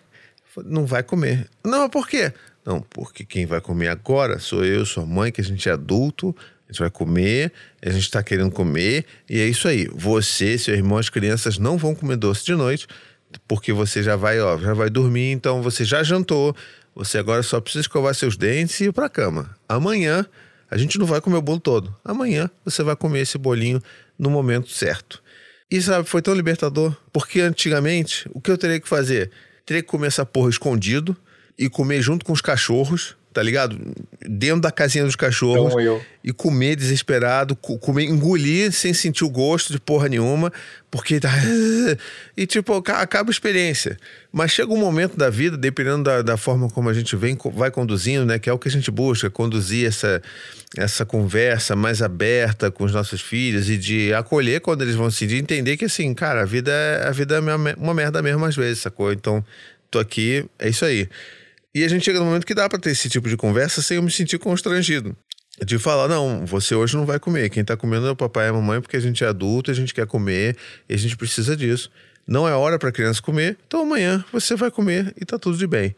Não 0.66 0.86
vai 0.86 1.04
comer. 1.04 1.48
Não, 1.64 1.90
por 1.90 2.08
quê? 2.08 2.34
Não, 2.66 2.82
porque 2.82 3.24
quem 3.24 3.46
vai 3.46 3.62
comer 3.62 3.88
agora 3.88 4.40
sou 4.40 4.66
eu, 4.66 4.86
sua 4.86 5.06
mãe, 5.06 5.32
que 5.32 5.42
a 5.42 5.44
gente 5.44 5.68
é 5.68 5.72
adulto, 5.72 6.36
a 6.68 6.72
gente 6.72 6.80
vai 6.80 6.90
comer, 6.90 7.52
a 7.82 7.90
gente 7.90 8.12
tá 8.12 8.22
querendo 8.22 8.52
comer, 8.52 9.06
e 9.30 9.40
é 9.40 9.48
isso 9.48 9.68
aí. 9.68 9.88
Você, 9.94 10.58
seu 10.58 10.76
irmão, 10.76 10.98
as 10.98 11.10
crianças 11.10 11.58
não 11.58 11.78
vão 11.78 11.96
comer 11.96 12.16
doce 12.16 12.46
de 12.46 12.54
noite, 12.54 12.88
porque 13.48 13.74
você 13.74 14.04
já 14.04 14.16
vai, 14.16 14.40
ó, 14.40 14.58
já 14.58 14.74
vai 14.74 14.90
dormir, 14.90 15.32
então 15.32 15.62
você 15.62 15.84
já 15.84 16.04
jantou, 16.04 16.56
você 16.94 17.18
agora 17.18 17.42
só 17.42 17.60
precisa 17.60 17.82
escovar 17.82 18.14
seus 18.14 18.36
dentes 18.38 18.80
e 18.82 18.86
ir 18.86 18.94
pra 18.94 19.10
cama. 19.10 19.56
Amanhã, 19.68 20.26
a 20.70 20.78
gente 20.78 21.00
não 21.00 21.06
vai 21.06 21.22
comer 21.22 21.38
o 21.38 21.42
bolo 21.42 21.60
todo. 21.60 21.96
Amanhã 22.04 22.50
você 22.64 22.84
vai 22.84 22.96
comer 22.96 23.22
esse 23.22 23.38
bolinho 23.38 23.82
no 24.18 24.30
momento 24.30 24.70
certo. 24.70 25.24
E 25.72 25.80
sabe, 25.82 26.08
foi 26.08 26.22
tão 26.22 26.34
libertador, 26.34 26.96
porque 27.14 27.42
antigamente, 27.42 28.28
o 28.34 28.42
que 28.42 28.50
eu 28.50 28.58
teria 28.58 28.80
que 28.80 28.90
fazer? 28.90 29.30
Teria 29.66 29.84
que 29.84 29.88
comer 29.88 30.08
essa 30.08 30.26
porra 30.26 30.50
escondido 30.50 31.16
e 31.58 31.70
comer 31.70 32.02
junto 32.02 32.26
com 32.26 32.34
os 32.34 32.42
cachorros, 32.42 33.16
tá 33.40 33.44
ligado? 33.44 33.80
Dentro 34.28 34.60
da 34.60 34.70
casinha 34.70 35.06
dos 35.06 35.16
cachorros 35.16 35.72
Então 35.72 35.74
e 36.22 36.34
comer 36.34 36.76
desesperado, 36.76 37.56
co- 37.56 37.78
comer, 37.80 38.04
engolir 38.04 38.70
sem 38.74 38.94
sentir 38.94 39.24
o 39.24 39.30
gosto 39.30 39.72
de 39.72 39.80
porra 39.80 40.10
nenhuma, 40.10 40.52
porque 40.92 41.22
tá. 41.22 41.30
E 42.36 42.46
tipo, 42.46 42.74
aca- 42.74 43.00
acaba 43.00 43.30
a 43.30 43.32
experiência. 43.32 43.98
Mas 44.30 44.52
chega 44.52 44.74
um 44.74 44.78
momento 44.78 45.16
da 45.16 45.30
vida, 45.30 45.56
dependendo 45.58 46.04
da, 46.04 46.22
da 46.22 46.36
forma 46.36 46.70
como 46.70 46.90
a 46.90 46.94
gente 46.94 47.16
vem, 47.16 47.38
vai 47.54 47.72
conduzindo, 47.72 48.26
né? 48.26 48.38
Que 48.38 48.50
é 48.50 48.54
o 48.54 48.60
que 48.60 48.68
a 48.68 48.72
gente 48.72 48.92
busca, 48.92 49.30
conduzir 49.30 49.88
essa, 49.88 50.22
essa 50.78 51.06
conversa 51.06 51.76
mais 51.78 52.02
aberta 52.02 52.70
com 52.70 52.84
os 52.84 52.92
nossos 52.92 53.22
filhos 53.22 53.70
e 53.70 53.78
de 53.78 54.14
acolher 54.14 54.60
quando 54.60 54.82
eles 54.82 54.96
vão 54.96 55.10
se 55.10 55.26
de 55.26 55.38
entender 55.38 55.78
que 55.78 55.86
assim, 55.86 56.14
cara, 56.14 56.42
a 56.42 56.46
vida 56.46 56.72
é, 56.72 57.08
a 57.08 57.12
vida 57.12 57.36
é 57.36 57.40
uma 57.40 57.74
uma 57.78 57.94
merda 57.94 58.22
mesmo 58.22 58.44
às 58.44 58.56
vezes, 58.58 58.80
sacou? 58.82 59.14
Então, 59.14 59.44
tô 59.90 59.98
aqui, 59.98 60.46
é 60.60 60.68
isso 60.68 60.84
aí. 60.84 61.08
E 61.74 61.84
a 61.84 61.88
gente 61.88 62.04
chega 62.04 62.20
no 62.20 62.26
momento 62.26 62.48
que 62.48 62.56
dá 62.56 62.68
pra 62.68 62.80
ter 62.80 62.90
esse 62.92 63.10
tipo 63.10 63.30
de 63.30 63.38
conversa 63.38 63.82
sem 63.82 63.98
eu 63.98 64.04
me 64.04 64.10
sentir 64.10 64.40
constrangido. 64.40 65.16
De 65.64 65.78
falar, 65.78 66.08
não, 66.08 66.46
você 66.46 66.74
hoje 66.74 66.96
não 66.96 67.06
vai 67.06 67.20
comer. 67.20 67.50
Quem 67.50 67.64
tá 67.64 67.76
comendo 67.78 68.08
é 68.08 68.12
o 68.12 68.16
papai 68.16 68.48
e 68.48 68.50
a 68.50 68.54
mamãe 68.54 68.82
porque 68.82 68.98
a 68.98 69.00
gente 69.00 69.24
é 69.24 69.28
adulto, 69.28 69.70
a 69.70 69.74
gente 69.74 69.94
quer 69.94 70.08
comer 70.08 70.56
e 70.88 70.94
a 70.94 70.98
gente 70.98 71.16
precisa 71.16 71.56
disso. 71.56 71.92
Não 72.26 72.48
é 72.48 72.54
hora 72.54 72.80
pra 72.80 72.92
criança 72.92 73.22
comer, 73.22 73.58
então 73.68 73.82
amanhã 73.82 74.24
você 74.32 74.56
vai 74.56 74.72
comer 74.72 75.14
e 75.20 75.26
tá 75.26 75.38
tudo 75.38 75.58
de 75.58 75.68
bem. 75.68 75.96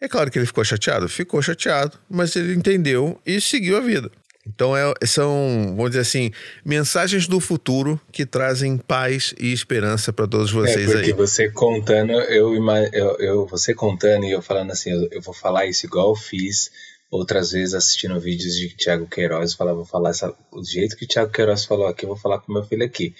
É 0.00 0.08
claro 0.08 0.30
que 0.30 0.38
ele 0.38 0.46
ficou 0.46 0.64
chateado, 0.64 1.08
ficou 1.08 1.42
chateado, 1.42 1.98
mas 2.08 2.34
ele 2.36 2.54
entendeu 2.54 3.20
e 3.26 3.40
seguiu 3.40 3.76
a 3.76 3.80
vida. 3.80 4.10
Então 4.46 4.74
é- 4.76 4.94
são, 5.06 5.74
vamos 5.76 5.90
dizer 5.90 6.00
assim, 6.00 6.30
mensagens 6.64 7.26
do 7.28 7.38
futuro 7.40 8.00
que 8.10 8.24
trazem 8.24 8.76
paz 8.78 9.34
e 9.38 9.52
esperança 9.52 10.12
pra 10.12 10.26
todos 10.26 10.50
É, 10.50 10.54
vocês 10.54 10.86
porque 10.86 11.06
aí. 11.06 11.12
você 11.12 11.50
contando, 11.50 12.12
eu, 12.12 12.54
eu, 12.92 13.16
eu 13.18 13.46
você 13.46 13.74
contando 13.74 14.24
e 14.24 14.30
eu 14.32 14.40
falando 14.42 14.70
assim, 14.70 14.90
eu, 14.90 15.08
eu 15.12 15.20
vou 15.20 15.34
falar 15.34 15.66
isso 15.66 15.84
igual 15.86 16.08
eu 16.10 16.16
fiz 16.16 16.70
outras 17.10 17.50
vezes 17.52 17.74
assistindo 17.74 18.18
vídeos 18.18 18.54
de 18.54 18.68
Thiago 18.76 19.06
Queiroz, 19.06 19.52
falava, 19.54 19.76
vou 19.76 19.84
falar 19.84 20.10
essa, 20.10 20.32
o 20.52 20.64
jeito 20.64 20.96
que 20.96 21.04
o 21.04 21.08
Thiago 21.08 21.30
Queiroz 21.32 21.64
falou 21.64 21.86
aqui, 21.86 22.04
eu 22.04 22.08
vou 22.08 22.16
falar 22.16 22.38
com 22.38 22.52
meu 22.52 22.64
filho 22.64 22.84
aqui. 22.84 23.14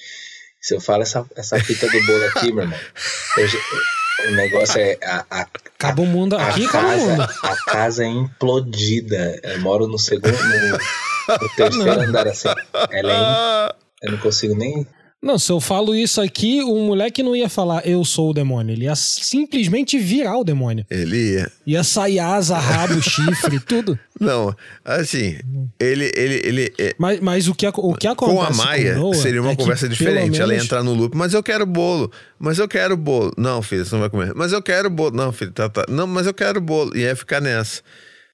Se 0.61 0.75
eu 0.75 0.81
falo 0.81 1.03
essa, 1.03 1.27
essa 1.37 1.59
fita 1.59 1.87
do 1.89 2.07
bolo 2.07 2.25
aqui, 2.27 2.53
meu 2.53 2.65
irmão, 2.65 2.79
eu 3.39 3.49
o 4.29 4.33
negócio 4.33 4.81
é 4.81 4.99
a, 5.03 5.25
a, 5.31 5.47
Acaba 5.81 6.03
o 6.03 6.07
mundo 6.07 6.37
a 6.37 6.47
aqui, 6.47 6.67
acaba 6.67 6.95
o 6.95 6.99
mundo. 6.99 7.23
a 7.23 7.57
casa 7.65 8.05
é 8.05 8.09
implodida. 8.09 9.41
Eu 9.43 9.61
moro 9.61 9.87
no 9.89 9.99
segundo, 9.99 10.37
no, 10.37 11.39
no 11.43 11.49
terceiro 11.57 12.01
andar 12.03 12.29
assim. 12.29 12.49
Ela 12.91 13.75
é, 14.03 14.07
eu 14.07 14.13
não 14.13 14.19
consigo 14.19 14.55
nem 14.55 14.87
Não, 15.23 15.39
se 15.39 15.53
eu 15.53 15.61
falo 15.61 15.95
isso 15.95 16.19
aqui, 16.19 16.63
o 16.63 16.75
moleque 16.87 17.23
não 17.23 17.37
ia 17.37 17.49
falar 17.49 17.87
eu 17.87 18.03
sou 18.07 18.31
o 18.31 18.33
demônio. 18.33 18.73
Ele 18.73 18.85
ia 18.85 18.95
simplesmente 18.97 19.99
virar 19.99 20.39
o 20.39 20.45
demônio. 20.45 20.87
ele 20.91 21.33
ia. 21.35 21.53
Ia 21.67 21.85
sair 21.85 22.19
asa, 22.19 22.57
rabo, 22.59 23.01
chifre, 23.03 23.61
tudo. 23.61 23.99
Não, 24.19 24.55
assim, 24.83 25.39
ele, 25.79 26.11
ele, 26.17 26.41
ele, 26.45 26.73
é- 26.79 26.95
Mas, 26.99 27.21
mas 27.21 27.49
o, 27.49 27.55
que, 27.55 27.67
o 27.69 27.95
que 27.95 28.07
acontece 28.07 28.37
com 28.57 28.63
a 28.63 28.65
Maia 28.67 28.95
Noah 28.97 29.15
seria 29.15 29.43
uma 29.43 29.51
é 29.51 29.57
que, 29.57 29.63
conversa 29.63 29.83
pelo 29.87 29.93
diferente. 29.95 30.41
Ela 30.41 30.53
ia 30.53 30.55
menos- 30.55 30.65
entrar 30.65 30.83
no 30.83 30.95
loop, 30.95 31.15
mas 31.15 31.35
eu 31.35 31.43
quero 31.43 31.67
bolo, 31.67 32.11
mas 32.39 32.59
eu 32.59 32.67
quero 32.67 32.97
bolo. 32.97 33.31
Não, 33.37 33.61
filho, 33.61 33.85
você 33.85 33.95
não 33.95 34.01
vai 34.01 34.09
comer. 34.11 34.33
Mas 34.35 34.53
eu 34.53 34.63
quero 34.63 34.89
bolo. 34.89 35.15
Não, 35.15 35.31
filho, 35.33 35.53
tá, 35.53 35.69
tá. 35.69 35.85
Não, 35.89 36.07
mas 36.07 36.27
eu 36.27 36.33
quero 36.33 36.61
bolo. 36.63 36.97
E 36.97 37.01
ia 37.01 37.15
ficar 37.15 37.41
nessa. 37.43 37.83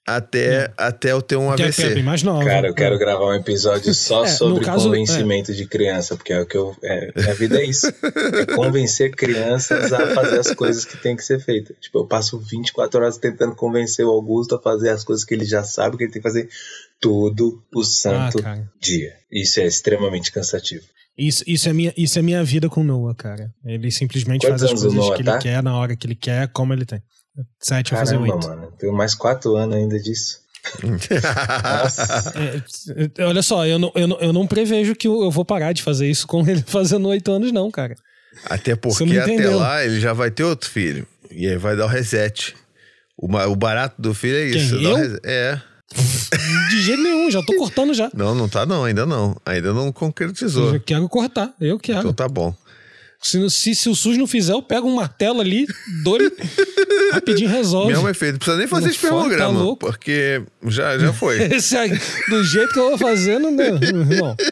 Até, 0.07 0.73
até 0.77 1.11
eu 1.11 1.21
ter 1.21 1.35
um 1.37 1.53
que 1.57 1.63
é- 1.65 1.73
que 1.73 1.81
é 1.83 1.85
bem 1.87 1.93
AVC. 1.95 2.03
mais 2.05 2.23
nova. 2.23 2.45
Cara, 2.45 2.69
eu 2.69 2.75
quero 2.75 2.97
gravar 2.97 3.27
um 3.27 3.35
episódio 3.35 3.93
só 3.95 4.25
É, 4.25 4.29
sobre 4.29 4.65
caso, 4.65 4.85
convencimento 4.85 5.53
de 5.53 5.67
criança, 5.67 6.15
porque 6.17 6.33
é 6.33 6.41
o 6.41 6.47
que 6.47 6.57
eu. 6.57 6.77
É, 6.83 7.11
minha 7.17 7.35
vida 7.35 7.59
é 7.61 7.65
isso. 7.65 7.89
É 7.89 8.47
convencer 8.55 9.11
crianças 9.17 9.93
a 9.93 10.15
fazer 10.15 10.39
as 10.39 10.55
coisas 10.55 10.85
que 10.85 10.97
tem 10.97 11.17
que 11.17 11.25
ser 11.25 11.41
feitas. 11.41 11.77
Tipo, 11.81 11.99
eu 11.99 12.07
passo 12.07 12.39
24 12.39 13.01
horas 13.01 13.19
tentando 13.19 13.57
convencer 13.57 14.05
o 14.07 14.11
Augusto 14.11 14.55
a 14.55 14.63
fazer 14.63 14.91
as 14.91 15.03
coisas 15.03 15.25
que 15.25 15.35
ele 15.35 15.45
já 15.45 15.65
sabe 15.65 15.97
que 15.97 16.05
ele 16.05 16.13
tem 16.13 16.23
que 16.23 16.29
fazer 16.29 16.49
todo 17.01 17.63
o 17.75 17.83
santo 17.83 18.41
Ah, 18.45 18.59
dia. 18.81 19.13
Isso 19.31 19.61
é 19.61 19.67
extremamente 19.67 20.31
cansativo. 20.31 20.85
Isso, 21.19 21.43
isso, 21.47 21.69
é 21.69 21.73
minha, 21.73 21.93
isso 21.97 22.19
é 22.19 22.23
minha 22.23 22.45
vida 22.45 22.69
com 22.69 22.83
o 22.83 22.85
Noah, 22.85 23.15
cara. 23.15 23.51
Ele 23.65 23.91
simplesmente 23.91 24.47
Quantos 24.47 24.61
faz 24.61 24.73
as 24.73 24.81
coisas 24.83 24.93
Noah 24.95 25.17
que 25.17 25.25
tá? 25.25 25.33
ele 25.33 25.43
quer, 25.43 25.63
na 25.63 25.77
hora 25.77 25.97
que 25.97 26.07
ele 26.07 26.15
quer, 26.15 26.47
como 26.49 26.73
ele 26.75 26.85
tem. 26.85 27.03
Sete 27.61 27.91
vai 27.93 28.01
fazer 28.01 28.17
Caramba, 28.19 28.35
oito. 28.35 28.49
mano. 28.49 28.73
Tenho 28.79 28.93
mais 28.93 29.15
4 29.15 29.57
anos 29.57 29.77
ainda 29.77 29.99
disso. 29.99 30.41
Nossa. 30.83 32.33
É, 33.17 33.25
olha 33.25 33.43
só, 33.43 33.67
eu 33.67 33.79
não, 33.79 33.93
eu, 33.95 34.07
não, 34.09 34.19
eu 34.21 34.33
não 34.33 34.47
prevejo 34.47 34.95
que 34.97 35.07
eu 35.07 35.23
eu 35.23 35.31
vou 35.31 35.45
parar 35.45 35.73
de 35.73 35.83
fazer 35.83 36.09
isso 36.09 36.27
com 36.27 36.41
ele 36.49 36.63
fazendo 36.67 37.09
oito 37.09 37.31
anos, 37.31 37.53
não, 37.53 37.71
cara. 37.71 37.95
Até 38.45 38.75
porque 38.77 39.19
até 39.19 39.49
lá 39.51 39.85
ele 39.85 40.01
já 40.01 40.13
vai 40.13 40.31
ter 40.31 40.45
outro 40.45 40.69
filho. 40.69 41.07
E 41.31 41.47
aí 41.47 41.57
vai 41.57 41.77
dar 41.77 41.85
o 41.87 41.89
reset. 41.89 42.55
O, 43.17 43.27
o 43.27 43.57
barato 43.57 44.01
do 44.01 44.13
filho 44.13 44.37
é 44.37 44.51
Quem, 44.51 44.63
isso. 44.63 44.77
o 44.77 44.83
eu? 44.83 45.21
É. 45.25 45.61
De 46.69 46.83
jeito 46.83 47.03
nenhum, 47.03 47.31
já 47.31 47.43
tô 47.43 47.57
cortando 47.57 47.95
já. 47.95 48.11
Não, 48.13 48.35
não 48.35 48.49
tá 48.49 48.67
não, 48.67 48.85
ainda 48.85 49.07
não. 49.07 49.37
Ainda 49.47 49.73
não 49.73 49.87
Eu 49.87 49.93
concretizou. 49.93 50.73
já 50.73 50.79
quero 50.81 51.09
cortar, 51.09 51.55
eu 51.61 51.79
quero. 51.79 52.01
Então 52.01 52.13
tá 52.13 52.29
bom. 52.29 52.55
Se, 53.23 53.51
se, 53.51 53.75
se 53.75 53.89
o 53.89 53.95
SUS 53.95 54.17
não 54.17 54.27
fizer, 54.27 54.53
eu 54.53 54.63
pego 54.63 54.87
um 54.89 54.95
martelo 54.95 55.41
ali, 55.41 55.67
dou 56.05 56.19
rapidinho 57.13 57.51
resolve. 57.51 57.93
Mesmo 57.93 58.09
efeito. 58.09 58.33
Não 58.33 58.39
precisa 58.39 58.59
nem 58.59 58.67
fazer 58.67 58.87
tá 58.87 58.91
espermograma. 58.91 59.59
louco? 59.59 59.87
porque 59.87 60.43
já, 60.67 60.99
já 60.99 61.13
foi. 61.13 61.43
Esse 61.53 61.77
aí, 61.77 61.91
do 62.29 62.45
jeito 62.45 62.73
que 62.73 62.79
eu 62.79 62.91
vou 62.91 62.99
fazendo, 62.99 63.51
não. 63.51 63.79
não. 64.05 64.37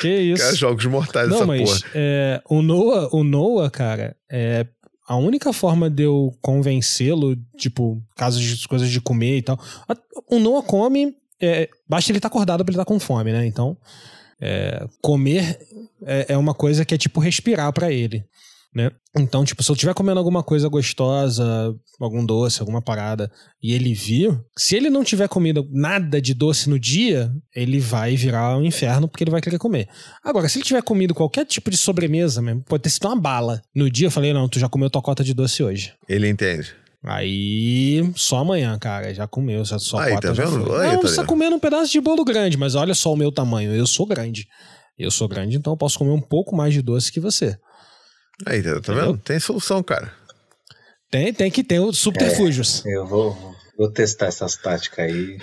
Que 0.00 0.08
isso. 0.08 0.42
Cara, 0.42 0.54
jogos 0.54 0.84
mortais 0.86 1.28
Não, 1.28 1.36
essa 1.36 1.46
mas 1.46 1.62
porra. 1.62 1.80
é, 1.94 2.40
o 2.48 2.62
Noah, 2.62 3.08
o 3.12 3.24
Noah, 3.24 3.70
cara, 3.70 4.16
é 4.30 4.66
a 5.06 5.16
única 5.16 5.52
forma 5.52 5.88
de 5.90 6.04
eu 6.04 6.32
convencê-lo, 6.40 7.36
tipo, 7.56 8.00
casos 8.16 8.40
de 8.42 8.66
coisas 8.68 8.88
de 8.88 9.00
comer 9.00 9.38
e 9.38 9.42
tal. 9.42 9.58
O 10.28 10.38
Noah 10.38 10.62
come, 10.64 11.14
é, 11.40 11.68
basta 11.88 12.10
ele 12.10 12.18
estar 12.18 12.28
acordado 12.28 12.64
pra 12.64 12.72
ele 12.72 12.76
estar 12.80 12.84
com 12.84 12.98
fome, 13.00 13.32
né? 13.32 13.46
Então, 13.46 13.76
é, 14.40 14.86
comer 15.00 15.58
é, 16.04 16.26
é 16.30 16.36
uma 16.36 16.54
coisa 16.54 16.84
que 16.84 16.94
é 16.94 16.98
tipo 16.98 17.20
respirar 17.20 17.72
pra 17.72 17.90
ele, 17.90 18.24
né? 18.74 18.90
Então, 19.18 19.44
tipo, 19.44 19.62
se 19.62 19.70
eu 19.70 19.74
estiver 19.74 19.94
comendo 19.94 20.18
alguma 20.18 20.42
coisa 20.42 20.68
gostosa, 20.68 21.74
algum 21.98 22.24
doce, 22.24 22.60
alguma 22.60 22.82
parada, 22.82 23.30
e 23.62 23.72
ele 23.72 23.94
vir, 23.94 24.38
se 24.56 24.76
ele 24.76 24.90
não 24.90 25.02
tiver 25.02 25.28
comido 25.28 25.66
nada 25.72 26.20
de 26.20 26.34
doce 26.34 26.68
no 26.68 26.78
dia, 26.78 27.32
ele 27.54 27.80
vai 27.80 28.14
virar 28.14 28.58
um 28.58 28.64
inferno 28.64 29.08
porque 29.08 29.24
ele 29.24 29.30
vai 29.30 29.40
querer 29.40 29.58
comer. 29.58 29.88
Agora, 30.22 30.48
se 30.48 30.58
ele 30.58 30.66
tiver 30.66 30.82
comido 30.82 31.14
qualquer 31.14 31.46
tipo 31.46 31.70
de 31.70 31.76
sobremesa 31.76 32.42
mesmo, 32.42 32.62
pode 32.64 32.82
ter 32.82 32.90
sido 32.90 33.08
uma 33.08 33.18
bala. 33.18 33.62
No 33.74 33.90
dia 33.90 34.08
eu 34.08 34.10
falei, 34.10 34.34
não, 34.34 34.48
tu 34.48 34.58
já 34.58 34.68
comeu 34.68 34.90
tua 34.90 35.02
cota 35.02 35.24
de 35.24 35.32
doce 35.32 35.62
hoje. 35.62 35.94
Ele 36.06 36.28
entende. 36.28 36.74
Aí, 37.04 38.12
só 38.16 38.38
amanhã, 38.38 38.76
cara, 38.78 39.14
já 39.14 39.26
comeu, 39.28 39.64
já 39.64 39.78
sua 39.78 40.04
Aí, 40.04 40.20
tá 40.20 40.34
já 40.34 40.44
vendo? 40.44 40.66
foi. 40.66 40.86
Aí, 40.86 40.92
não, 40.94 41.02
tá 41.02 41.08
você 41.08 41.16
tá 41.16 41.22
vendo? 41.22 41.28
comendo 41.28 41.56
um 41.56 41.60
pedaço 41.60 41.92
de 41.92 42.00
bolo 42.00 42.24
grande, 42.24 42.56
mas 42.56 42.74
olha 42.74 42.94
só 42.94 43.12
o 43.12 43.16
meu 43.16 43.30
tamanho, 43.30 43.74
eu 43.74 43.86
sou 43.86 44.06
grande. 44.06 44.48
Eu 44.98 45.10
sou 45.10 45.28
grande, 45.28 45.56
então 45.56 45.72
eu 45.72 45.76
posso 45.76 45.98
comer 45.98 46.10
um 46.10 46.20
pouco 46.20 46.56
mais 46.56 46.72
de 46.72 46.82
doce 46.82 47.12
que 47.12 47.20
você. 47.20 47.56
Aí, 48.44 48.62
tá, 48.62 48.80
tá 48.80 48.92
vendo? 48.92 49.18
Tem 49.18 49.38
solução, 49.38 49.82
cara. 49.82 50.12
Tem, 51.10 51.32
tem 51.32 51.50
que 51.50 51.62
ter 51.62 51.78
os 51.78 51.98
subterfúgios. 51.98 52.84
Eu 52.84 53.06
vou, 53.06 53.54
vou 53.78 53.90
testar 53.90 54.26
essas 54.26 54.56
táticas 54.56 55.04
aí. 55.04 55.38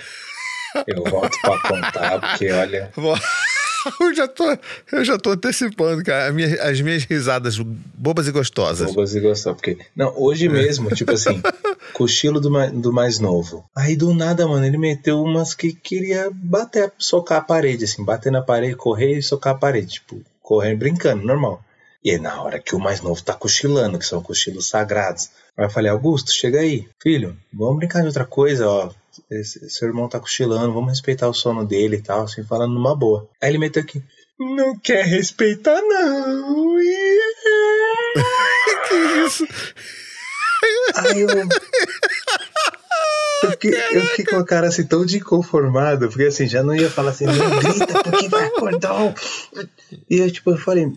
Eu 0.86 1.04
volto 1.04 1.38
pra 1.40 1.60
contar, 1.62 2.20
porque 2.20 2.50
olha. 2.50 2.92
Eu 4.00 4.14
já 4.14 4.26
tô, 4.28 4.58
eu 4.92 5.04
já 5.04 5.18
tô 5.18 5.30
antecipando, 5.30 6.02
cara. 6.02 6.28
a 6.28 6.32
minha- 6.32 6.62
as 6.62 6.80
minhas 6.80 7.04
risadas 7.04 7.58
bobas 7.58 8.26
e 8.28 8.32
gostosas. 8.32 8.88
Bobas 8.88 9.14
e 9.14 9.20
gostou, 9.20 9.54
porque. 9.54 9.78
Não, 9.94 10.12
hoje 10.16 10.48
mesmo, 10.48 10.88
tipo 10.90 11.12
assim, 11.12 11.40
cochilo 11.92 12.40
do, 12.40 12.50
mais, 12.50 12.72
do 12.72 12.92
mais 12.92 13.18
novo. 13.18 13.64
Aí 13.74 13.96
do 13.96 14.12
nada, 14.14 14.46
mano, 14.46 14.64
ele 14.64 14.78
meteu 14.78 15.22
umas 15.22 15.54
que 15.54 15.72
queria 15.72 16.30
bater, 16.32 16.92
socar 16.98 17.38
a 17.38 17.42
parede, 17.44 17.84
assim, 17.84 18.04
bater 18.04 18.30
na 18.32 18.42
parede, 18.42 18.76
correr 18.76 19.18
e 19.18 19.22
socar 19.22 19.54
a 19.54 19.58
parede, 19.58 19.86
tipo, 19.94 20.20
correndo, 20.42 20.78
brincando, 20.78 21.24
normal. 21.26 21.62
E 22.04 22.10
aí, 22.10 22.18
na 22.18 22.42
hora 22.42 22.58
que 22.60 22.74
o 22.76 22.78
mais 22.78 23.00
novo 23.00 23.22
tá 23.22 23.32
cochilando, 23.32 23.98
que 23.98 24.04
são 24.06 24.22
cochilos 24.22 24.68
sagrados, 24.68 25.30
aí 25.56 25.66
eu 25.66 25.70
falei, 25.70 25.90
Augusto, 25.90 26.32
chega 26.32 26.60
aí, 26.60 26.88
filho, 27.02 27.36
vamos 27.52 27.76
brincar 27.76 28.00
de 28.00 28.06
outra 28.08 28.24
coisa, 28.24 28.68
ó. 28.68 28.90
Esse, 29.30 29.70
seu 29.70 29.86
irmão 29.88 30.08
tá 30.08 30.18
cochilando, 30.18 30.72
vamos 30.72 30.90
respeitar 30.90 31.28
o 31.28 31.34
sono 31.34 31.64
dele 31.64 31.96
e 31.96 32.02
tal, 32.02 32.22
assim, 32.22 32.42
falando 32.42 32.74
numa 32.74 32.96
boa. 32.96 33.28
Aí 33.40 33.50
ele 33.50 33.58
meteu 33.58 33.82
aqui, 33.82 34.02
não 34.38 34.76
quer 34.78 35.04
respeitar, 35.04 35.80
não. 35.80 36.74
que 38.88 38.94
isso? 39.26 39.46
Aí 40.96 41.20
eu. 41.20 41.28
Eu 43.42 43.50
fiquei, 43.50 43.74
eu 43.92 44.06
fiquei 44.06 44.24
com 44.24 44.36
a 44.36 44.44
cara 44.44 44.68
assim 44.68 44.86
tão 44.86 45.04
de 45.04 45.18
inconformado, 45.18 46.08
porque 46.08 46.24
assim, 46.24 46.48
já 46.48 46.62
não 46.62 46.74
ia 46.74 46.88
falar 46.88 47.10
assim, 47.10 47.26
não 47.26 47.58
grita 47.58 48.02
porque 48.02 48.28
vai 48.28 48.46
acordar. 48.46 49.04
o-". 49.04 49.14
E 50.08 50.18
eu, 50.18 50.30
tipo, 50.30 50.50
eu 50.50 50.56
falei. 50.56 50.90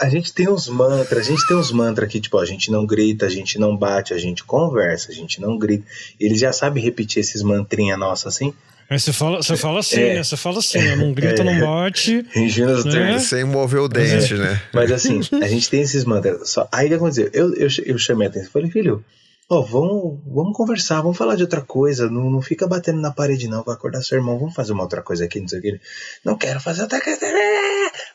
A 0.00 0.08
gente 0.08 0.32
tem 0.32 0.48
uns 0.48 0.68
mantras, 0.68 1.26
a 1.26 1.30
gente 1.30 1.46
tem 1.46 1.56
uns 1.56 1.72
mantras 1.72 2.08
que, 2.10 2.20
tipo, 2.20 2.38
a 2.38 2.44
gente 2.44 2.70
não 2.70 2.84
grita, 2.84 3.26
a 3.26 3.30
gente 3.30 3.58
não 3.58 3.76
bate, 3.76 4.12
a 4.12 4.18
gente 4.18 4.44
conversa, 4.44 5.10
a 5.10 5.14
gente 5.14 5.40
não 5.40 5.56
grita. 5.58 5.84
Ele 6.20 6.36
já 6.36 6.52
sabe 6.52 6.80
repetir 6.80 7.20
esses 7.20 7.42
mantrinha 7.42 7.96
nossos 7.96 8.26
assim. 8.26 8.52
Aí 8.88 9.00
você 9.00 9.12
fala, 9.12 9.42
você 9.42 9.56
fala 9.56 9.80
assim, 9.80 10.00
É. 10.00 10.14
né? 10.14 10.22
Você 10.22 10.36
fala 10.36 10.58
assim, 10.60 10.78
né? 10.78 10.94
não 10.96 11.12
grita, 11.12 11.42
É. 11.42 11.44
não 11.44 11.60
bate. 11.66 12.24
É. 12.34 12.48
termos. 12.84 13.22
Sem 13.24 13.44
mover 13.44 13.80
o 13.80 13.88
dente, 13.88 14.34
né? 14.34 14.62
Mas 14.72 14.92
assim, 14.92 15.20
a 15.42 15.48
gente 15.48 15.68
tem 15.68 15.80
esses 15.80 16.04
mantras. 16.04 16.50
Só, 16.50 16.68
aí 16.70 16.86
o 16.86 16.88
que 16.90 16.94
aconteceu? 16.94 17.30
Eu, 17.32 17.52
eu, 17.54 17.68
eu 17.84 17.98
chamei 17.98 18.28
a 18.28 18.30
atenção 18.30 18.48
e 18.48 18.52
falei, 18.52 18.70
filho, 18.70 19.04
Ó, 19.48 19.62
vamos, 19.62 20.18
vamos 20.26 20.56
conversar, 20.56 21.00
vamos 21.02 21.16
falar 21.16 21.36
de 21.36 21.42
outra 21.44 21.60
coisa. 21.60 22.10
Não, 22.10 22.28
não 22.28 22.42
fica 22.42 22.66
batendo 22.66 23.00
na 23.00 23.12
parede, 23.12 23.46
não. 23.46 23.62
Vai 23.62 23.76
acordar 23.76 24.02
seu 24.02 24.18
irmão, 24.18 24.36
vamos 24.38 24.54
fazer 24.54 24.72
uma 24.72 24.82
outra 24.82 25.02
coisa 25.02 25.24
aqui, 25.24 25.40
não 25.40 25.46
sei 25.46 25.58
o 25.60 25.62
que. 25.62 25.80
Não 26.24 26.36
quero 26.36 26.60
fazer 26.60 26.82
outra 26.82 27.00
coisa. 27.00 27.20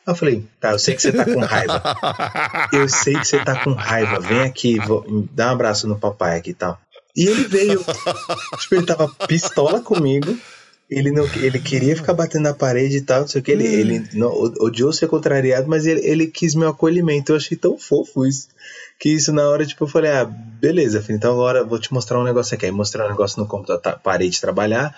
Eu 0.06 0.16
falei, 0.16 0.46
tá, 0.60 0.72
eu 0.72 0.80
sei 0.80 0.94
que 0.96 1.02
você 1.02 1.12
tá 1.14 1.24
com 1.24 1.40
raiva. 1.40 1.82
Eu 2.74 2.90
sei 2.90 3.14
que 3.18 3.26
você 3.26 3.40
tá 3.46 3.64
com 3.64 3.72
raiva. 3.74 4.20
Vem 4.20 4.42
aqui, 4.42 4.78
vou- 4.80 5.06
dá 5.32 5.48
um 5.48 5.52
abraço 5.54 5.88
no 5.88 5.98
papai 5.98 6.38
aqui 6.38 6.50
e 6.50 6.54
tal. 6.54 6.78
E 7.16 7.26
ele 7.28 7.46
veio. 7.46 7.80
tipo, 8.60 8.76
ele 8.76 8.86
tava 8.86 9.08
pistola 9.28 9.80
comigo. 9.80 10.38
Ele, 10.90 11.10
não, 11.12 11.24
ele 11.36 11.58
queria 11.60 11.96
ficar 11.96 12.14
batendo 12.14 12.44
na 12.44 12.54
parede 12.54 12.98
e 12.98 13.02
tal, 13.02 13.22
não 13.22 13.28
sei 13.30 13.40
o 13.40 13.44
que. 13.44 13.52
Ele, 13.54 13.66
ele 13.66 14.10
não, 14.14 14.30
odiou 14.60 14.92
ser 14.92 15.08
contrariado, 15.08 15.70
mas 15.70 15.86
ele, 15.86 16.06
ele 16.06 16.28
quis 16.28 16.54
meu 16.54 16.68
acolhimento. 16.68 17.32
Eu 17.32 17.38
achei 17.38 17.56
tão 17.56 17.78
fofo 17.78 18.26
isso. 18.26 18.50
Que 19.02 19.10
isso 19.10 19.34
na 19.34 19.50
hora, 19.50 19.66
tipo, 19.66 19.84
eu 19.84 19.88
falei, 19.88 20.12
ah, 20.12 20.26
beleza, 20.26 21.02
filho, 21.02 21.16
então 21.18 21.32
agora 21.34 21.60
eu 21.60 21.68
vou 21.68 21.80
te 21.80 21.92
mostrar 21.92 22.20
um 22.20 22.24
negócio 22.24 22.54
aqui. 22.54 22.68
Aí 22.68 22.72
mostrei 22.72 23.04
um 23.04 23.10
negócio 23.10 23.40
no 23.42 23.48
computador, 23.48 23.82
tá, 23.82 23.94
parei 23.94 24.30
de 24.30 24.40
trabalhar, 24.40 24.96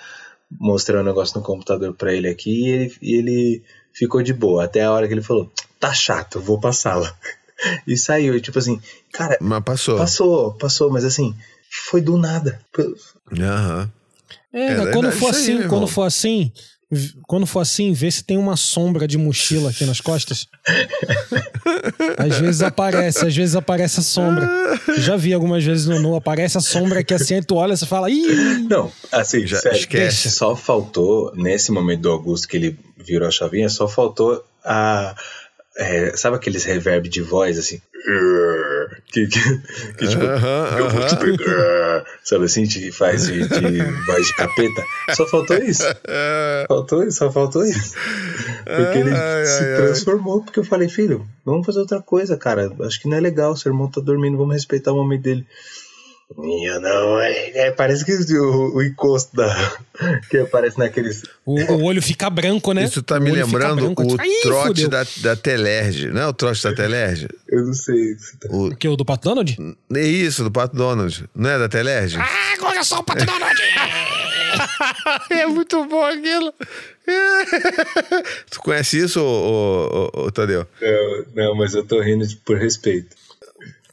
mostrei 0.60 0.99
um 0.99 1.04
negócio 1.06 1.38
no 1.39 1.45
computador 1.45 1.93
pra 1.93 2.14
ele 2.14 2.28
aqui 2.28 2.51
e 2.51 2.70
ele, 2.70 2.97
e 3.01 3.14
ele 3.16 3.64
ficou 3.93 4.22
de 4.22 4.34
boa. 4.34 4.66
Até 4.66 4.84
a 4.84 4.91
hora 4.91 5.08
que 5.08 5.14
ele 5.14 5.22
falou, 5.22 5.49
tá 5.80 5.93
chato, 5.93 6.39
vou 6.41 6.60
pra 6.60 6.74
sala. 6.74 7.12
E 7.88 7.95
saiu, 7.95 8.36
e 8.36 8.41
tipo 8.41 8.60
assim, 8.60 8.82
cara, 9.14 9.38
Mas 9.39 9.64
passou. 9.64 9.95
passou, 9.97 10.54
passou, 10.56 10.89
mas 10.89 11.06
assim, 11.06 11.34
foi 11.89 12.01
do 12.01 12.18
nada. 12.18 12.60
Aham. 13.39 13.89
É, 14.51 14.72
É, 14.74 14.91
quando 14.91 15.08
é 15.08 15.12
for 15.12 15.28
aí, 15.28 15.32
assim, 15.41 15.54
meu 15.54 15.58
quando 15.70 15.84
irmão. 15.84 15.88
for 15.88 16.04
assim, 16.04 16.51
quando 17.28 17.46
for 17.46 17.60
assim, 17.60 17.94
vê 17.94 18.10
se 18.12 18.24
tem 18.24 18.38
uma 18.38 18.56
sombra 18.58 19.08
de 19.08 19.18
mochila 19.18 19.70
aqui 19.70 19.86
nas 19.86 20.00
costas. 20.02 20.48
às 22.18 22.38
vezes 22.38 22.62
aparece, 22.62 23.26
às 23.26 23.36
vezes 23.36 23.56
aparece 23.56 24.00
a 24.00 24.04
sombra. 24.04 24.48
Já 24.98 25.16
vi 25.16 25.34
algumas 25.34 25.64
vezes 25.64 25.86
no 25.86 26.00
Nu, 26.00 26.16
aparece 26.16 26.58
a 26.58 26.62
sombra 26.62 27.00
aqui 27.00 27.14
assim, 27.14 27.36
aí 27.36 27.44
tu 27.44 27.56
olha 27.56 27.74
e 27.74 27.86
fala, 27.86 28.10
ih, 28.10 28.66
Não, 28.70 28.91
assim, 29.12 29.46
Já 29.46 29.60
sério, 29.60 29.78
esquece. 29.80 30.30
só 30.32 30.56
faltou, 30.56 31.34
nesse 31.36 31.72
momento 31.72 32.02
do 32.02 32.12
Augusto 32.12 32.48
que 32.48 32.58
ele 32.58 32.78
virou 32.98 33.28
a 33.28 33.32
chavinha, 33.32 33.70
só 33.70 33.88
faltou 33.88 34.44
a. 34.64 35.16
é, 35.78 36.16
sabe 36.16 36.36
aqueles 36.36 36.64
reverb 36.64 37.10
de 37.10 37.22
voz 37.22 37.58
assim? 37.58 37.82
Que, 39.14 39.28
que, 39.28 39.39
que 39.99 40.07
tipo, 40.07 40.24
Aham, 40.26 40.76
eu 40.80 40.89
vou 40.89 41.05
te 41.05 41.16
pegar, 41.18 42.03
sabe 42.24 42.45
assim, 42.45 42.66
que 42.66 42.91
faz 42.91 43.28
de, 43.28 43.47
de 43.47 43.82
voz 44.07 44.26
de 44.26 44.36
capeta? 44.36 44.84
Só 45.16 45.28
faltou 45.28 45.57
isso. 45.57 45.84
Faltou 46.68 47.03
isso, 47.03 47.20
só 47.20 47.32
faltou 47.32 47.64
isso. 47.64 47.93
Porque 48.66 48.97
ele 48.97 49.11
Ai, 49.11 49.45
se 49.45 49.64
ai, 49.64 49.70
ai. 49.70 49.76
transformou, 49.78 50.41
porque 50.43 50.59
eu 50.59 50.64
falei, 50.64 50.89
filho, 50.89 51.28
vamos 51.45 51.64
fazer 51.64 51.80
outra 51.80 52.01
coisa, 52.01 52.36
cara. 52.38 52.74
Acho 52.82 52.99
que 52.99 53.07
não 53.07 53.16
é 53.16 53.20
legal, 53.20 53.55
seu 53.55 53.72
irmão 53.72 53.88
tá 53.88 54.01
dormindo, 54.01 54.36
vamos 54.36 54.55
respeitar 54.55 54.91
o 54.91 54.95
momento 54.95 55.22
dele. 55.22 55.45
Minha 56.36 56.80
não, 56.80 57.20
é, 57.20 57.68
é, 57.68 57.72
parece 57.72 58.04
que 58.04 58.12
o, 58.36 58.76
o 58.76 58.82
encosto 58.82 59.36
da, 59.36 59.54
que 60.32 60.38
aparece 60.38 60.80
naqueles. 60.80 61.22
o, 61.46 61.60
o 61.74 61.84
olho 61.84 62.02
fica 62.02 62.30
branco, 62.30 62.74
né? 62.74 62.86
Isso 62.86 63.04
tá 63.04 63.18
O 63.18 63.22
me 63.22 63.32
fica 63.32 63.46
lembrando 63.46 63.76
branco, 63.86 64.02
o 64.04 64.08
tipo, 64.08 64.24
"Ih, 64.24 64.42
trote 64.42 64.68
fudeu." 64.68 64.90
da, 64.90 65.06
da 65.22 65.36
Telerge. 65.36 66.08
Não 66.08 66.22
é 66.22 66.28
o 66.28 66.34
trote 66.34 66.64
da 66.64 66.74
Telerge? 66.74 67.28
Eu 67.48 67.66
não 67.66 67.74
sei. 67.74 68.18
se 68.18 68.38
tá- 68.38 68.48
O, 68.52 68.68
O 68.70 68.76
que, 68.76 68.88
o 68.88 68.96
do 68.96 69.06
Pato 69.06 69.30
Donald? 69.30 69.56
é 69.96 70.02
isso, 70.02 70.44
do 70.44 70.50
Pato 70.52 70.76
Donald. 70.76 71.30
Não 71.36 71.50
é 71.50 71.60
da 71.60 71.70
Telerge? 71.70 72.18
Ah, 72.18 72.54
agora 72.58 72.78
eu 72.78 72.84
sou 72.84 73.00
o 73.00 73.04
Pato 73.04 73.26
Donald! 73.26 73.62
é 75.30 75.46
muito 75.46 75.86
bom 75.86 76.04
aquilo. 76.04 76.54
tu 78.50 78.60
conhece 78.62 79.00
isso, 79.00 79.20
ô, 79.22 79.24
ô, 79.24 80.10
ô, 80.22 80.26
ô, 80.26 80.32
Tadeu? 80.32 80.66
Não, 80.82 81.26
não, 81.36 81.56
mas 81.56 81.74
eu 81.76 81.84
tô 81.86 82.02
rindo 82.02 82.26
por 82.46 82.58
respeito. 82.58 83.16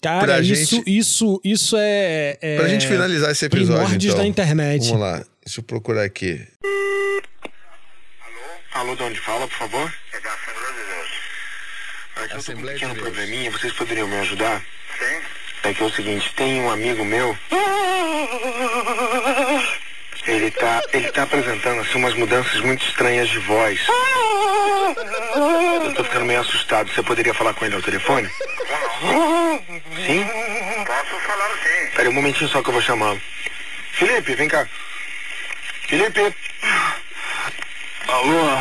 Cara, 0.01 0.25
Pra 0.25 0.41
isso, 0.41 0.77
gente- 0.77 0.99
isso, 0.99 1.41
isso 1.45 1.77
é, 1.79 2.39
é. 2.41 2.57
Pra 2.57 2.69
gente 2.69 2.87
finalizar 2.87 3.31
esse 3.31 3.45
episódio, 3.45 3.75
primórdios 3.75 4.05
então. 4.13 4.25
da 4.25 4.27
internet. 4.27 4.87
Vamos 4.87 5.01
lá, 5.01 5.25
deixa 5.45 5.61
eu 5.61 5.65
procurar 5.65 6.05
aqui. 6.05 6.41
Alô, 8.73 8.97
de 8.97 9.03
onde 9.03 9.21
fala, 9.21 9.47
por 9.47 9.59
favor? 9.59 9.93
É 10.15 10.21
da 10.21 10.31
Assembleia 10.33 10.73
de 10.73 10.95
Deus. 10.95 11.11
É 12.17 12.17
que 12.17 12.21
eu 12.21 12.23
tô 12.23 12.29
com 12.29 12.35
um 12.35 12.39
Assembleia 12.39 12.79
de 12.79 12.85
pequeno 12.87 13.03
probleminha, 13.03 13.51
vocês 13.51 13.73
poderiam 13.75 14.09
me 14.09 14.17
ajudar? 14.21 14.63
Sim. 14.99 15.21
É 15.65 15.75
que 15.75 15.83
é 15.83 15.87
o 15.87 15.91
seguinte, 15.93 16.33
tem 16.35 16.61
um 16.63 16.71
amigo 16.71 17.05
meu. 17.05 17.37
Ele 20.27 20.51
tá, 20.51 20.83
ele 20.93 21.11
tá 21.13 21.23
apresentando 21.23 21.81
assim 21.81 21.99
umas 21.99 22.15
mudanças 22.15 22.61
muito 22.61 22.85
estranhas 22.87 23.29
de 23.29 23.39
voz. 23.41 23.81
Eu 25.85 25.95
tô 25.95 26.05
ficando 26.05 26.27
meio 26.27 26.41
assustado. 26.41 26.91
Você 26.93 27.03
poderia 27.03 27.35
falar 27.35 27.55
com 27.55 27.65
ele 27.65 27.75
ao 27.75 27.83
telefone? 27.83 28.31
Sim? 30.07 30.25
Posso 30.87 31.21
falar 31.27 31.51
sim. 31.63 31.85
Espera 31.89 32.11
um 32.11 32.13
momentinho 32.13 32.51
só 32.51 32.63
que 32.63 32.69
eu 32.69 32.73
vou 32.73 32.83
chamá-lo. 32.83 33.21
Felipe, 33.93 34.35
vem 34.35 34.49
cá. 34.49 34.67
Felipe. 35.89 36.35
Alô? 38.09 38.57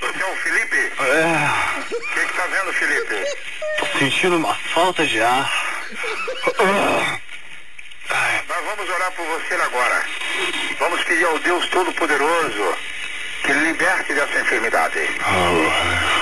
Você 0.00 0.22
é 0.22 0.32
o 0.32 0.36
Felipe? 0.36 0.92
É. 1.00 1.94
O 1.94 2.14
que 2.14 2.20
que 2.26 2.34
tá 2.34 2.46
vendo, 2.46 2.72
Felipe? 2.72 3.24
Tô 3.78 3.98
sentindo 3.98 4.36
uma 4.36 4.54
falta 4.54 5.04
de 5.06 5.20
ar. 5.20 5.52
Vamos 8.86 9.00
orar 9.00 9.12
por 9.12 9.26
você 9.26 9.54
agora. 9.54 10.02
Vamos 10.78 11.02
pedir 11.02 11.24
ao 11.24 11.36
Deus 11.40 11.68
Todo-Poderoso 11.70 12.76
que 13.42 13.52
liberte 13.52 14.14
dessa 14.14 14.38
enfermidade. 14.38 15.00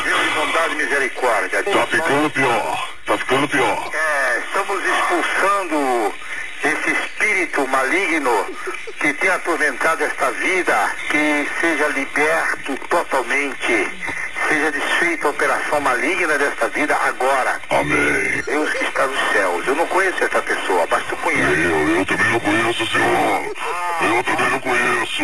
Deus 0.02 0.22
de 0.22 0.30
bondade 0.30 0.72
e 0.72 0.76
misericórdia. 0.76 1.62
Tá 1.62 1.86
ficando 1.86 2.30
pior. 2.30 2.88
Tá 3.04 3.18
ficando 3.18 3.48
pior. 3.48 3.90
É, 3.92 4.38
estamos 4.46 4.82
expulsando 4.82 6.14
esse 6.64 6.90
espírito 6.92 7.68
maligno 7.68 8.46
que 8.98 9.12
tem 9.12 9.28
atormentado 9.28 10.02
esta 10.02 10.30
vida, 10.30 10.96
que 11.10 11.46
seja 11.60 11.88
liberto 11.88 12.78
totalmente, 12.88 13.90
seja 14.54 14.70
desfeita 14.70 15.26
a 15.26 15.30
operação 15.30 15.80
maligna 15.80 16.38
desta 16.38 16.68
vida 16.68 16.96
agora. 16.96 17.60
Amém. 17.70 18.42
Deus 18.46 18.70
que 18.70 18.84
está 18.84 19.06
nos 19.06 19.32
céus. 19.32 19.66
Eu 19.66 19.74
não 19.74 19.86
conheço 19.88 20.22
essa 20.22 20.40
pessoa, 20.42 20.86
mas 20.88 21.02
tu 21.06 21.16
conhece. 21.16 21.62
Eu, 21.62 21.96
eu 21.96 22.06
também 22.06 22.30
não 22.30 22.40
conheço 22.40 22.86
senhor. 22.86 23.54
Eu 24.00 24.24
também 24.24 24.50
não 24.50 24.60
conheço. 24.60 25.22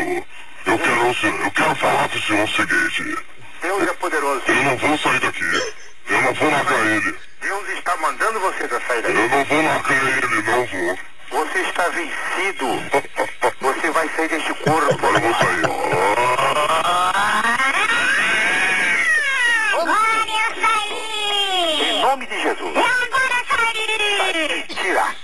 Eu 0.66 0.78
quero, 0.78 1.44
eu 1.44 1.50
quero 1.52 1.74
falar 1.76 2.08
com 2.08 2.18
o 2.18 2.22
senhor 2.22 2.44
o 2.44 2.48
seguinte. 2.48 3.18
Deus 3.62 3.82
é 3.88 3.92
poderoso. 3.92 4.42
Eu 4.48 4.54
não 4.54 4.76
vou 4.76 4.98
sair 4.98 5.20
daqui. 5.20 5.74
Eu 6.08 6.22
não 6.22 6.34
vou 6.34 6.50
largar 6.50 6.86
ele. 6.86 7.14
Deus 7.40 7.68
está 7.68 7.96
mandando 7.98 8.40
você 8.40 8.66
pra 8.66 8.80
sair 8.80 9.02
daí. 9.02 9.14
Eu 9.14 9.28
não 9.28 9.44
vou 9.44 9.62
largar 9.62 10.08
ele, 10.08 10.42
não 10.42 10.66
vou. 10.66 10.98
Você 11.30 11.58
está 11.60 11.88
vencido. 11.88 12.66
Você 13.60 13.90
vai 13.92 14.08
sair 14.16 14.28
deste 14.28 14.54
corpo. 14.54 14.92
Agora 14.92 15.16
eu 15.16 15.20
vou 15.20 15.34
sair. 15.34 15.60
Agora 19.80 20.26
eu 20.26 20.60
saí! 20.60 21.90
Em 21.90 22.02
nome 22.02 22.26
de 22.26 22.42
Jesus. 22.42 22.76
Agora 22.76 23.44
Tira. 24.32 25.14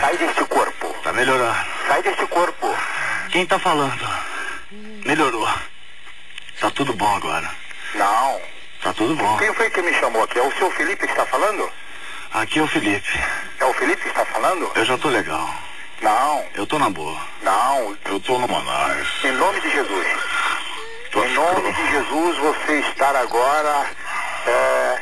Sai 0.00 0.16
deste 0.16 0.44
corpo. 0.46 0.94
Tá 1.02 1.12
melhorando. 1.12 1.56
Sai 1.86 2.02
deste 2.02 2.26
corpo. 2.26 2.76
Quem 3.30 3.46
tá 3.46 3.58
falando? 3.58 4.08
Melhorou. 5.04 5.48
Tá 6.60 6.70
tudo 6.70 6.92
bom 6.94 7.16
agora. 7.16 7.48
Não. 7.94 8.40
Tá 8.82 8.92
tudo 8.92 9.14
bom. 9.14 9.36
Quem 9.38 9.54
foi 9.54 9.70
que 9.70 9.82
me 9.82 9.92
chamou 9.94 10.22
aqui? 10.24 10.38
É 10.38 10.42
o 10.42 10.52
seu 10.58 10.70
Felipe 10.72 11.06
que 11.06 11.12
está 11.12 11.26
falando? 11.26 11.70
Aqui 12.32 12.58
é 12.58 12.62
o 12.62 12.66
Felipe. 12.68 13.08
É 13.60 13.64
o 13.64 13.72
Felipe 13.74 14.02
que 14.02 14.08
está 14.08 14.24
falando? 14.26 14.70
Eu 14.74 14.84
já 14.84 14.98
tô 14.98 15.08
legal. 15.08 15.48
Não. 16.02 16.44
Eu 16.54 16.66
tô 16.66 16.78
na 16.78 16.90
boa. 16.90 17.18
Não. 17.42 17.96
Eu 18.06 18.20
tô 18.20 18.38
no 18.38 18.48
Manais. 18.48 19.06
Em 19.24 19.32
nome 19.32 19.60
de 19.60 19.70
Jesus. 19.70 20.06
Tô 21.10 21.24
Em 21.24 21.32
nome 21.32 21.72
de 21.72 21.90
Jesus, 21.90 22.38
você 22.38 22.80
estar 22.80 23.14
agora. 23.16 23.86
É, 24.46 25.00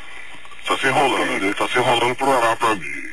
Tá 0.67 0.77
se 0.79 0.87
enrolando. 0.89 1.33
Ele 1.33 1.55
tá 1.55 1.69
se 1.69 1.79
enrolando 1.79 2.15
pra 2.17 2.27
orar 2.27 2.57
pra 2.57 2.75
mim. 2.75 3.06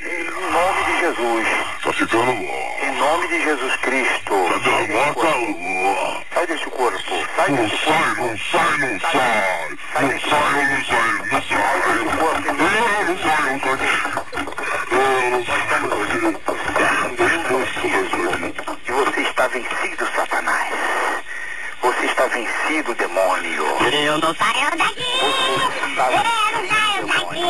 Em 1.14 1.22
nome 1.22 1.38
de 1.44 1.46
Jesus. 1.46 1.84
Tá 1.84 1.94
ficando 1.94 2.26
bom. 2.26 2.78
Em 2.82 2.92
nome 2.98 3.28
de 3.28 3.44
Jesus 3.44 3.76
Cristo. 3.78 4.34
Tá 4.50 4.60
Sai 4.64 4.88
mó 4.88 5.14
corpo. 5.14 6.24
Sai 6.34 6.48
deste 6.48 6.70
corpo. 6.70 7.00
Sai 7.36 7.50
Não 7.50 7.70
sai, 7.70 8.16
corpo. 8.16 8.22
não 8.22 8.38
sai, 8.38 8.78
não 8.78 9.00
sai. 9.00 9.70
Não 10.02 10.20
sai, 10.20 10.50
eu 10.54 10.64
não 10.70 10.84
sai, 10.84 11.04
não 11.32 11.32
sai. 11.32 11.32
Não 11.32 11.42
sai, 11.42 11.68
não 13.06 13.18
sai. 13.18 13.40
Eu 14.92 15.32
não 15.32 15.44
sai. 15.46 15.74
E 18.88 18.92
você 18.92 19.22
está 19.22 19.48
vencido, 19.48 20.08
Satanás. 20.16 20.74
Você 21.82 22.06
está 22.06 22.26
vencido, 22.28 22.96
demônio. 22.96 23.64
Eu 23.92 24.18
não 24.20 24.34
saio 24.36 24.78
daqui! 24.78 25.04
Você 25.20 25.90
está 25.90 26.12
Eu 26.12 26.18
não 26.18 26.68
saio 26.70 27.08
daqui! 27.08 27.44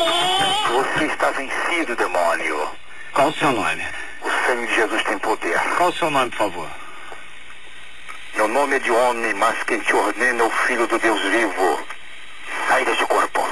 Você 0.73 1.05
está 1.05 1.31
vencido, 1.31 1.95
demônio. 1.95 2.82
Qual 3.23 3.31
o 3.31 3.37
seu 3.39 3.53
nome? 3.53 3.87
O 4.21 4.29
sangue 4.45 4.67
de 4.67 4.75
Jesus 4.75 5.01
tem 5.03 5.17
poder. 5.17 5.57
Qual 5.77 5.87
o 5.87 5.93
seu 5.93 6.11
nome, 6.11 6.29
por 6.31 6.39
favor? 6.39 6.69
Meu 8.35 8.49
nome 8.49 8.75
é 8.75 8.79
de 8.79 8.91
homem, 8.91 9.33
mas 9.35 9.63
quem 9.63 9.79
te 9.79 9.95
ordena 9.95 10.43
é 10.43 10.45
o 10.45 10.49
Filho 10.49 10.85
do 10.87 10.99
Deus 10.99 11.21
vivo. 11.21 11.87
Sai 12.67 12.83
deste 12.83 13.05
corpo. 13.05 13.47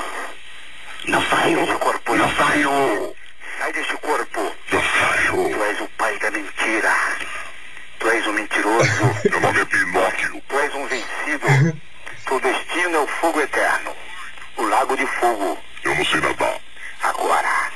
Não 1.06 1.22
saiu. 1.22 1.60
Sai 1.60 1.66
deste 1.66 1.80
corpo. 1.80 2.16
Não 2.18 2.36
saiu. 2.36 3.16
Sai 3.60 3.72
deste 3.72 3.96
corpo. 3.96 4.56
Não 4.74 4.84
saiu. 4.84 5.50
Tu 5.56 5.64
és 5.64 5.80
o 5.80 5.88
pai 5.98 6.20
da 6.20 6.32
mentira. 6.32 6.94
Tu 8.00 8.10
és 8.10 8.28
um 8.28 8.34
mentiroso. 8.34 9.16
Meu 9.32 9.40
nome 9.40 9.62
é 9.62 9.66
Pinóquio. 9.66 10.44
Tu 10.50 10.60
és 10.60 10.76
um 10.76 10.86
vencido. 10.88 11.48
Teu 12.28 12.40
destino 12.42 12.96
é 12.98 13.00
o 13.00 13.08
fogo 13.08 13.40
eterno. 13.40 13.96
O 14.58 14.64
lago 14.64 14.98
de 14.98 15.06
fogo. 15.06 15.58
Eu 15.86 15.96
não 15.96 16.04
sei 16.04 16.20
nadar. 16.20 16.60
Agora. 17.04 17.72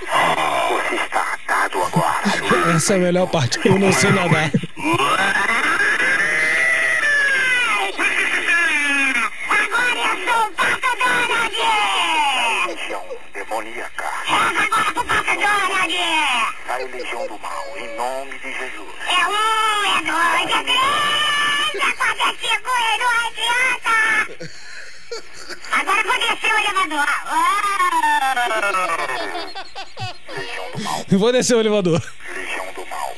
Você 0.69 0.95
está 0.95 1.21
atado 1.33 1.83
agora. 1.83 2.75
Essa 2.75 2.93
é 2.93 2.95
a 2.97 2.99
melhor 2.99 3.27
parte. 3.27 3.59
Eu 3.65 3.79
não 3.79 3.91
sei 3.91 4.11
nadar. 4.11 4.51
Agora 9.49 9.99
eu 9.99 10.15
sou 10.25 10.47
o 10.47 10.51
Pato 10.51 10.91
Donald! 10.97 11.55
Legião 12.67 13.05
demoníaca. 13.33 14.05
Agora 14.27 14.91
pro 14.93 15.03
Pato 15.05 15.33
Donald! 15.35 15.95
Sai 16.67 16.83
legião 16.85 17.27
do 17.27 17.39
mal, 17.39 17.65
em 17.77 17.95
nome 17.95 18.37
de 18.39 18.53
Jesus. 18.53 18.95
É 19.07 19.27
um, 19.27 19.33
é 19.85 20.01
dois, 20.01 20.49
é 20.51 20.63
três, 20.63 21.75
é 21.75 21.91
quatro, 21.93 22.23
é 22.23 22.31
cinco, 22.41 22.69
adianta! 22.71 23.34
Agora 25.95 26.03
vou 26.03 26.19
descer 26.19 26.53
o 26.53 26.59
elevador. 26.59 27.07
Oh! 27.25 27.55
Legião 30.33 30.71
do 30.71 30.79
mal, 30.83 31.05
Vou 31.19 31.31
descer 31.31 31.55
o 31.55 31.59
elevador. 31.61 32.01
legião 32.35 32.73
do 32.73 32.85
mal. 32.87 33.15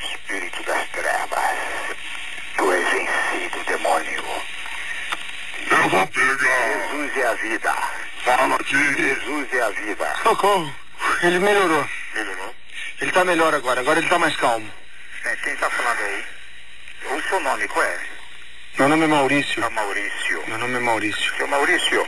Espírito 0.00 0.62
das 0.64 0.88
trevas. 0.90 1.58
Tu 2.56 2.72
és 2.72 2.88
vencido, 2.90 3.64
demônio. 3.66 4.24
Eu 5.70 5.88
vou 5.90 6.06
pegar. 6.06 6.88
Jesus 6.88 7.16
é 7.16 7.26
a 7.26 7.34
vida. 7.34 7.74
Fala 8.24 8.54
aqui. 8.56 8.94
Jesus 8.96 9.52
é 9.52 9.60
a 9.62 9.70
vida. 9.70 10.14
Socorro. 10.22 10.74
Ele 11.22 11.38
melhorou. 11.38 11.86
Melhorou? 12.14 12.54
Ele 13.00 13.12
tá 13.12 13.24
melhor 13.24 13.54
agora. 13.54 13.80
Agora 13.80 13.98
ele 13.98 14.08
tá 14.08 14.18
mais 14.18 14.34
calmo. 14.36 14.70
É, 15.24 15.36
quem 15.36 15.56
tá 15.56 15.68
falando 15.70 15.98
aí? 16.00 16.24
O 17.16 17.22
seu 17.28 17.40
nome, 17.40 17.68
qual 17.68 17.84
é? 17.84 17.98
Meu 18.78 18.88
nome 18.88 19.04
é 19.04 19.06
Maurício. 19.06 19.62
É 19.64 19.68
Maurício. 19.70 20.42
Meu 20.48 20.58
nome 20.58 20.74
é 20.76 20.80
Maurício. 20.80 21.36
Seu 21.36 21.46
Maurício, 21.46 22.06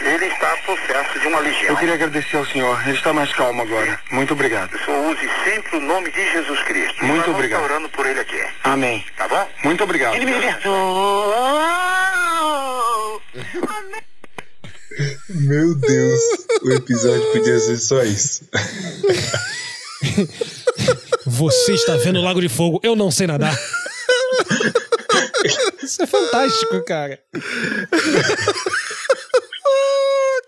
ele 0.00 0.26
está 0.26 0.56
possesso 0.58 1.18
de 1.20 1.26
uma 1.26 1.40
legião. 1.40 1.70
Eu 1.70 1.76
queria 1.76 1.94
agradecer 1.94 2.36
ao 2.36 2.46
senhor. 2.46 2.80
Ele 2.86 2.96
está 2.96 3.12
mais 3.12 3.32
calmo 3.34 3.62
agora. 3.62 3.98
Muito 4.10 4.32
obrigado. 4.34 4.72
O 4.74 4.84
senhor 4.84 5.10
use 5.12 5.28
sempre 5.44 5.76
o 5.78 5.80
nome 5.80 6.10
de 6.12 6.32
Jesus 6.32 6.62
Cristo. 6.62 7.04
Muito 7.04 7.26
Nós 7.26 7.34
obrigado. 7.36 7.62
estar 7.62 7.72
orando 7.74 7.88
por 7.90 8.06
ele 8.06 8.20
aqui, 8.20 8.40
Amém. 8.64 9.04
tá 9.16 9.26
bom? 9.28 9.48
Muito 9.64 9.82
obrigado. 9.84 10.14
Ele 10.14 10.26
me 10.26 10.32
libertou! 10.32 10.76
Meu 15.28 15.74
Deus, 15.74 16.20
o 16.62 16.72
episódio 16.72 17.32
podia 17.32 17.58
ser 17.58 17.76
só 17.76 18.02
isso. 18.02 18.48
Você 21.26 21.72
está 21.74 21.96
vendo 21.96 22.18
o 22.20 22.22
Lago 22.22 22.40
de 22.40 22.48
Fogo. 22.48 22.80
Eu 22.82 22.96
não 22.96 23.10
sei 23.10 23.26
nadar. 23.26 23.54
Isso 25.82 26.02
é 26.02 26.06
fantástico, 26.06 26.84
cara. 26.84 27.18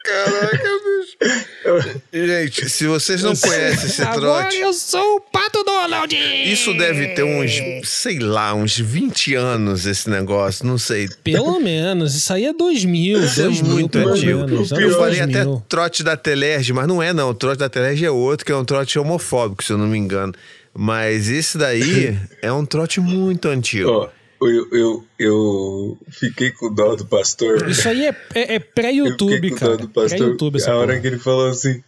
Caraca, 0.05 0.69
bicho. 0.85 2.01
Gente, 2.13 2.71
se 2.71 2.87
vocês 2.87 3.23
não 3.23 3.35
conhecem 3.37 3.87
esse 3.91 4.03
Agora 4.03 4.43
trote, 4.43 4.57
eu 4.59 4.73
sou 4.73 5.17
o 5.17 5.21
Pato 5.21 5.63
Donald. 5.65 6.15
isso 6.17 6.73
deve 6.75 7.09
ter 7.09 7.25
uns, 7.25 7.61
sei 7.85 8.19
lá, 8.19 8.55
uns 8.55 8.79
20 8.79 9.35
anos 9.35 9.85
esse 9.87 10.09
negócio, 10.09 10.65
não 10.65 10.79
sei. 10.79 11.09
Pelo 11.23 11.61
menos. 11.61 12.15
Isso 12.15 12.33
aí 12.33 12.47
é 12.47 12.53
2000. 12.55 13.23
Isso 13.25 13.41
é 13.41 13.45
2000, 13.45 13.65
muito 13.73 13.91
pelo 13.91 14.11
antigo. 14.13 14.39
menos. 14.47 14.71
Eu 14.73 14.97
falei 14.97 15.19
2000. 15.21 15.25
até 15.25 15.63
trote 15.69 16.03
da 16.03 16.17
Telerge, 16.17 16.73
mas 16.73 16.87
não 16.87 17.03
é 17.03 17.13
não. 17.13 17.31
O 17.31 17.35
trote 17.35 17.59
da 17.59 17.69
Telerge 17.69 18.05
é 18.07 18.11
outro, 18.11 18.47
que 18.47 18.53
é 18.53 18.57
um 18.57 18.65
trote 18.65 18.99
homofóbico, 18.99 19.63
se 19.63 19.73
eu 19.73 19.79
não 19.79 19.87
me 19.87 19.99
engano. 19.99 20.33
Mas 20.73 21.29
esse 21.29 21.59
daí 21.59 22.17
é 22.41 22.51
um 22.53 22.65
trote 22.65 23.01
muito 23.01 23.49
antigo. 23.49 23.91
Ó, 23.91 24.09
eu, 24.41 24.69
eu, 24.73 25.05
eu 25.19 25.99
fiquei 26.11 26.51
com 26.53 26.73
dó 26.73 26.95
do 26.95 27.05
pastor. 27.07 27.69
Isso 27.69 27.89
aí 27.89 28.07
é, 28.07 28.17
é, 28.35 28.55
é 28.55 28.59
pré-YouTube, 28.59 29.51
cara. 29.53 29.73
dó 29.73 29.83
do 29.83 29.89
pastor. 29.89 30.19
Pré-YouTube 30.19 30.57
essa 30.57 30.73
a 30.73 30.77
hora 30.77 30.89
porra. 30.89 31.01
que 31.01 31.07
ele 31.07 31.19
falou 31.19 31.49
assim: 31.49 31.83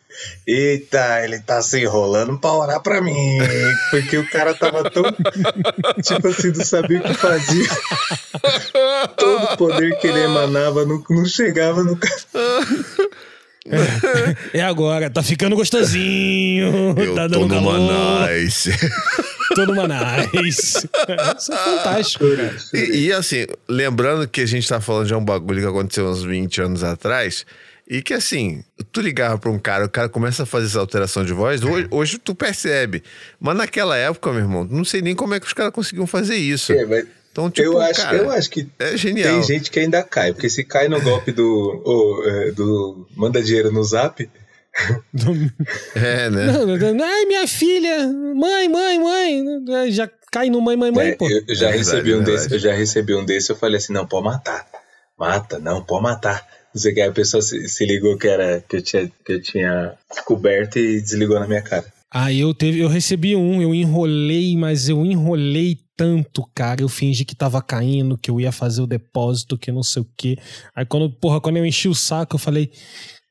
Eita, 0.46 1.24
ele 1.24 1.38
tá 1.38 1.62
se 1.62 1.80
enrolando 1.80 2.38
pra 2.38 2.52
orar 2.52 2.82
pra 2.82 3.00
mim. 3.00 3.38
Porque 3.90 4.18
o 4.18 4.28
cara 4.28 4.52
tava 4.54 4.90
tão. 4.90 5.04
tipo 6.02 6.28
assim, 6.28 6.48
não 6.48 6.64
sabia 6.64 6.98
o 6.98 7.02
que 7.02 7.14
fazia. 7.14 7.68
Todo 9.16 9.44
o 9.44 9.56
poder 9.56 9.98
que 9.98 10.08
ele 10.08 10.20
emanava 10.20 10.84
não, 10.84 11.02
não 11.08 11.24
chegava 11.24 11.84
no 11.84 11.96
cara. 11.96 12.20
É 14.52 14.62
agora, 14.62 15.08
tá 15.08 15.22
ficando 15.22 15.54
gostosinho. 15.54 16.94
Eu 16.98 17.14
tá 17.14 17.28
tô 17.28 17.28
dando 17.28 17.48
numa 17.48 17.72
calor. 17.72 18.28
nice. 18.28 18.70
Tô 19.54 19.66
numa 19.66 19.86
nice. 19.86 20.88
Isso 21.38 21.52
é 21.52 21.56
fantástico, 21.56 22.24
cara. 22.36 22.56
E, 22.74 23.06
e, 23.06 23.12
assim, 23.12 23.46
lembrando 23.68 24.28
que 24.28 24.40
a 24.40 24.46
gente 24.46 24.68
tá 24.68 24.80
falando 24.80 25.06
de 25.06 25.14
um 25.14 25.24
bagulho 25.24 25.60
que 25.60 25.66
aconteceu 25.66 26.06
uns 26.06 26.22
20 26.22 26.62
anos 26.62 26.84
atrás. 26.84 27.44
E 27.88 28.02
que 28.02 28.14
assim, 28.14 28.62
tu 28.92 29.00
ligava 29.00 29.36
pra 29.36 29.50
um 29.50 29.58
cara, 29.58 29.84
o 29.84 29.88
cara 29.88 30.08
começa 30.08 30.44
a 30.44 30.46
fazer 30.46 30.66
essa 30.66 30.78
alteração 30.78 31.24
de 31.24 31.32
voz, 31.32 31.60
hoje, 31.64 31.88
hoje 31.90 32.18
tu 32.18 32.36
percebe. 32.36 33.02
Mas 33.40 33.56
naquela 33.56 33.96
época, 33.96 34.30
meu 34.30 34.42
irmão, 34.42 34.64
não 34.70 34.84
sei 34.84 35.02
nem 35.02 35.12
como 35.12 35.34
é 35.34 35.40
que 35.40 35.46
os 35.46 35.52
caras 35.52 35.72
conseguiam 35.72 36.06
fazer 36.06 36.36
isso. 36.36 36.72
É, 36.72 36.86
mas 36.86 37.04
Então, 37.32 37.50
tipo, 37.50 37.66
eu, 37.66 37.80
acho, 37.80 38.00
cara, 38.00 38.16
eu 38.16 38.30
acho 38.30 38.48
que 38.48 38.68
é 38.78 38.96
genial. 38.96 39.40
tem 39.40 39.42
gente 39.42 39.72
que 39.72 39.80
ainda 39.80 40.04
cai. 40.04 40.32
Porque 40.32 40.48
se 40.48 40.62
cai 40.62 40.88
no 40.88 41.00
golpe 41.00 41.32
do. 41.32 41.82
ô, 41.84 42.22
é, 42.28 42.52
do 42.52 43.08
manda 43.16 43.42
dinheiro 43.42 43.72
no 43.72 43.82
zap. 43.82 44.28
É, 45.94 46.30
né? 46.30 46.46
Não, 46.46 46.66
não, 46.66 46.94
não, 46.94 47.04
Ai, 47.04 47.24
minha 47.26 47.46
filha, 47.46 48.06
mãe, 48.34 48.68
mãe, 48.68 48.98
mãe. 48.98 49.92
Já 49.92 50.08
cai 50.32 50.48
no 50.50 50.60
mãe, 50.60 50.76
mãe, 50.76 50.90
mãe, 50.92 51.08
É, 51.08 51.12
pô. 51.16 51.28
eu, 51.28 51.42
já 51.54 51.68
É 51.68 51.72
verdade, 51.72 51.78
recebi 51.78 52.14
um 52.14 52.20
é 52.20 52.24
desse, 52.24 52.32
verdade. 52.48 52.54
eu 52.54 52.58
já 52.58 52.72
recebi 52.74 53.14
um 53.14 53.24
desse, 53.24 53.50
eu 53.50 53.56
falei 53.56 53.76
assim, 53.76 53.92
não, 53.92 54.06
pode 54.06 54.24
matar. 54.24 54.66
Mata, 55.18 55.58
não, 55.58 55.82
pode 55.82 56.02
matar. 56.02 56.46
Não 56.72 56.80
sei 56.80 56.92
o 56.92 56.94
que, 56.94 57.00
aí 57.00 57.08
a 57.08 57.12
pessoa 57.12 57.42
se, 57.42 57.68
se 57.68 57.84
ligou 57.84 58.16
que 58.16 58.28
era 58.28 58.60
que 58.66 58.76
eu, 58.76 58.82
tinha, 58.82 59.10
que 59.24 59.32
eu 59.32 59.42
tinha 59.42 59.92
descoberto 60.10 60.78
e 60.78 61.00
desligou 61.00 61.38
na 61.40 61.46
minha 61.48 61.62
cara. 61.62 61.84
Ah, 62.12 62.32
eu 62.32 62.52
teve, 62.54 62.80
eu 62.80 62.88
recebi 62.88 63.36
um, 63.36 63.60
eu 63.60 63.74
enrolei, 63.74 64.56
mas 64.56 64.88
eu 64.88 65.04
enrolei 65.04 65.78
tanto, 65.96 66.48
cara. 66.54 66.80
Eu 66.80 66.88
fingi 66.88 67.24
que 67.24 67.36
tava 67.36 67.60
caindo, 67.62 68.16
que 68.18 68.30
eu 68.30 68.40
ia 68.40 68.50
fazer 68.50 68.82
o 68.82 68.86
depósito, 68.86 69.58
que 69.58 69.70
não 69.70 69.82
sei 69.82 70.02
o 70.02 70.08
quê. 70.16 70.36
Aí 70.74 70.84
quando, 70.86 71.10
porra, 71.10 71.40
quando 71.40 71.56
eu 71.58 71.66
enchi 71.66 71.88
o 71.88 71.94
saco, 71.94 72.34
eu 72.36 72.38
falei: 72.40 72.70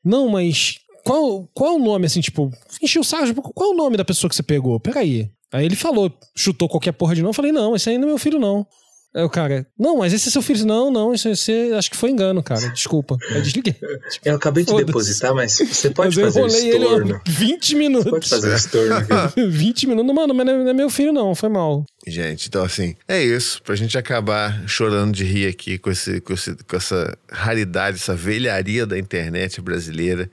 "Não, 0.04 0.28
mas 0.28 0.76
qual 1.04 1.48
qual 1.54 1.76
o 1.76 1.78
nome 1.78 2.06
assim, 2.06 2.20
tipo, 2.20 2.50
enchi 2.82 2.98
o 2.98 3.04
saco, 3.04 3.26
tipo, 3.26 3.42
qual 3.42 3.70
é 3.70 3.74
o 3.74 3.76
nome 3.76 3.96
da 3.96 4.04
pessoa 4.04 4.28
que 4.28 4.36
você 4.36 4.42
pegou? 4.42 4.78
Peraí. 4.80 5.30
Aí 5.52 5.64
ele 5.66 5.76
falou, 5.76 6.12
chutou 6.36 6.68
qualquer 6.68 6.92
porra 6.92 7.14
de 7.14 7.22
novo. 7.22 7.30
Eu 7.30 7.34
falei: 7.34 7.50
"Não, 7.52 7.74
esse 7.74 7.90
aí 7.90 7.98
não 7.98 8.04
é 8.04 8.08
meu 8.08 8.18
filho 8.18 8.38
não". 8.38 8.66
Aí 9.12 9.24
o 9.24 9.28
cara, 9.28 9.66
não, 9.76 9.96
mas 9.96 10.12
esse 10.12 10.28
é 10.28 10.30
seu 10.30 10.40
filho. 10.40 10.64
Não, 10.64 10.88
não, 10.88 11.12
esse, 11.12 11.28
esse 11.30 11.72
acho 11.76 11.90
que 11.90 11.96
foi 11.96 12.10
engano, 12.10 12.40
cara. 12.44 12.68
Desculpa. 12.70 13.16
Aí 13.32 13.42
desliguei. 13.42 13.74
Eu 14.24 14.36
acabei 14.36 14.64
de 14.64 14.72
depositar, 14.84 15.34
mas 15.34 15.54
você 15.58 15.90
pode 15.90 16.16
Mas 16.16 16.18
eu 16.18 16.24
fazer 16.26 16.38
enrolei 16.38 16.70
ele 16.70 16.84
estorno. 16.84 17.14
ó, 17.16 17.20
20 17.28 17.66
Você 17.66 17.74
minutos. 17.74 18.10
pode 18.10 18.28
fazer 18.28 18.54
estorno. 18.54 19.06
cara. 19.08 19.32
20 19.50 19.86
minutos. 19.88 20.14
Mano, 20.14 20.32
mas 20.32 20.46
não 20.46 20.52
é 20.52 20.58
não 20.62 20.70
é 20.70 20.72
meu 20.72 20.88
filho, 20.88 21.12
não. 21.12 21.34
Foi 21.34 21.48
mal. 21.48 21.84
Gente, 22.06 22.46
então 22.46 22.62
assim, 22.62 22.94
é 23.08 23.20
isso. 23.20 23.60
Pra 23.64 23.74
gente 23.74 23.98
acabar 23.98 24.62
chorando 24.68 25.12
de 25.12 25.24
rir 25.24 25.48
aqui 25.48 25.76
com, 25.76 25.90
esse, 25.90 26.20
com, 26.20 26.32
esse, 26.32 26.54
com 26.54 26.76
essa 26.76 27.18
raridade, 27.32 27.96
essa 27.96 28.14
velharia 28.14 28.86
da 28.86 28.96
internet 28.96 29.60
brasileira. 29.60 30.30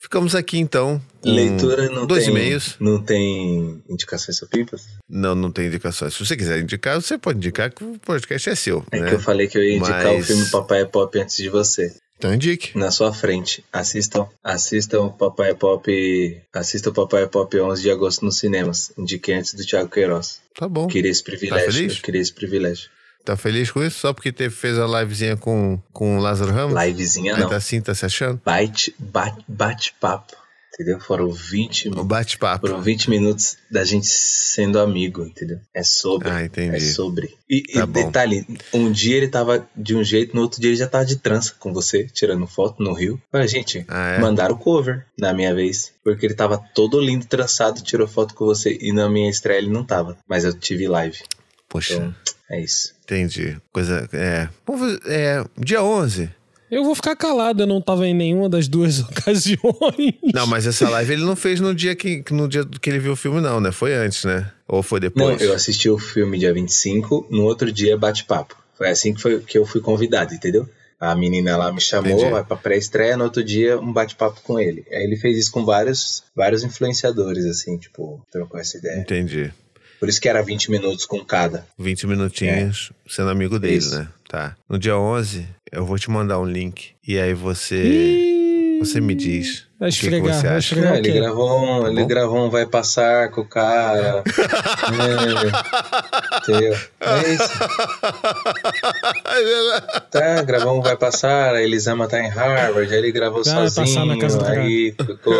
Ficamos 0.00 0.34
aqui 0.34 0.58
então. 0.58 1.00
Leitura 1.22 1.90
não 1.90 2.06
dois 2.06 2.24
tem, 2.24 2.32
e-mails. 2.32 2.76
não 2.80 3.02
tem 3.02 3.82
indicações 3.88 4.38
supimpas? 4.38 4.82
Não, 5.06 5.34
não 5.34 5.52
tem 5.52 5.66
indicações. 5.66 6.14
Se 6.14 6.24
você 6.24 6.34
quiser 6.36 6.58
indicar, 6.60 7.00
você 7.00 7.18
pode 7.18 7.36
indicar 7.36 7.70
que 7.70 7.84
o 7.84 7.98
podcast 7.98 8.48
é 8.48 8.54
seu. 8.54 8.82
É 8.90 8.98
né? 8.98 9.08
que 9.10 9.14
eu 9.16 9.20
falei 9.20 9.46
que 9.46 9.58
eu 9.58 9.62
ia 9.62 9.76
indicar 9.76 10.04
Mas- 10.06 10.24
o 10.24 10.26
filme 10.26 10.46
Papai 10.50 10.80
é 10.80 10.84
Pop 10.86 11.18
antes 11.18 11.36
de 11.36 11.50
você. 11.50 11.94
Então 12.16 12.34
indique. 12.34 12.76
Na 12.76 12.90
sua 12.90 13.12
frente. 13.12 13.62
Assistam. 13.72 14.26
Assistam 14.42 15.00
o 15.02 15.12
Papai 15.12 15.50
é 15.50 15.54
Pop. 15.54 16.42
Assistam 16.52 16.90
o 16.90 16.94
Papai 16.94 17.22
é 17.24 17.26
Pop 17.26 17.58
11 17.60 17.82
de 17.82 17.90
agosto 17.90 18.24
nos 18.24 18.38
cinemas. 18.38 18.92
Indiquei 18.96 19.34
antes 19.34 19.52
do 19.54 19.64
Thiago 19.64 19.90
Queiroz. 19.90 20.40
Tá 20.54 20.66
bom. 20.68 20.86
Queria 20.86 21.10
esse 21.10 21.22
privilégio. 21.22 21.72
feliz? 21.72 21.96
eu 21.96 22.02
queria 22.02 22.20
esse 22.20 22.32
privilégio. 22.32 22.88
Tá 23.24 23.36
feliz 23.36 23.70
com 23.70 23.82
isso? 23.82 23.98
Só 24.00 24.12
porque 24.12 24.32
teve, 24.32 24.54
fez 24.54 24.78
a 24.78 24.86
livezinha 24.86 25.36
com, 25.36 25.80
com 25.92 26.18
o 26.18 26.20
Lázaro 26.20 26.52
Ramos? 26.52 26.82
Livezinha 26.82 27.34
Aí 27.34 27.40
não. 27.42 27.48
tá 27.48 27.56
assim, 27.56 27.80
tá 27.80 27.94
se 27.94 28.04
achando? 28.06 28.40
Bate, 28.44 28.94
bate, 28.98 29.44
bate-papo. 29.46 30.40
Entendeu? 30.72 30.98
Foram 31.00 31.30
20, 31.30 31.88
O 31.90 32.04
bate-papo. 32.04 32.66
foram 32.66 32.80
20 32.80 33.10
minutos 33.10 33.58
da 33.70 33.84
gente 33.84 34.06
sendo 34.06 34.78
amigo, 34.80 35.22
entendeu? 35.26 35.58
É 35.74 35.82
sobre. 35.82 36.30
Ah, 36.30 36.42
entendi. 36.42 36.74
É 36.74 36.80
sobre. 36.80 37.34
E, 37.50 37.62
Tá 37.74 37.82
e 37.82 37.86
detalhe, 37.86 38.46
um 38.72 38.90
dia 38.90 39.16
ele 39.16 39.28
tava 39.28 39.68
de 39.76 39.94
um 39.94 40.02
jeito, 40.02 40.34
no 40.34 40.40
outro 40.40 40.58
dia 40.58 40.70
ele 40.70 40.76
já 40.78 40.86
tava 40.86 41.04
de 41.04 41.16
trança 41.16 41.52
com 41.58 41.70
você, 41.74 42.04
tirando 42.04 42.46
foto 42.46 42.82
no 42.82 42.94
Rio. 42.94 43.20
Olha, 43.30 43.46
gente, 43.46 43.84
Ah, 43.88 44.12
é? 44.12 44.18
mandaram 44.20 44.56
cover 44.56 45.04
na 45.18 45.34
minha 45.34 45.54
vez. 45.54 45.92
Porque 46.02 46.24
ele 46.24 46.34
tava 46.34 46.56
todo 46.74 46.98
lindo, 46.98 47.26
trançado, 47.26 47.82
tirou 47.82 48.08
foto 48.08 48.32
com 48.34 48.46
você. 48.46 48.78
E 48.80 48.90
na 48.90 49.06
minha 49.10 49.28
estreia 49.28 49.58
ele 49.58 49.70
não 49.70 49.84
tava. 49.84 50.16
Mas 50.26 50.44
eu 50.46 50.54
tive 50.54 50.88
live. 50.88 51.18
Poxa, 51.68 51.94
Então, 51.94 52.14
é 52.50 52.60
isso. 52.60 52.92
entendi. 53.04 53.56
Coisa. 53.72 54.08
É. 54.12 54.48
Vamos 54.66 54.98
é. 55.06 55.44
Dia 55.58 55.82
11. 55.82 56.30
Eu 56.70 56.84
vou 56.84 56.94
ficar 56.94 57.16
calado, 57.16 57.64
eu 57.64 57.66
não 57.66 57.80
tava 57.80 58.06
em 58.06 58.14
nenhuma 58.14 58.48
das 58.48 58.68
duas 58.68 59.00
ocasiões. 59.02 60.14
Não, 60.32 60.46
mas 60.46 60.66
essa 60.66 60.88
live 60.88 61.14
ele 61.14 61.24
não 61.24 61.34
fez 61.34 61.60
no 61.60 61.74
dia 61.74 61.96
que, 61.96 62.22
no 62.30 62.48
dia 62.48 62.64
que 62.80 62.88
ele 62.88 63.00
viu 63.00 63.12
o 63.12 63.16
filme, 63.16 63.40
não, 63.40 63.60
né? 63.60 63.72
Foi 63.72 63.92
antes, 63.92 64.24
né? 64.24 64.50
Ou 64.68 64.82
foi 64.82 65.00
Não, 65.00 65.08
depois? 65.08 65.40
eu 65.42 65.52
assisti 65.52 65.90
o 65.90 65.98
filme 65.98 66.38
dia 66.38 66.54
25, 66.54 67.26
no 67.28 67.42
outro 67.42 67.72
dia 67.72 67.96
bate-papo. 67.96 68.56
Foi 68.78 68.88
assim 68.88 69.12
que, 69.12 69.20
foi, 69.20 69.40
que 69.40 69.58
eu 69.58 69.66
fui 69.66 69.80
convidado, 69.80 70.32
entendeu? 70.32 70.68
A 70.98 71.14
menina 71.14 71.56
lá 71.56 71.72
me 71.72 71.80
chamou, 71.80 72.12
Entendi. 72.12 72.30
vai 72.30 72.44
pra 72.44 72.56
pré-estreia, 72.56 73.16
no 73.16 73.24
outro 73.24 73.42
dia 73.42 73.78
um 73.80 73.92
bate-papo 73.92 74.40
com 74.42 74.60
ele. 74.60 74.84
Aí 74.92 75.02
ele 75.02 75.16
fez 75.16 75.38
isso 75.38 75.50
com 75.50 75.64
vários, 75.64 76.22
vários 76.36 76.62
influenciadores, 76.62 77.46
assim, 77.46 77.78
tipo, 77.78 78.24
trocou 78.30 78.60
essa 78.60 78.76
ideia. 78.76 79.00
Entendi. 79.00 79.50
Por 80.00 80.08
isso 80.08 80.18
que 80.18 80.28
era 80.30 80.42
20 80.42 80.70
minutos 80.70 81.04
com 81.04 81.22
cada. 81.22 81.66
20 81.78 82.06
minutinhos 82.06 82.90
sendo 83.06 83.28
amigo 83.28 83.58
dele, 83.58 83.76
Isso. 83.76 83.98
né? 83.98 84.08
Tá. 84.26 84.56
No 84.66 84.78
dia 84.78 84.96
11, 84.96 85.46
eu 85.70 85.84
vou 85.84 85.98
te 85.98 86.10
mandar 86.10 86.40
um 86.40 86.46
link. 86.46 86.92
E 87.06 87.18
aí 87.18 87.34
você. 87.34 88.38
Você 88.80 88.98
me 88.98 89.14
diz. 89.14 89.66
Vai 89.78 89.90
o 89.90 89.92
que, 89.92 89.98
que 89.98 90.06
esfregar, 90.06 90.34
você 90.34 90.46
vai 90.46 90.56
acha. 90.56 90.74
esfregar. 90.74 90.90
Não, 90.92 90.98
ele 90.98 91.12
gravou 91.12 91.60
um, 91.60 91.86
ele 91.86 92.00
bom? 92.00 92.06
gravou 92.06 92.46
um 92.46 92.50
Vai 92.50 92.66
Passar 92.66 93.30
com 93.30 93.42
o 93.42 93.44
cara. 93.44 94.22
é, 94.88 96.38
entendeu? 96.38 96.78
É 97.00 97.34
isso. 97.34 97.50
Tá, 100.10 100.42
gravou 100.42 100.78
um 100.78 100.82
Vai 100.82 100.96
Passar, 100.96 101.54
a 101.54 101.62
Elisama 101.62 102.08
tá 102.08 102.20
em 102.20 102.28
Harvard, 102.28 102.92
aí 102.92 102.98
ele 102.98 103.12
gravou 103.12 103.44
Vai 103.44 103.54
passar 103.54 103.86
sozinho, 103.86 104.06
na 104.06 104.18
casa 104.18 104.38
do 104.38 104.44
aí 104.46 104.92
ficou 104.92 105.34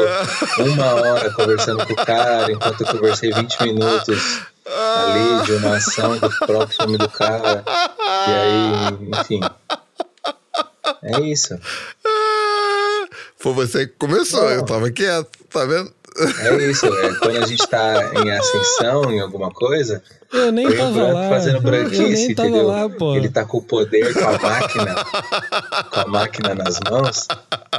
uma 0.58 0.94
hora 0.94 1.30
conversando 1.32 1.84
com 1.86 1.92
o 1.92 1.96
cara, 1.96 2.52
enquanto 2.52 2.82
eu 2.82 2.86
conversei 2.86 3.32
20 3.32 3.62
minutos 3.64 4.42
ali 4.66 5.44
de 5.46 5.52
uma 5.52 5.76
ação 5.76 6.18
do 6.18 6.30
próprio 6.46 6.76
filme 6.76 6.98
do 6.98 7.08
cara. 7.08 7.64
E 7.66 8.30
aí, 8.30 9.20
enfim. 9.20 9.40
É 11.02 11.20
isso. 11.20 11.58
Foi 13.38 13.52
você 13.54 13.86
que 13.86 13.94
começou, 13.94 14.42
Não. 14.42 14.50
eu 14.50 14.64
tava 14.64 14.90
quieto, 14.90 15.28
tá 15.50 15.64
vendo? 15.64 15.92
É 16.42 16.56
isso. 16.64 16.86
É, 16.86 17.14
quando 17.14 17.36
a 17.42 17.46
gente 17.46 17.66
tá 17.68 18.10
em 18.14 18.30
ascensão, 18.30 19.10
em 19.10 19.20
alguma 19.20 19.50
coisa, 19.50 20.02
Eu 20.32 20.52
nem 20.52 20.66
Foi 20.66 20.76
tava 20.76 20.92
branco 20.92 21.14
lá. 21.14 21.28
fazendo 21.28 21.60
branquice, 21.60 22.02
eu 22.02 22.08
nem 22.08 22.34
tava 22.34 22.48
entendeu? 22.48 22.66
lá, 22.66 22.88
pô. 22.88 23.16
Ele 23.16 23.28
tá 23.30 23.44
com 23.44 23.58
o 23.58 23.62
poder, 23.62 24.12
com 24.12 24.28
a 24.28 24.38
máquina, 24.38 24.94
com 25.90 26.00
a 26.00 26.06
máquina 26.06 26.54
nas 26.54 26.78
mãos, 26.88 27.26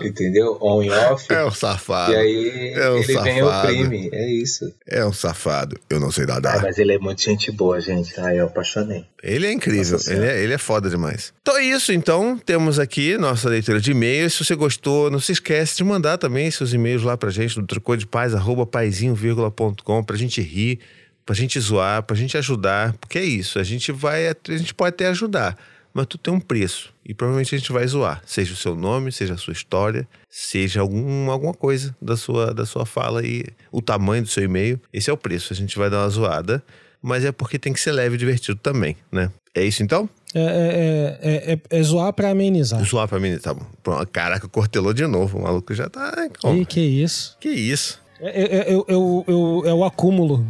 entendeu? 0.08 0.58
On 0.62 0.82
e 0.84 0.90
off. 0.90 1.26
É 1.32 1.46
um 1.46 1.52
safado. 1.52 2.12
E 2.14 2.16
aí 2.16 2.74
É 2.76 2.90
um 2.90 2.98
ele 2.98 3.06
vem 3.06 3.40
safado. 3.40 3.48
oprime. 3.68 4.10
É 4.12 4.32
isso. 4.32 4.74
É 4.88 5.06
um 5.06 5.14
safado. 5.14 5.80
Eu 5.90 6.00
não 6.00 6.12
sei 6.12 6.24
Ah, 6.26 6.28
nadar. 6.28 6.62
mas 6.62 6.78
ele 6.78 6.94
é 6.94 7.00
muito 7.00 7.22
gente 7.22 7.52
boa, 7.52 7.80
gente. 7.80 8.14
Ah, 8.20 8.34
eu 8.34 8.46
apaixonei. 8.46 9.06
Ele 9.24 9.46
é 9.46 9.52
incrível, 9.52 10.00
ele 10.08 10.26
é, 10.26 10.44
ele 10.44 10.54
é 10.54 10.58
foda 10.58 10.90
demais. 10.90 11.32
Então 11.44 11.56
é 11.58 11.64
isso, 11.64 11.94
então. 11.94 12.38
Temos 12.44 12.80
aqui 12.80 13.18
nossa 13.18 13.48
leitura 13.50 13.80
de 13.80 13.92
e-mails. 13.92 14.34
Se 14.34 14.44
você 14.44 14.56
gostou, 14.56 15.12
não 15.12 15.20
se 15.20 15.32
esquece 15.32 15.78
de 15.78 15.84
mandar 15.84 16.18
também 16.18 16.50
seus 16.50 16.74
e-mails 16.74 17.04
lá 17.04 17.16
pra 17.16 17.30
gente 17.30 17.58
no 17.60 17.68
trocou 17.68 17.96
de 17.96 18.08
paz, 18.08 18.34
arroba 18.34 18.66
paizinho.com, 18.66 20.04
pra 20.04 20.18
gente 20.18 20.42
rir, 20.42 20.80
pra 21.26 21.36
gente 21.36 21.60
zoar, 21.60 22.04
pra 22.04 22.16
gente 22.16 22.38
ajudar. 22.38 22.94
Porque 23.00 23.18
é 23.20 23.24
isso, 23.24 23.60
a 23.60 23.64
gente 23.64 23.92
vai, 23.92 24.28
a 24.28 24.36
gente 24.50 24.74
pode 24.74 24.90
até 24.96 25.08
ajudar, 25.08 25.56
mas 25.94 26.06
tudo 26.08 26.22
tem 26.22 26.34
um 26.34 26.40
preço. 26.40 26.94
E 27.06 27.14
provavelmente 27.14 27.54
a 27.54 27.58
gente 27.58 27.72
vai 27.72 27.86
zoar. 27.88 28.22
Seja 28.26 28.54
o 28.54 28.58
seu 28.58 28.76
nome, 28.76 29.12
seja 29.12 29.34
a 29.34 29.38
sua 29.38 29.54
história, 29.54 30.08
seja 30.30 30.82
algum, 30.82 31.30
alguma 31.32 31.54
coisa 31.54 31.96
da 32.02 32.16
sua, 32.16 32.54
da 32.54 32.66
sua 32.66 32.86
fala 32.86 33.26
e 33.26 33.46
o 33.72 33.82
tamanho 33.82 34.24
do 34.24 34.30
seu 34.30 34.44
e-mail. 34.44 34.80
Esse 34.94 35.10
é 35.10 35.14
o 35.14 35.18
preço. 35.18 35.52
A 35.54 35.56
gente 35.56 35.78
vai 35.78 35.90
dar 35.90 36.00
uma 36.04 36.10
zoada 36.10 36.64
mas 37.02 37.26
é 37.26 37.32
porque 37.32 37.58
tem 37.58 37.74
que 37.74 37.80
ser 37.80 37.92
leve 37.92 38.14
e 38.14 38.18
divertido 38.20 38.60
também, 38.62 38.96
né? 39.12 39.32
É 39.56 39.64
isso 39.66 39.82
então? 39.82 40.08
É, 40.36 40.40
é, 40.40 41.20
é, 41.52 41.54
é, 41.54 41.80
é 41.80 41.84
zoar 41.84 42.14
pra 42.14 42.30
amenizar. 42.30 42.80
Zoar 42.86 43.08
pra 43.08 43.20
mim, 43.20 43.36
tá 43.40 43.54
bom. 43.56 43.66
Pronto, 43.82 44.08
Caraca, 44.12 44.48
cortelou 44.48 44.94
de 44.94 45.08
novo. 45.08 45.40
O 45.40 45.42
maluco 45.42 45.74
já 45.74 45.90
tá. 45.90 46.14
Ih, 46.56 46.64
que 46.64 46.80
isso? 46.80 47.36
Que 47.40 47.50
isso? 47.50 48.00
É, 48.20 48.30
é, 48.42 48.58
é, 48.60 48.74
é 48.74 48.96
o- 48.96 49.64
é 49.66 49.70
é 49.70 49.88
acúmulo 49.88 50.46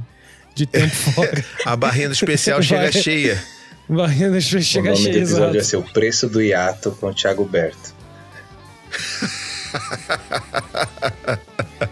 de 0.53 0.65
tempo 0.65 0.93
fora. 1.15 1.45
A 1.65 1.73
barrinha 1.77 2.09
do 2.09 2.13
especial 2.13 2.61
chega 2.61 2.91
cheia. 2.91 3.41
Barriga 3.89 4.38
o 4.38 4.41
chega 4.41 4.91
nome 4.91 5.03
do 5.03 5.09
episódio 5.09 5.38
vai 5.38 5.49
exato. 5.57 5.65
ser 5.65 5.77
O 5.77 5.84
Preço 5.84 6.29
do 6.29 6.41
Hiato 6.41 6.91
com 6.91 7.07
o 7.07 7.13
Thiago 7.13 7.45
Berto. 7.45 7.93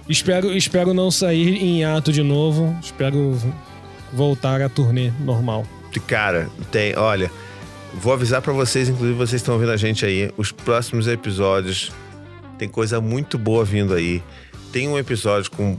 Espero, 0.08 0.56
espero 0.56 0.94
não 0.94 1.12
sair 1.12 1.62
em 1.62 1.84
ato 1.84 2.12
de 2.12 2.24
novo. 2.24 2.76
Espero 2.82 3.38
voltar 4.12 4.62
à 4.62 4.70
turnê 4.70 5.12
normal. 5.20 5.66
Cara, 6.08 6.50
tem. 6.72 6.96
Olha, 6.96 7.32
vou 7.94 8.14
avisar 8.14 8.42
pra 8.42 8.54
vocês, 8.54 8.90
inclusive 8.90 9.18
vocês 9.18 9.42
estão 9.42 9.54
ouvindo 9.54 9.72
a 9.72 9.78
gente 9.78 10.06
aí. 10.06 10.32
Os 10.38 10.52
próximos 10.52 11.08
episódios 11.08 11.92
tem 12.58 12.68
coisa 12.68 13.00
muito 13.00 13.38
boa 13.38 13.64
vindo 13.64 13.94
aí. 13.94 14.24
Tem 14.72 14.88
um 14.88 14.98
episódio 14.98 15.52
com 15.52 15.78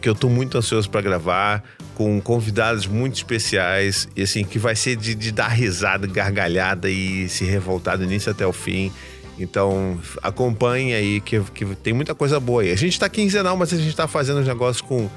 que 0.00 0.08
eu 0.08 0.14
tô 0.14 0.28
muito 0.28 0.58
ansioso 0.58 0.90
pra 0.90 1.00
gravar, 1.00 1.62
com 1.94 2.20
convidados 2.20 2.86
muito 2.86 3.16
especiais, 3.16 4.08
e 4.16 4.22
assim, 4.22 4.44
que 4.44 4.58
vai 4.58 4.74
ser 4.74 4.96
de, 4.96 5.14
de 5.14 5.30
dar 5.30 5.48
risada, 5.48 6.06
gargalhada 6.06 6.88
e 6.90 7.28
se 7.28 7.44
revoltar 7.44 7.98
do 7.98 8.04
início 8.04 8.30
até 8.30 8.46
o 8.46 8.52
fim. 8.52 8.92
Então, 9.38 9.98
acompanhe 10.22 10.94
aí, 10.94 11.20
que, 11.20 11.40
que 11.40 11.64
tem 11.76 11.92
muita 11.92 12.14
coisa 12.14 12.38
boa 12.38 12.62
aí. 12.62 12.70
A 12.70 12.76
gente 12.76 12.98
tá 12.98 13.08
quinzenal, 13.08 13.56
mas 13.56 13.72
a 13.72 13.76
gente 13.76 13.94
tá 13.96 14.06
fazendo 14.06 14.40
os 14.40 14.46
negócios 14.46 14.80
com, 14.80 15.08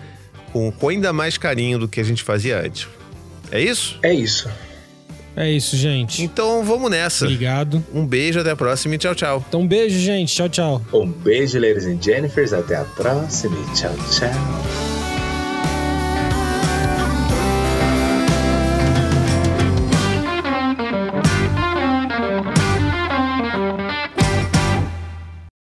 com, 0.51 0.71
com 0.71 0.89
ainda 0.89 1.11
mais 1.11 1.37
carinho 1.37 1.77
do 1.77 1.87
que 1.87 1.99
a 1.99 2.03
gente 2.03 2.23
fazia 2.23 2.59
antes. 2.59 2.87
É 3.51 3.61
isso? 3.61 3.99
É 4.01 4.13
isso. 4.13 4.49
É 5.35 5.51
isso, 5.51 5.75
gente. 5.75 6.23
Então 6.23 6.63
vamos 6.63 6.89
nessa. 6.89 7.25
Obrigado. 7.25 7.83
Um 7.93 8.05
beijo, 8.05 8.39
até 8.39 8.51
a 8.51 8.55
próxima 8.55 8.95
e 8.95 8.97
tchau, 8.97 9.13
tchau. 9.13 9.43
Então, 9.47 9.67
beijo, 9.67 9.99
gente. 9.99 10.33
Tchau, 10.33 10.47
tchau. 10.47 10.81
Um 10.93 11.11
beijo, 11.11 11.59
ladies 11.59 11.85
and 11.85 12.01
Jennifers. 12.01 12.53
Até 12.53 12.77
a 12.77 12.85
próxima 12.85 13.57
e 13.57 13.75
tchau, 13.75 13.93
tchau. 14.11 14.94